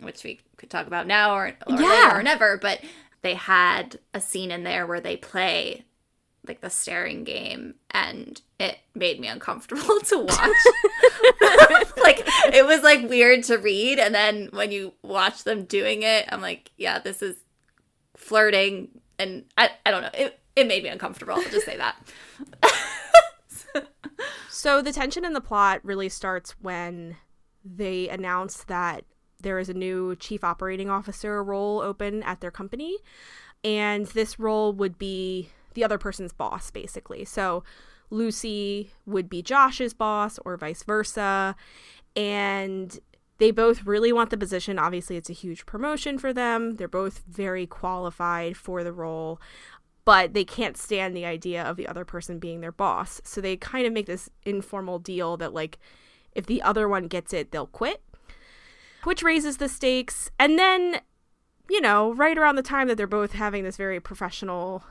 which 0.00 0.22
we 0.24 0.40
could 0.56 0.70
talk 0.70 0.86
about 0.86 1.06
now 1.06 1.34
or, 1.34 1.46
or 1.66 1.74
Yeah. 1.80 1.88
later 2.06 2.18
or 2.18 2.22
never, 2.22 2.56
but 2.56 2.80
they 3.22 3.34
had 3.34 3.98
a 4.14 4.20
scene 4.20 4.50
in 4.52 4.62
there 4.62 4.86
where 4.86 5.00
they 5.00 5.16
play 5.16 5.84
like 6.48 6.60
the 6.60 6.70
staring 6.70 7.24
game 7.24 7.74
and 7.90 8.40
it 8.58 8.78
made 8.94 9.20
me 9.20 9.28
uncomfortable 9.28 10.00
to 10.04 10.18
watch. 10.18 10.36
like 12.02 12.22
it 12.52 12.66
was 12.66 12.82
like 12.82 13.08
weird 13.08 13.44
to 13.44 13.56
read 13.56 13.98
and 13.98 14.14
then 14.14 14.48
when 14.52 14.72
you 14.72 14.94
watch 15.02 15.44
them 15.44 15.64
doing 15.64 16.02
it, 16.02 16.26
I'm 16.30 16.40
like, 16.40 16.70
yeah, 16.76 16.98
this 16.98 17.22
is 17.22 17.36
flirting 18.16 18.88
and 19.18 19.44
I, 19.56 19.70
I 19.84 19.90
don't 19.90 20.02
know. 20.02 20.10
It 20.14 20.40
it 20.56 20.66
made 20.66 20.82
me 20.82 20.88
uncomfortable. 20.88 21.34
I'll 21.34 21.50
just 21.50 21.66
say 21.66 21.76
that. 21.76 21.96
So 24.58 24.82
the 24.82 24.90
tension 24.90 25.24
in 25.24 25.34
the 25.34 25.40
plot 25.40 25.78
really 25.84 26.08
starts 26.08 26.56
when 26.60 27.16
they 27.64 28.08
announce 28.08 28.64
that 28.64 29.04
there 29.40 29.60
is 29.60 29.68
a 29.68 29.72
new 29.72 30.16
chief 30.16 30.42
operating 30.42 30.90
officer 30.90 31.44
role 31.44 31.80
open 31.80 32.24
at 32.24 32.40
their 32.40 32.50
company. 32.50 32.98
And 33.62 34.06
this 34.06 34.40
role 34.40 34.72
would 34.72 34.98
be 34.98 35.50
the 35.74 35.84
other 35.84 35.98
person's 35.98 36.32
boss, 36.32 36.70
basically. 36.70 37.24
So 37.24 37.64
Lucy 38.10 38.92
would 39.06 39.28
be 39.28 39.42
Josh's 39.42 39.94
boss 39.94 40.38
or 40.44 40.56
vice 40.56 40.82
versa. 40.82 41.54
And 42.16 42.98
they 43.38 43.50
both 43.52 43.84
really 43.86 44.12
want 44.12 44.30
the 44.30 44.36
position. 44.36 44.78
Obviously, 44.78 45.16
it's 45.16 45.30
a 45.30 45.34
huge 45.34 45.66
promotion 45.66 46.18
for 46.18 46.32
them. 46.32 46.76
They're 46.76 46.88
both 46.88 47.22
very 47.28 47.66
qualified 47.66 48.56
for 48.56 48.82
the 48.82 48.92
role, 48.92 49.40
but 50.04 50.34
they 50.34 50.44
can't 50.44 50.76
stand 50.76 51.16
the 51.16 51.24
idea 51.24 51.62
of 51.62 51.76
the 51.76 51.86
other 51.86 52.04
person 52.04 52.40
being 52.40 52.60
their 52.60 52.72
boss. 52.72 53.20
So 53.22 53.40
they 53.40 53.56
kind 53.56 53.86
of 53.86 53.92
make 53.92 54.06
this 54.06 54.28
informal 54.44 54.98
deal 54.98 55.36
that, 55.36 55.54
like, 55.54 55.78
if 56.32 56.46
the 56.46 56.62
other 56.62 56.88
one 56.88 57.06
gets 57.06 57.32
it, 57.32 57.52
they'll 57.52 57.66
quit, 57.66 58.02
which 59.04 59.22
raises 59.22 59.58
the 59.58 59.68
stakes. 59.68 60.30
And 60.38 60.58
then, 60.58 61.00
you 61.70 61.80
know, 61.80 62.12
right 62.14 62.36
around 62.36 62.56
the 62.56 62.62
time 62.62 62.88
that 62.88 62.96
they're 62.96 63.06
both 63.06 63.32
having 63.32 63.62
this 63.62 63.76
very 63.76 64.00
professional 64.00 64.82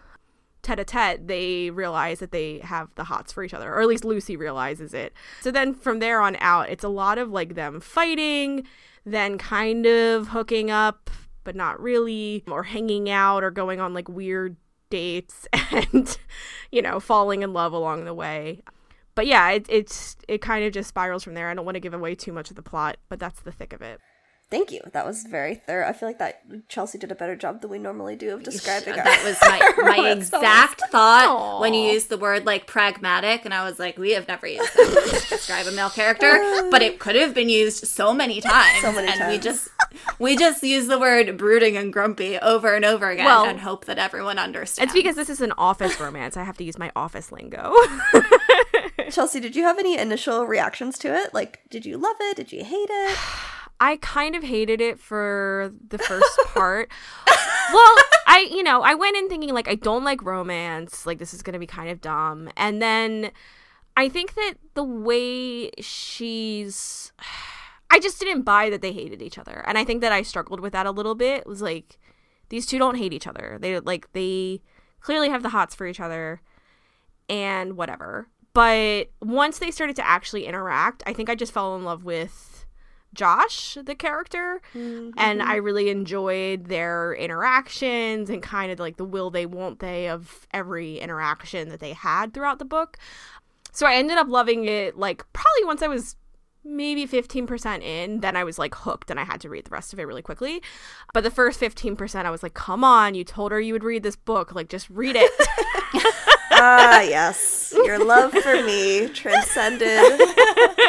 tete 0.68 0.80
a 0.80 0.84
tete, 0.84 1.28
they 1.28 1.70
realize 1.70 2.20
that 2.20 2.32
they 2.32 2.60
have 2.60 2.94
the 2.96 3.06
hots 3.06 3.32
for 3.32 3.44
each 3.44 3.54
other, 3.54 3.74
or 3.74 3.82
at 3.82 3.88
least 3.88 4.04
Lucy 4.04 4.36
realizes 4.36 4.94
it. 4.94 5.14
So 5.42 5.50
then 5.50 5.74
from 5.74 6.00
there 6.00 6.20
on 6.22 6.36
out, 6.40 6.70
it's 6.70 6.84
a 6.84 6.90
lot 6.90 7.18
of 7.18 7.30
like 7.30 7.56
them 7.56 7.80
fighting, 7.80 8.68
then 9.06 9.38
kind 9.38 9.86
of 9.86 10.30
hooking 10.30 10.70
up, 10.70 11.10
but 11.46 11.56
not 11.56 11.80
really, 11.80 12.44
or 12.50 12.64
hanging 12.64 13.10
out, 13.10 13.44
or 13.44 13.52
going 13.52 13.80
on 13.80 13.94
like 13.94 14.10
weird 14.10 14.58
dates 14.90 15.48
and, 15.72 16.18
you 16.72 16.82
know, 16.82 17.00
falling 17.00 17.44
in 17.44 17.54
love 17.54 17.72
along 17.72 18.04
the 18.04 18.14
way. 18.14 18.62
But 19.16 19.26
yeah, 19.26 19.50
it, 19.52 19.66
it's 19.70 20.18
it 20.28 20.42
kind 20.42 20.66
of 20.66 20.74
just 20.74 20.90
spirals 20.90 21.24
from 21.24 21.34
there. 21.34 21.50
I 21.50 21.54
don't 21.54 21.66
want 21.66 21.76
to 21.76 21.80
give 21.80 21.94
away 21.94 22.14
too 22.14 22.34
much 22.34 22.50
of 22.50 22.56
the 22.56 22.62
plot, 22.62 22.98
but 23.10 23.20
that's 23.20 23.40
the 23.40 23.52
thick 23.52 23.74
of 23.74 23.82
it. 23.82 24.00
Thank 24.50 24.72
you. 24.72 24.80
That 24.94 25.06
was 25.06 25.24
very 25.24 25.56
thorough. 25.56 25.88
I 25.88 25.94
feel 25.94 26.08
like 26.08 26.20
that 26.20 26.42
Chelsea 26.70 26.98
did 26.98 27.12
a 27.12 27.16
better 27.16 27.36
job 27.36 27.62
than 27.62 27.70
we 27.70 27.80
normally 27.80 28.16
do 28.16 28.34
of 28.34 28.44
describing 28.44 28.94
our 28.98 29.04
that 29.04 29.24
was 29.24 29.84
my, 29.84 29.98
my 29.98 30.12
exact 30.12 30.82
thought 30.92 31.28
Aw. 31.28 31.60
when 31.60 31.74
you 31.74 31.92
used 31.92 32.10
the 32.10 32.18
word 32.18 32.46
like 32.46 32.68
pragmatic 32.68 33.46
and 33.46 33.54
i 33.54 33.64
was 33.68 33.80
like 33.80 33.98
we 33.98 34.12
have 34.12 34.28
never 34.28 34.48
used 34.48 34.74
that 34.76 35.20
to 35.22 35.30
describe 35.30 35.66
a 35.68 35.72
male 35.72 35.90
character 35.90 36.68
but 36.72 36.82
it 36.82 37.00
could 37.00 37.16
have 37.16 37.34
been 37.34 37.50
used 37.50 37.86
so 37.88 38.14
many 38.14 38.42
times 38.42 38.82
So 38.82 38.92
many 38.92 39.08
and 39.08 39.32
we 39.32 39.38
just 39.38 39.70
we 40.20 40.38
just 40.38 40.64
use 40.64 40.88
the 40.88 41.00
word 41.00 41.38
brooding 41.38 41.78
and 41.78 41.92
grumpy 41.92 42.38
over 42.38 42.76
and 42.76 42.86
over 42.86 43.10
again 43.10 43.26
Well, 43.26 43.46
and 43.46 43.60
hope 43.60 43.86
that 43.86 43.98
everyone 43.98 44.38
understands 44.40 44.92
It's 44.92 44.98
because 44.98 45.16
this 45.16 45.30
is 45.30 45.42
an 45.42 45.54
office 45.58 46.00
romance. 46.00 46.38
I 46.38 46.44
have 46.44 46.58
to 46.58 46.64
use 46.64 46.78
my 46.78 46.92
office 46.96 47.32
lingo. 47.32 47.74
Chelsea, 49.12 49.40
did 49.40 49.56
you 49.56 49.64
have 49.64 49.80
any 49.80 49.98
initial 49.98 50.46
reactions 50.46 50.98
to 51.00 51.14
it? 51.14 51.34
Like, 51.34 51.62
did 51.70 51.86
you 51.86 51.98
love 51.98 52.18
it? 52.20 52.38
Did 52.38 52.52
you 52.52 52.64
hate 52.64 52.90
it? 52.90 53.18
I 53.80 53.98
kind 53.98 54.36
of 54.36 54.44
hated 54.44 54.82
it 54.82 55.00
for 55.00 55.72
the 55.88 55.98
first 55.98 56.40
part. 56.48 56.92
well, 57.28 57.96
I, 58.26 58.50
you 58.52 58.64
know, 58.64 58.82
I 58.82 58.96
went 58.96 59.18
in 59.18 59.30
thinking 59.30 59.54
like 59.54 59.68
I 59.68 59.76
don't 59.76 60.04
like 60.04 60.24
romance, 60.24 61.06
like 61.06 61.20
this 61.20 61.34
is 61.34 61.42
going 61.42 61.54
to 61.54 61.60
be 61.60 61.68
kind 61.68 61.90
of 61.90 62.02
dumb. 62.02 62.50
And 62.58 62.82
then 62.82 63.32
I 63.96 64.10
think 64.10 64.36
that 64.36 64.56
the 64.74 64.84
way 64.84 65.72
she's 65.80 67.12
I 67.90 68.00
just 68.00 68.20
didn't 68.20 68.42
buy 68.42 68.70
that 68.70 68.82
they 68.82 68.92
hated 68.92 69.22
each 69.22 69.38
other. 69.38 69.64
And 69.66 69.78
I 69.78 69.86
think 69.86 70.02
that 70.02 70.12
I 70.12 70.22
struggled 70.22 70.60
with 70.60 70.74
that 70.74 70.86
a 70.86 70.92
little 70.92 71.16
bit. 71.16 71.42
It 71.42 71.48
was 71.48 71.62
like 71.62 71.98
these 72.50 72.66
two 72.66 72.78
don't 72.78 72.98
hate 72.98 73.14
each 73.14 73.28
other. 73.28 73.58
They 73.62 73.80
like 73.80 74.12
they 74.14 74.62
clearly 75.00 75.30
have 75.30 75.44
the 75.44 75.50
hots 75.50 75.74
for 75.74 75.88
each 75.88 76.00
other 76.00 76.42
and 77.30 77.78
whatever. 77.78 78.28
But 78.54 79.12
once 79.22 79.60
they 79.60 79.72
started 79.72 79.96
to 79.98 80.08
actually 80.08 80.46
interact, 80.46 81.04
I 81.06 81.14
think 81.14 81.30
I 81.30 81.36
just 81.36 81.54
fell 81.54 81.76
in 81.76 81.84
love 81.84 82.04
with 82.04 82.57
Josh, 83.18 83.78
the 83.84 83.96
character, 83.96 84.62
and 84.74 85.14
mm-hmm. 85.14 85.42
I 85.42 85.56
really 85.56 85.90
enjoyed 85.90 86.68
their 86.68 87.14
interactions 87.16 88.30
and 88.30 88.42
kind 88.42 88.72
of 88.72 88.80
like 88.80 88.96
the 88.96 89.06
will 89.06 89.30
they 89.30 89.46
won't 89.46 89.80
they 89.80 90.08
of 90.08 90.48
every 90.54 91.00
interaction 91.00 91.70
that 91.70 91.82
they 91.82 91.94
had 91.94 92.34
throughout 92.34 92.60
the 92.60 92.66
book. 92.66 92.98
So 93.74 93.86
I 93.86 93.96
ended 93.96 94.18
up 94.18 94.28
loving 94.30 94.66
it 94.66 94.98
like 94.98 95.26
probably 95.34 95.66
once 95.66 95.82
I 95.82 95.88
was 95.88 96.16
maybe 96.64 97.08
15% 97.08 97.82
in, 97.82 98.20
then 98.20 98.36
I 98.36 98.44
was 98.44 98.60
like 98.60 98.76
hooked 98.76 99.10
and 99.10 99.20
I 99.20 99.24
had 99.24 99.42
to 99.42 99.50
read 99.50 99.66
the 99.66 99.72
rest 99.72 99.94
of 99.94 100.00
it 100.00 100.04
really 100.04 100.22
quickly. 100.22 100.62
But 101.14 101.24
the 101.24 101.32
first 101.32 101.60
15%, 101.60 102.26
I 102.26 102.30
was 102.30 102.44
like, 102.44 102.54
come 102.54 102.84
on, 102.84 103.16
you 103.16 103.24
told 103.24 103.52
her 103.52 103.60
you 103.60 103.74
would 103.74 103.84
read 103.84 104.04
this 104.04 104.16
book. 104.16 104.54
Like, 104.54 104.70
just 104.70 104.90
read 104.90 105.16
it. 105.18 105.32
Ah, 106.60 107.02
yes. 107.02 107.74
Your 107.86 108.00
love 108.04 108.32
for 108.32 108.64
me 108.64 109.08
transcended 109.10 110.20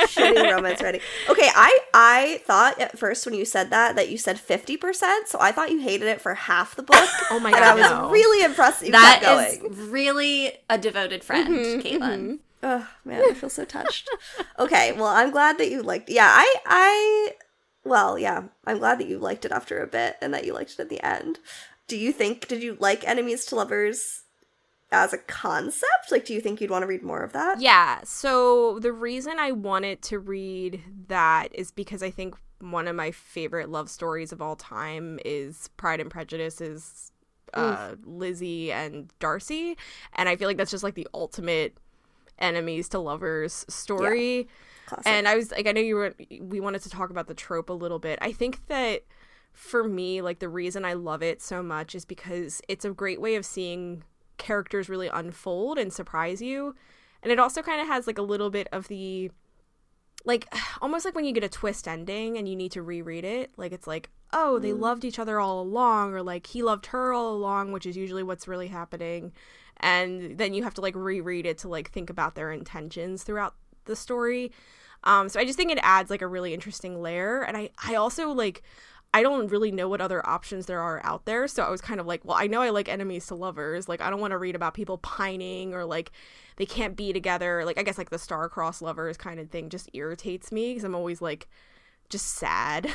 shitty 0.09 0.53
romance 0.53 0.81
writing. 0.83 1.01
Okay, 1.29 1.49
I 1.55 1.79
I 1.93 2.41
thought 2.45 2.81
at 2.81 2.99
first 2.99 3.27
when 3.27 3.35
you 3.35 3.45
said 3.45 3.71
that 3.71 3.97
that 3.97 4.09
you 4.11 4.17
said 4.19 4.37
50%, 4.37 5.27
so 5.27 5.39
I 5.41 5.53
thought 5.53 5.71
you 5.71 5.81
hated 5.81 6.09
it 6.09 6.21
for 6.21 6.35
half 6.35 6.75
the 6.77 6.83
book. 6.83 7.09
Oh 7.31 7.41
my 7.41 7.51
and 7.51 7.59
God, 7.59 7.69
I 7.69 7.75
was 7.75 7.91
no. 7.91 8.11
really 8.11 8.45
impressed 8.45 8.81
that 8.81 8.87
you 8.87 8.93
That 8.93 9.21
kept 9.23 9.65
is 9.65 9.79
really 9.89 10.53
a 10.71 10.79
devoted 10.79 11.23
friend 11.23 11.83
caitlin 11.83 12.39
Oh 12.63 12.89
man, 13.05 13.23
I 13.31 13.35
feel 13.35 13.51
so 13.51 13.65
touched. 13.65 14.09
okay, 14.59 14.93
well, 14.93 15.07
I'm 15.07 15.31
glad 15.31 15.59
that 15.59 15.71
you 15.71 15.83
liked. 15.83 16.09
Yeah, 16.09 16.27
I, 16.29 16.55
I, 16.67 17.33
well, 17.85 18.19
yeah, 18.19 18.45
I'm 18.67 18.79
glad 18.79 18.99
that 18.99 19.07
you 19.09 19.19
liked 19.19 19.45
it 19.45 19.53
after 19.53 19.81
a 19.83 19.87
bit 19.87 20.17
and 20.21 20.33
that 20.35 20.45
you 20.45 20.55
liked 20.55 20.73
it 20.73 20.81
at 20.81 20.89
the 20.89 21.05
end. 21.05 21.39
Do 21.87 21.97
you 21.97 22.13
think? 22.13 22.49
Did 22.49 22.63
you 22.63 22.77
like 22.81 23.07
enemies 23.07 23.45
to 23.47 23.57
lovers 23.57 24.23
as 24.91 25.13
a 25.13 25.19
concept? 25.19 26.11
Like, 26.11 26.25
do 26.25 26.35
you 26.35 26.41
think 26.41 26.61
you'd 26.61 26.71
want 26.71 26.83
to 26.83 26.87
read 26.87 27.03
more 27.03 27.23
of 27.23 27.33
that? 27.33 27.61
Yeah. 27.61 28.01
So 28.05 28.79
the 28.79 28.93
reason 28.93 29.39
I 29.39 29.53
wanted 29.53 30.03
to 30.03 30.19
read 30.19 30.83
that 31.09 31.49
is 31.55 31.71
because 31.71 32.03
I 32.03 32.11
think 32.11 32.35
one 32.61 32.89
of 32.89 32.97
my 32.97 33.11
favorite 33.11 33.69
love 33.69 33.89
stories 33.91 34.33
of 34.33 34.43
all 34.43 34.57
time 34.57 35.21
is 35.25 35.69
Pride 35.77 36.01
and 36.01 36.11
Prejudice 36.11 36.61
is 36.61 37.13
uh, 37.55 37.95
Lizzie 38.05 38.73
and 38.73 39.13
Darcy, 39.21 39.77
and 40.15 40.29
I 40.29 40.37
feel 40.37 40.49
like 40.49 40.57
that's 40.57 40.71
just 40.71 40.85
like 40.85 40.95
the 40.95 41.09
ultimate 41.15 41.77
enemies 42.39 42.89
to 42.91 42.99
lovers 42.99 43.65
story. 43.69 44.49
Classic. 44.87 45.07
And 45.07 45.29
I 45.29 45.37
was 45.37 45.51
like, 45.51 45.67
I 45.67 45.73
know 45.73 45.81
you 45.81 45.97
were, 45.97 46.15
we 46.41 46.61
wanted 46.61 46.83
to 46.83 46.91
talk 46.91 47.11
about 47.11 47.27
the 47.27 47.35
trope 47.35 47.69
a 47.69 47.75
little 47.75 47.99
bit. 47.99 48.19
I 48.23 48.33
think 48.33 48.67
that 48.69 49.05
for 49.53 49.85
me, 49.85 50.23
like, 50.23 50.39
the 50.39 50.49
reason 50.49 50.85
I 50.85 50.95
love 50.95 51.23
it 51.23 51.43
so 51.43 51.63
much 51.63 51.95
is 51.95 52.05
because 52.05 52.63
it's 52.69 52.85
a 52.85 52.91
great 52.91 53.21
way 53.21 53.35
of 53.35 53.45
seeing 53.45 54.05
characters 54.39 54.89
really 54.89 55.09
unfold 55.09 55.79
and 55.79 55.93
surprise 55.93 56.41
you. 56.41 56.75
And 57.23 57.33
it 57.33 57.39
also 57.39 57.63
kind 57.63 57.81
of 57.81 57.89
has, 57.89 58.07
like, 58.07 58.19
a 58.19 58.23
little 58.23 58.51
bit 58.51 58.69
of 58.73 58.89
the, 58.89 59.31
like, 60.25 60.47
almost 60.81 61.05
like 61.05 61.15
when 61.15 61.25
you 61.25 61.33
get 61.33 61.45
a 61.45 61.49
twist 61.49 61.87
ending 61.89 62.39
and 62.39 62.49
you 62.49 62.57
need 62.57 62.73
to 62.73 62.83
reread 62.83 63.25
it. 63.25 63.51
Like, 63.57 63.73
it's 63.73 63.87
like, 63.87 64.11
oh, 64.33 64.59
they 64.59 64.73
loved 64.73 65.05
each 65.05 65.19
other 65.19 65.41
all 65.41 65.61
along, 65.61 66.13
or 66.13 66.23
like, 66.23 66.47
he 66.47 66.63
loved 66.63 66.87
her 66.87 67.13
all 67.13 67.35
along, 67.35 67.73
which 67.73 67.87
is 67.87 67.97
usually 67.97 68.23
what's 68.23 68.49
really 68.49 68.69
happening. 68.69 69.33
And 69.79 70.39
then 70.39 70.55
you 70.55 70.65
have 70.65 70.75
to, 70.75 70.81
like, 70.81 70.95
reread 70.95 71.47
it 71.47 71.59
to, 71.59 71.69
like, 71.69 71.91
think 71.91 72.11
about 72.11 72.35
their 72.35 72.53
intentions 72.53 73.23
throughout 73.23 73.55
the 73.85 73.97
story. 73.97 74.53
Um, 75.05 75.29
so 75.29 75.39
I 75.41 75.45
just 75.45 75.57
think 75.57 75.71
it 75.71 75.79
adds 75.83 76.11
like 76.11 76.23
a 76.23 76.27
really 76.27 76.55
interesting 76.55 77.01
layer. 77.01 77.43
And 77.43 77.57
I, 77.57 77.71
I 77.85 77.95
also 77.95 78.31
like 78.31 78.63
I 79.15 79.23
don't 79.23 79.51
really 79.51 79.73
know 79.73 79.89
what 79.89 80.01
other 80.01 80.27
options 80.29 80.67
there 80.67 80.81
are 80.81 81.01
out 81.03 81.25
there. 81.25 81.49
So 81.49 81.63
I 81.63 81.71
was 81.71 81.81
kind 81.81 81.99
of 81.99 82.07
like, 82.07 82.25
well, 82.25 82.37
I 82.37 82.47
know 82.47 82.61
I 82.61 82.71
like 82.71 82.89
enemies 82.89 83.27
to 83.29 83.35
lovers. 83.35 83.89
Like 83.89 84.01
I 84.01 84.11
don't 84.11 84.21
want 84.21 84.33
to 84.33 84.39
read 84.39 84.55
about 84.55 84.75
people 84.75 84.99
pining 84.99 85.75
or 85.75 85.85
like 85.85 86.13
they 86.57 86.67
can't 86.67 86.95
be 86.97 87.13
together. 87.13 87.65
Like 87.65 87.79
I 87.79 87.83
guess 87.83 87.97
like 87.97 88.11
the 88.11 88.19
star-crossed 88.19 88.83
lovers 88.83 89.17
kind 89.17 89.41
of 89.41 89.51
thing 89.51 89.71
just 89.71 89.89
irritates 89.95 90.53
me 90.53 90.71
because 90.71 90.85
I'm 90.85 90.95
always 90.95 91.23
like 91.23 91.49
just 92.11 92.27
sad. 92.35 92.91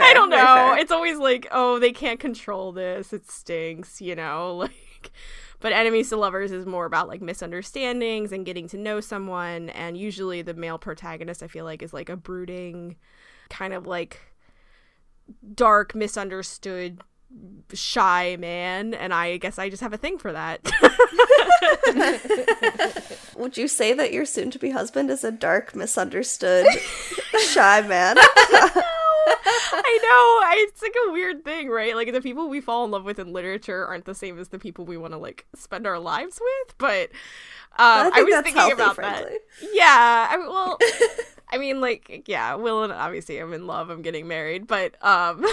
I 0.00 0.12
don't 0.14 0.30
know. 0.30 0.74
It's 0.78 0.92
always 0.92 1.18
like, 1.18 1.46
oh, 1.50 1.78
they 1.78 1.92
can't 1.92 2.20
control 2.20 2.72
this. 2.72 3.12
It 3.12 3.30
stinks, 3.30 4.00
you 4.00 4.14
know? 4.14 4.68
Like 5.00 5.12
but 5.60 5.72
enemies 5.72 6.08
to 6.08 6.16
lovers 6.16 6.52
is 6.52 6.66
more 6.66 6.84
about 6.86 7.08
like 7.08 7.20
misunderstandings 7.20 8.32
and 8.32 8.46
getting 8.46 8.68
to 8.68 8.76
know 8.76 9.00
someone 9.00 9.70
and 9.70 9.96
usually 9.96 10.42
the 10.42 10.54
male 10.54 10.78
protagonist 10.78 11.42
I 11.42 11.48
feel 11.48 11.64
like 11.64 11.82
is 11.82 11.92
like 11.92 12.08
a 12.08 12.16
brooding 12.16 12.96
kind 13.50 13.72
of 13.72 13.86
like 13.86 14.20
dark 15.54 15.94
misunderstood 15.94 17.00
shy 17.74 18.36
man 18.38 18.94
and 18.94 19.12
I 19.12 19.36
guess 19.36 19.58
I 19.58 19.68
just 19.68 19.82
have 19.82 19.92
a 19.92 19.98
thing 19.98 20.18
for 20.18 20.32
that. 20.32 20.60
Would 23.36 23.56
you 23.56 23.68
say 23.68 23.92
that 23.92 24.12
your 24.12 24.24
soon 24.24 24.50
to 24.50 24.58
be 24.58 24.70
husband 24.70 25.10
is 25.10 25.24
a 25.24 25.30
dark, 25.30 25.76
misunderstood, 25.76 26.66
shy 27.50 27.82
man? 27.82 28.16
I 29.70 29.98
know. 30.02 30.48
I, 30.48 30.66
it's 30.68 30.82
like 30.82 30.94
a 31.06 31.12
weird 31.12 31.44
thing, 31.44 31.68
right? 31.68 31.94
Like 31.94 32.12
the 32.12 32.20
people 32.20 32.48
we 32.48 32.60
fall 32.60 32.84
in 32.84 32.90
love 32.90 33.04
with 33.04 33.18
in 33.18 33.32
literature 33.32 33.86
aren't 33.86 34.06
the 34.06 34.14
same 34.14 34.38
as 34.38 34.48
the 34.48 34.58
people 34.58 34.84
we 34.84 34.96
want 34.96 35.12
to 35.12 35.18
like 35.18 35.46
spend 35.54 35.86
our 35.86 35.98
lives 35.98 36.40
with. 36.40 36.78
But 36.78 37.10
um, 37.72 38.08
I, 38.08 38.10
think 38.14 38.28
was 38.28 38.34
thinking 38.36 38.54
healthy, 38.54 38.72
about 38.72 38.94
frankly. 38.96 39.36
that. 39.60 39.68
Yeah. 39.72 40.28
I 40.30 40.36
mean, 40.36 40.48
well, 40.48 40.78
I 41.50 41.58
mean, 41.58 41.80
like, 41.80 42.24
yeah, 42.26 42.54
Will 42.54 42.82
and 42.82 42.92
obviously 42.92 43.38
I'm 43.38 43.52
in 43.52 43.66
love. 43.66 43.90
I'm 43.90 44.02
getting 44.02 44.26
married, 44.26 44.66
but 44.66 45.02
um, 45.04 45.44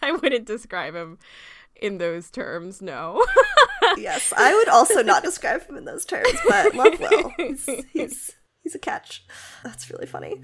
I 0.02 0.12
wouldn't 0.12 0.46
describe 0.46 0.94
him 0.94 1.18
in 1.76 1.98
those 1.98 2.30
terms. 2.30 2.82
No. 2.82 3.24
yes, 3.96 4.32
I 4.36 4.54
would 4.54 4.68
also 4.68 5.02
not 5.02 5.22
describe 5.22 5.66
him 5.66 5.76
in 5.76 5.84
those 5.84 6.04
terms, 6.04 6.38
but 6.48 6.74
love 6.74 6.98
will. 6.98 7.32
He's, 7.36 7.68
he's 7.92 8.32
he's 8.62 8.74
a 8.74 8.78
catch. 8.78 9.24
That's 9.64 9.90
really 9.90 10.06
funny. 10.06 10.40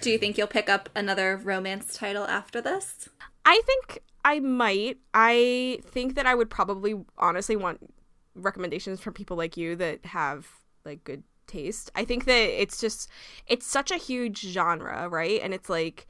Do 0.00 0.10
you 0.10 0.18
think 0.18 0.36
you'll 0.36 0.46
pick 0.46 0.68
up 0.68 0.88
another 0.94 1.40
romance 1.42 1.96
title 1.96 2.24
after 2.24 2.60
this? 2.60 3.08
I 3.44 3.60
think 3.64 4.00
I 4.24 4.40
might. 4.40 4.98
I 5.14 5.80
think 5.84 6.14
that 6.14 6.26
I 6.26 6.34
would 6.34 6.50
probably 6.50 6.94
honestly 7.18 7.56
want 7.56 7.92
recommendations 8.34 9.00
from 9.00 9.14
people 9.14 9.36
like 9.36 9.56
you 9.56 9.76
that 9.76 10.04
have 10.06 10.48
like 10.84 11.04
good 11.04 11.22
taste. 11.46 11.90
I 11.94 12.04
think 12.04 12.24
that 12.24 12.62
it's 12.62 12.80
just 12.80 13.10
it's 13.46 13.66
such 13.66 13.90
a 13.90 13.96
huge 13.96 14.40
genre, 14.40 15.08
right? 15.08 15.40
And 15.42 15.52
it's 15.52 15.68
like 15.68 16.06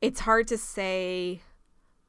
it's 0.00 0.20
hard 0.20 0.48
to 0.48 0.58
say 0.58 1.40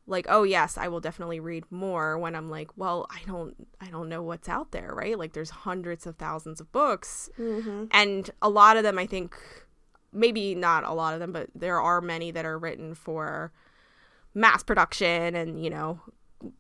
like 0.07 0.25
oh 0.29 0.43
yes 0.43 0.77
i 0.77 0.87
will 0.87 0.99
definitely 0.99 1.39
read 1.39 1.63
more 1.71 2.17
when 2.17 2.35
i'm 2.35 2.47
like 2.49 2.69
well 2.77 3.07
i 3.09 3.19
don't 3.25 3.55
i 3.81 3.87
don't 3.87 4.07
know 4.09 4.21
what's 4.21 4.47
out 4.47 4.71
there 4.71 4.93
right? 4.93 5.17
Like 5.17 5.33
there's 5.33 5.49
hundreds 5.49 6.05
of 6.05 6.15
thousands 6.17 6.61
of 6.61 6.71
books. 6.71 7.29
Mm-hmm. 7.39 7.85
and 7.91 8.29
a 8.41 8.49
lot 8.49 8.77
of 8.77 8.83
them 8.83 8.99
i 8.99 9.05
think 9.05 9.35
maybe 10.13 10.55
not 10.55 10.83
a 10.83 10.93
lot 10.93 11.13
of 11.13 11.19
them 11.19 11.31
but 11.31 11.49
there 11.55 11.81
are 11.81 12.01
many 12.01 12.31
that 12.31 12.45
are 12.45 12.57
written 12.57 12.93
for 12.93 13.51
mass 14.33 14.63
production 14.63 15.35
and 15.35 15.63
you 15.63 15.69
know 15.69 15.99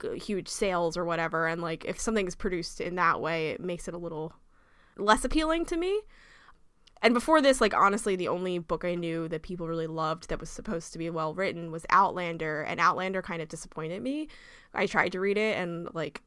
g- 0.01 0.17
huge 0.17 0.47
sales 0.47 0.97
or 0.97 1.05
whatever. 1.05 1.45
And 1.47 1.61
like 1.61 1.85
if 1.85 1.99
something 1.99 2.25
is 2.27 2.35
produced 2.35 2.81
in 2.81 2.95
that 2.95 3.21
way 3.21 3.49
it 3.49 3.59
makes 3.61 3.87
it 3.87 3.93
a 3.93 3.97
little 3.97 4.33
less 4.97 5.23
appealing 5.25 5.65
to 5.65 5.77
me 5.77 6.01
and 7.05 7.13
before 7.13 7.39
this 7.39 7.61
like 7.61 7.73
honestly 7.73 8.15
the 8.15 8.27
only 8.27 8.57
book 8.57 8.83
i 8.83 8.95
knew 8.95 9.27
that 9.27 9.43
people 9.43 9.67
really 9.67 9.87
loved 9.87 10.27
that 10.27 10.39
was 10.39 10.49
supposed 10.49 10.91
to 10.91 10.97
be 10.97 11.09
well 11.09 11.33
written 11.33 11.71
was 11.71 11.85
outlander 11.91 12.63
and 12.63 12.79
outlander 12.79 13.21
kind 13.21 13.41
of 13.41 13.47
disappointed 13.47 14.01
me 14.01 14.27
i 14.73 14.85
tried 14.85 15.11
to 15.11 15.19
read 15.19 15.37
it 15.37 15.55
and 15.57 15.87
like 15.93 16.23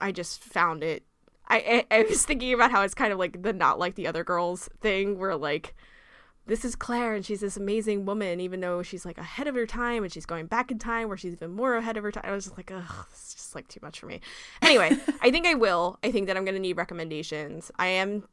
i 0.00 0.12
just 0.12 0.44
found 0.44 0.84
it 0.84 1.02
i 1.48 1.84
i, 1.90 1.96
I 1.98 2.02
was 2.02 2.24
thinking 2.24 2.52
about 2.52 2.70
how 2.70 2.82
it's 2.82 2.94
kind 2.94 3.12
of 3.12 3.18
like 3.18 3.42
the 3.42 3.54
not 3.54 3.78
like 3.78 3.94
the 3.94 4.06
other 4.06 4.22
girls 4.22 4.68
thing 4.80 5.18
where 5.18 5.36
like 5.36 5.74
this 6.46 6.64
is 6.64 6.74
Claire 6.74 7.14
and 7.14 7.24
she's 7.24 7.42
this 7.42 7.56
amazing 7.56 8.06
woman, 8.06 8.40
even 8.40 8.58
though 8.58 8.82
she's 8.82 9.04
like 9.04 9.18
ahead 9.18 9.46
of 9.46 9.54
her 9.54 9.66
time 9.66 10.02
and 10.02 10.12
she's 10.12 10.26
going 10.26 10.46
back 10.46 10.72
in 10.72 10.80
time 10.80 11.06
where 11.06 11.16
she's 11.16 11.34
even 11.34 11.52
more 11.52 11.76
ahead 11.76 11.96
of 11.96 12.02
her 12.02 12.10
time. 12.10 12.24
I 12.26 12.32
was 12.32 12.46
just 12.46 12.56
like, 12.56 12.72
ugh, 12.74 13.06
this 13.10 13.28
is 13.28 13.34
just 13.34 13.54
like 13.54 13.68
too 13.68 13.78
much 13.82 14.00
for 14.00 14.06
me. 14.06 14.20
Anyway, 14.60 14.96
I 15.20 15.30
think 15.30 15.46
I 15.46 15.54
will. 15.54 16.00
I 16.02 16.10
think 16.10 16.26
that 16.26 16.36
I'm 16.36 16.44
going 16.44 16.56
to 16.56 16.60
need 16.60 16.76
recommendations. 16.76 17.70
I 17.78 17.86
am 17.88 18.24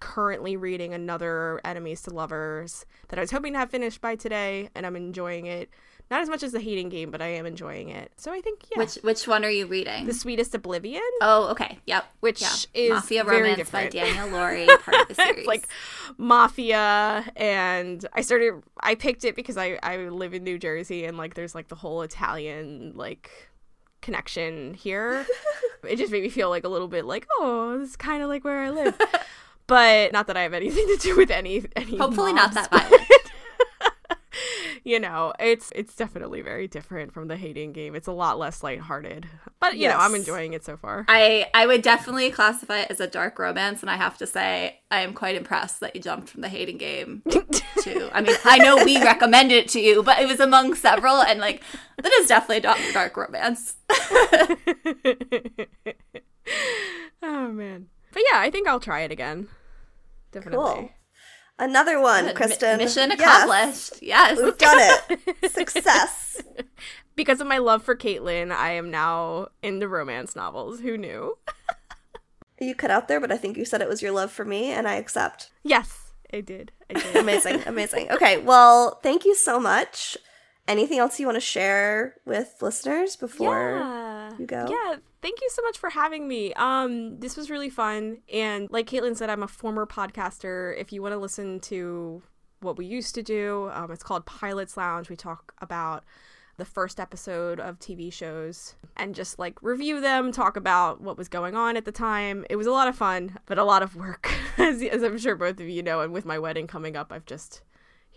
currently 0.00 0.56
reading 0.56 0.94
another 0.94 1.60
Enemies 1.64 2.02
to 2.02 2.10
Lovers 2.10 2.86
that 3.08 3.18
I 3.18 3.22
was 3.22 3.30
hoping 3.30 3.52
to 3.54 3.58
have 3.58 3.70
finished 3.70 4.00
by 4.00 4.16
today, 4.16 4.68
and 4.74 4.86
I'm 4.86 4.96
enjoying 4.96 5.46
it. 5.46 5.70
Not 6.10 6.22
as 6.22 6.30
much 6.30 6.42
as 6.42 6.52
the 6.52 6.60
hating 6.60 6.88
game, 6.88 7.10
but 7.10 7.20
I 7.20 7.26
am 7.26 7.44
enjoying 7.44 7.90
it. 7.90 8.12
So 8.16 8.32
I 8.32 8.40
think, 8.40 8.60
yeah. 8.72 8.78
Which 8.78 8.94
which 9.02 9.28
one 9.28 9.44
are 9.44 9.50
you 9.50 9.66
reading? 9.66 10.06
the 10.06 10.14
Sweetest 10.14 10.54
Oblivion, 10.54 11.02
oh, 11.20 11.48
okay. 11.50 11.78
Yep. 11.86 12.04
which 12.20 12.40
Yeah. 12.40 12.48
is 12.72 12.90
Mafia 12.92 13.24
Romance 13.24 13.68
by. 13.70 13.88
Daniel 13.88 14.28
Laurie, 14.32 14.66
part 14.84 15.02
of 15.02 15.08
the 15.08 15.14
series. 15.22 15.46
like 15.46 15.68
mafia 16.16 17.24
and 17.36 18.04
i 18.14 18.20
started 18.22 18.54
i 18.80 18.94
picked 18.94 19.24
it 19.24 19.36
because 19.36 19.56
i 19.56 19.78
i 19.82 19.96
live 20.08 20.34
in 20.34 20.42
new 20.42 20.58
jersey 20.58 21.04
and 21.04 21.16
like 21.16 21.34
there's 21.34 21.54
like 21.54 21.68
the 21.68 21.74
whole 21.74 22.02
italian 22.02 22.92
like 22.96 23.30
connection 24.00 24.74
here 24.74 25.26
it 25.88 25.96
just 25.96 26.10
made 26.10 26.22
me 26.22 26.28
feel 26.28 26.48
like 26.48 26.64
a 26.64 26.68
little 26.68 26.88
bit 26.88 27.04
like 27.04 27.26
oh 27.38 27.76
this 27.78 27.90
is 27.90 27.96
kind 27.96 28.22
of 28.22 28.28
like 28.28 28.44
where 28.44 28.60
i 28.60 28.70
live 28.70 28.98
but 29.68 30.12
not 30.12 30.26
that 30.26 30.36
i 30.36 30.42
have 30.42 30.54
anything 30.54 30.86
to 30.88 30.96
do 30.96 31.16
with 31.16 31.30
any 31.30 31.64
any 31.76 31.96
hopefully 31.96 32.32
not 32.32 32.52
that 32.54 32.68
violent. 32.70 33.02
you 34.84 34.98
know 34.98 35.32
it's 35.38 35.72
it's 35.74 35.94
definitely 35.94 36.40
very 36.42 36.66
different 36.66 37.12
from 37.12 37.28
the 37.28 37.36
hating 37.36 37.72
game 37.72 37.94
it's 37.94 38.06
a 38.06 38.12
lot 38.12 38.38
less 38.38 38.62
lighthearted 38.62 39.26
but 39.60 39.76
you 39.76 39.88
know 39.88 39.96
i'm 39.96 40.14
enjoying 40.14 40.52
it 40.52 40.64
so 40.64 40.76
far 40.76 41.04
I 41.08 41.46
I 41.54 41.66
would 41.66 41.82
definitely 41.82 42.30
classify 42.30 42.80
it 42.80 42.90
as 42.90 43.00
a 43.00 43.06
dark 43.06 43.38
romance, 43.38 43.80
and 43.82 43.90
I 43.90 43.96
have 43.96 44.16
to 44.18 44.26
say 44.26 44.80
I 44.90 45.00
am 45.00 45.12
quite 45.14 45.36
impressed 45.36 45.80
that 45.80 45.94
you 45.94 46.02
jumped 46.02 46.28
from 46.28 46.42
the 46.42 46.48
hating 46.48 46.78
game 46.78 47.22
to. 47.82 48.10
I 48.12 48.20
mean, 48.20 48.36
I 48.44 48.58
know 48.58 48.84
we 48.84 49.02
recommended 49.02 49.54
it 49.54 49.68
to 49.70 49.80
you, 49.80 50.02
but 50.02 50.18
it 50.20 50.28
was 50.28 50.40
among 50.40 50.74
several, 50.74 51.20
and 51.22 51.40
like 51.40 51.62
that 52.00 52.12
is 52.20 52.28
definitely 52.28 52.58
a 52.58 52.60
dark, 52.60 52.78
dark 52.92 53.16
romance. 53.16 53.76
oh 57.22 57.48
man 57.48 57.88
but 58.12 58.22
yeah 58.30 58.38
i 58.38 58.50
think 58.50 58.66
i'll 58.66 58.80
try 58.80 59.00
it 59.00 59.10
again 59.10 59.48
definitely 60.32 60.58
Cool. 60.58 60.90
Another 61.60 62.00
one, 62.00 62.34
Kristen. 62.36 62.78
mission 62.78 63.10
Yes. 63.10 63.20
accomplished. 63.20 64.02
Yes. 64.02 64.38
We've 64.40 64.56
done 64.58 64.78
it. 64.78 65.50
Success. 65.50 66.40
because 67.16 67.40
of 67.40 67.46
my 67.48 67.58
love 67.58 67.82
for 67.82 67.96
Caitlin, 67.96 68.52
I 68.52 68.72
am 68.72 68.90
now 68.90 69.48
into 69.62 69.88
romance 69.88 70.36
novels. 70.36 70.80
Who 70.80 70.96
knew? 70.96 71.36
You 72.60 72.74
cut 72.74 72.90
out 72.90 73.08
there, 73.08 73.20
but 73.20 73.30
I 73.32 73.36
think 73.36 73.56
you 73.56 73.64
said 73.64 73.80
it 73.82 73.88
was 73.88 74.02
your 74.02 74.12
love 74.12 74.30
for 74.32 74.44
me, 74.44 74.70
and 74.70 74.86
I 74.88 74.94
accept. 74.94 75.50
Yes, 75.64 76.12
I 76.32 76.40
did. 76.40 76.72
I 76.90 76.98
did. 76.98 77.16
Amazing, 77.16 77.62
amazing. 77.66 78.10
Okay, 78.10 78.38
well, 78.38 78.98
thank 79.02 79.24
you 79.24 79.34
so 79.34 79.60
much. 79.60 80.16
Anything 80.66 80.98
else 80.98 81.18
you 81.18 81.26
want 81.26 81.36
to 81.36 81.40
share 81.40 82.16
with 82.24 82.54
listeners 82.60 83.16
before 83.16 83.76
yeah. 83.78 84.07
You 84.38 84.46
go? 84.46 84.66
Yeah, 84.68 84.96
thank 85.20 85.40
you 85.40 85.48
so 85.50 85.62
much 85.62 85.78
for 85.78 85.90
having 85.90 86.28
me. 86.28 86.54
Um, 86.54 87.18
this 87.18 87.36
was 87.36 87.50
really 87.50 87.70
fun, 87.70 88.18
and 88.32 88.68
like 88.70 88.88
Caitlin 88.88 89.16
said, 89.16 89.30
I'm 89.30 89.42
a 89.42 89.48
former 89.48 89.86
podcaster. 89.86 90.78
If 90.78 90.92
you 90.92 91.02
want 91.02 91.12
to 91.12 91.18
listen 91.18 91.60
to 91.60 92.22
what 92.60 92.76
we 92.76 92.86
used 92.86 93.14
to 93.16 93.22
do, 93.22 93.70
um, 93.72 93.90
it's 93.90 94.02
called 94.02 94.26
Pilot's 94.26 94.76
Lounge. 94.76 95.10
We 95.10 95.16
talk 95.16 95.54
about 95.60 96.04
the 96.58 96.64
first 96.64 96.98
episode 96.98 97.60
of 97.60 97.78
TV 97.78 98.12
shows 98.12 98.74
and 98.96 99.14
just 99.14 99.38
like 99.38 99.62
review 99.62 100.00
them, 100.00 100.32
talk 100.32 100.56
about 100.56 101.00
what 101.00 101.16
was 101.16 101.28
going 101.28 101.54
on 101.54 101.76
at 101.76 101.84
the 101.84 101.92
time. 101.92 102.44
It 102.50 102.56
was 102.56 102.66
a 102.66 102.72
lot 102.72 102.88
of 102.88 102.96
fun, 102.96 103.38
but 103.46 103.58
a 103.58 103.64
lot 103.64 103.82
of 103.82 103.96
work, 103.96 104.32
as, 104.58 104.82
as 104.82 105.02
I'm 105.02 105.18
sure 105.18 105.36
both 105.36 105.60
of 105.60 105.68
you 105.68 105.82
know. 105.82 106.00
And 106.00 106.12
with 106.12 106.24
my 106.24 106.38
wedding 106.38 106.66
coming 106.66 106.96
up, 106.96 107.12
I've 107.12 107.26
just 107.26 107.62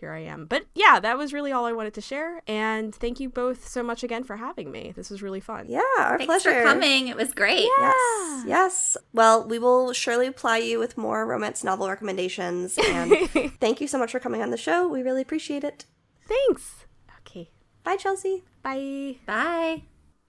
here 0.02 0.12
I 0.12 0.20
am. 0.20 0.46
But 0.46 0.66
yeah, 0.76 1.00
that 1.00 1.18
was 1.18 1.32
really 1.32 1.54
all 1.54 1.66
I 1.66 1.72
wanted 1.72 1.94
to 1.94 2.02
share. 2.02 2.42
And 2.48 2.94
thank 2.94 3.22
you 3.22 3.30
both 3.30 3.68
so 3.68 3.82
much 3.82 4.04
again 4.04 4.26
for 4.26 4.36
having 4.36 4.70
me. 4.72 4.92
This 4.94 5.10
was 5.10 5.22
really 5.22 5.40
fun. 5.40 5.68
Yeah, 5.70 5.82
our 5.98 6.18
Thanks 6.18 6.26
pleasure. 6.26 6.62
for 6.62 6.68
coming. 6.68 7.08
It 7.08 7.16
was 7.16 7.32
great. 7.34 7.70
Yes, 7.80 8.44
yes. 8.46 8.98
Well, 9.14 9.48
we 9.48 9.58
will 9.60 9.94
surely 9.94 10.30
ply 10.32 10.58
you 10.58 10.78
with 10.80 10.98
more 10.98 11.26
romance 11.26 11.64
novel 11.64 11.88
recommendations. 11.88 12.78
And 12.78 13.16
thank 13.62 13.80
you 13.80 13.88
so 13.88 13.98
much 13.98 14.12
for 14.12 14.20
coming 14.20 14.42
on 14.42 14.50
the 14.50 14.58
show. 14.58 14.88
We 14.90 15.02
really 15.02 15.22
appreciate 15.22 15.64
it. 15.64 15.86
Thanks. 16.28 16.86
Okay. 17.20 17.52
Bye, 17.84 17.96
Chelsea. 17.98 18.44
Bye. 18.62 19.18
Bye. 19.26 19.84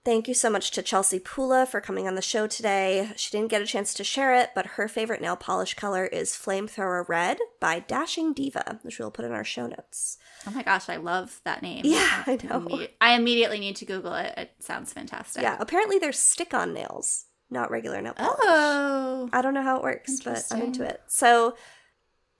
Thank 0.05 0.26
you 0.26 0.34
so 0.34 0.50
much 0.50 0.72
to 0.72 0.82
Chelsea 0.82 1.20
Pula 1.20 1.64
for 1.64 1.80
coming 1.80 2.09
on 2.09 2.16
the 2.16 2.22
show 2.22 2.48
today. 2.48 3.12
She 3.14 3.30
didn't 3.30 3.50
get 3.50 3.62
a 3.62 3.66
chance 3.66 3.94
to 3.94 4.03
share 4.03 4.34
it, 4.34 4.50
but 4.53 4.66
her 4.66 4.88
favorite 4.88 5.20
nail 5.20 5.36
polish 5.36 5.74
color 5.74 6.07
is 6.07 6.30
Flamethrower 6.32 7.09
Red 7.09 7.38
by 7.61 7.78
Dashing 7.78 8.32
Diva, 8.32 8.80
which 8.82 8.98
we'll 8.98 9.12
put 9.12 9.24
in 9.24 9.30
our 9.30 9.44
show 9.44 9.68
notes. 9.68 10.18
Oh 10.44 10.50
my 10.50 10.64
gosh, 10.64 10.88
I 10.88 10.96
love 10.96 11.40
that 11.44 11.62
name. 11.62 11.82
Yeah, 11.84 12.24
I 12.26 12.32
know. 12.42 12.61
Imme- 12.62 12.88
I 13.00 13.14
immediately 13.14 13.61
need 13.61 13.76
to 13.76 13.84
Google 13.84 14.14
it. 14.14 14.34
It 14.36 14.50
sounds 14.59 14.92
fantastic. 14.92 15.44
Yeah, 15.44 15.57
apparently 15.61 16.00
they're 16.00 16.11
stick 16.12 16.53
on 16.53 16.74
nails, 16.74 17.26
not 17.48 17.70
regular 17.70 18.00
nail 18.03 18.14
polish. 18.14 18.40
Oh. 18.42 19.28
I 19.32 19.40
don't 19.40 19.55
know 19.55 19.62
how 19.62 19.76
it 19.76 19.84
works, 19.84 20.18
but 20.18 20.44
I'm 20.50 20.62
into 20.62 20.82
it. 20.82 21.00
So, 21.07 21.55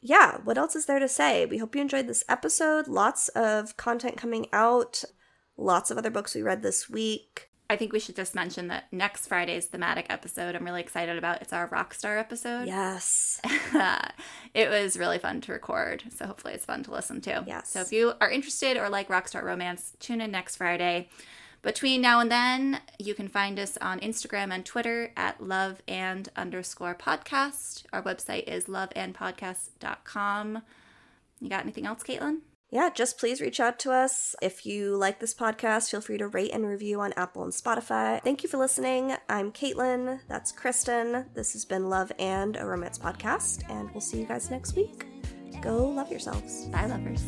yeah, 0.01 0.39
what 0.43 0.59
else 0.59 0.75
is 0.75 0.87
there 0.87 0.99
to 0.99 1.09
say? 1.09 1.47
We 1.47 1.59
hope 1.59 1.77
you 1.77 1.81
enjoyed 1.81 2.09
this 2.09 2.25
episode. 2.29 2.89
Lots 2.89 3.29
of 3.29 3.77
content 3.77 4.17
coming 4.17 4.47
out, 4.53 5.05
lots 5.57 5.93
of 5.93 5.97
other 5.99 6.11
books 6.11 6.35
we 6.35 6.43
read 6.43 6.63
this 6.63 6.91
week. 6.91 7.51
I 7.73 7.77
think 7.77 7.95
we 7.95 8.01
should 8.01 8.17
just 8.17 8.35
mention 8.35 8.69
that 8.69 8.93
next 8.93 9.29
Friday's 9.29 9.65
thematic 9.65 10.05
episode 10.11 10.55
I'm 10.55 10.65
really 10.67 10.83
excited 10.83 11.17
about. 11.17 11.41
It's 11.41 11.55
our 11.55 11.67
Rockstar 11.69 12.19
episode. 12.21 12.67
Yes. 12.67 13.41
Uh, 13.75 14.09
it 14.53 14.69
was 14.69 14.99
really 14.99 15.19
fun 15.19 15.41
to 15.41 15.51
record, 15.51 16.03
so 16.15 16.27
hopefully 16.27 16.53
it's 16.53 16.67
fun 16.67 16.83
to 16.83 16.91
listen 16.91 17.23
to. 17.23 17.43
Yes. 17.47 17.71
So 17.71 17.81
if 17.81 17.91
you 17.91 18.13
are 18.21 18.31
interested 18.31 18.77
or 18.77 18.91
like 18.91 19.09
Rockstar 19.09 19.43
Romance, 19.43 19.97
tune 19.99 20.21
in 20.21 20.31
next 20.31 20.57
Friday. 20.57 21.09
Between 21.63 22.03
now 22.03 22.21
and 22.21 22.31
then, 22.31 22.83
you 22.99 23.15
can 23.15 23.29
find 23.29 23.59
us 23.59 23.79
on 23.81 23.99
Instagram 24.01 24.53
and 24.53 24.67
Twitter 24.67 25.11
at 25.17 25.43
love 25.43 25.81
and 25.89 26.29
underscore 26.37 26.95
podcast. 26.95 27.85
Our 27.95 28.03
website 28.03 28.45
is 28.47 28.67
loveandpodcast.com. 28.67 30.63
You 31.41 31.49
got 31.49 31.63
anything 31.63 31.87
else, 31.87 32.03
Caitlin? 32.03 32.41
Yeah, 32.73 32.89
just 32.89 33.19
please 33.19 33.43
reach 33.43 33.61
out 33.61 33.79
to 33.81 33.93
us. 33.93 34.35
If 34.41 34.65
you 34.65 34.97
like 34.97 35.21
this 35.21 35.35
podcast, 35.35 35.91
feel 35.91 36.01
free 36.01 36.17
to 36.17 36.27
rate 36.29 36.53
and 36.55 36.67
review 36.67 37.03
on 37.03 37.13
Apple 37.19 37.45
and 37.45 37.53
Spotify. 37.53 38.23
Thank 38.23 38.43
you 38.43 38.49
for 38.49 38.57
listening. 38.57 39.15
I'm 39.29 39.53
Caitlin. 39.53 40.21
That's 40.27 40.53
Kristen. 40.53 41.27
This 41.35 41.53
has 41.53 41.67
been 41.67 41.91
Love 41.91 42.11
and 42.19 42.57
a 42.57 42.65
Romance 42.65 42.99
Podcast, 42.99 43.69
and 43.69 43.91
we'll 43.91 44.01
see 44.01 44.21
you 44.21 44.27
guys 44.27 44.51
next 44.51 44.75
week. 44.75 45.05
Go 45.61 45.87
love 45.87 46.11
yourselves. 46.11 46.65
Bye, 46.69 46.87
lovers. 46.87 47.23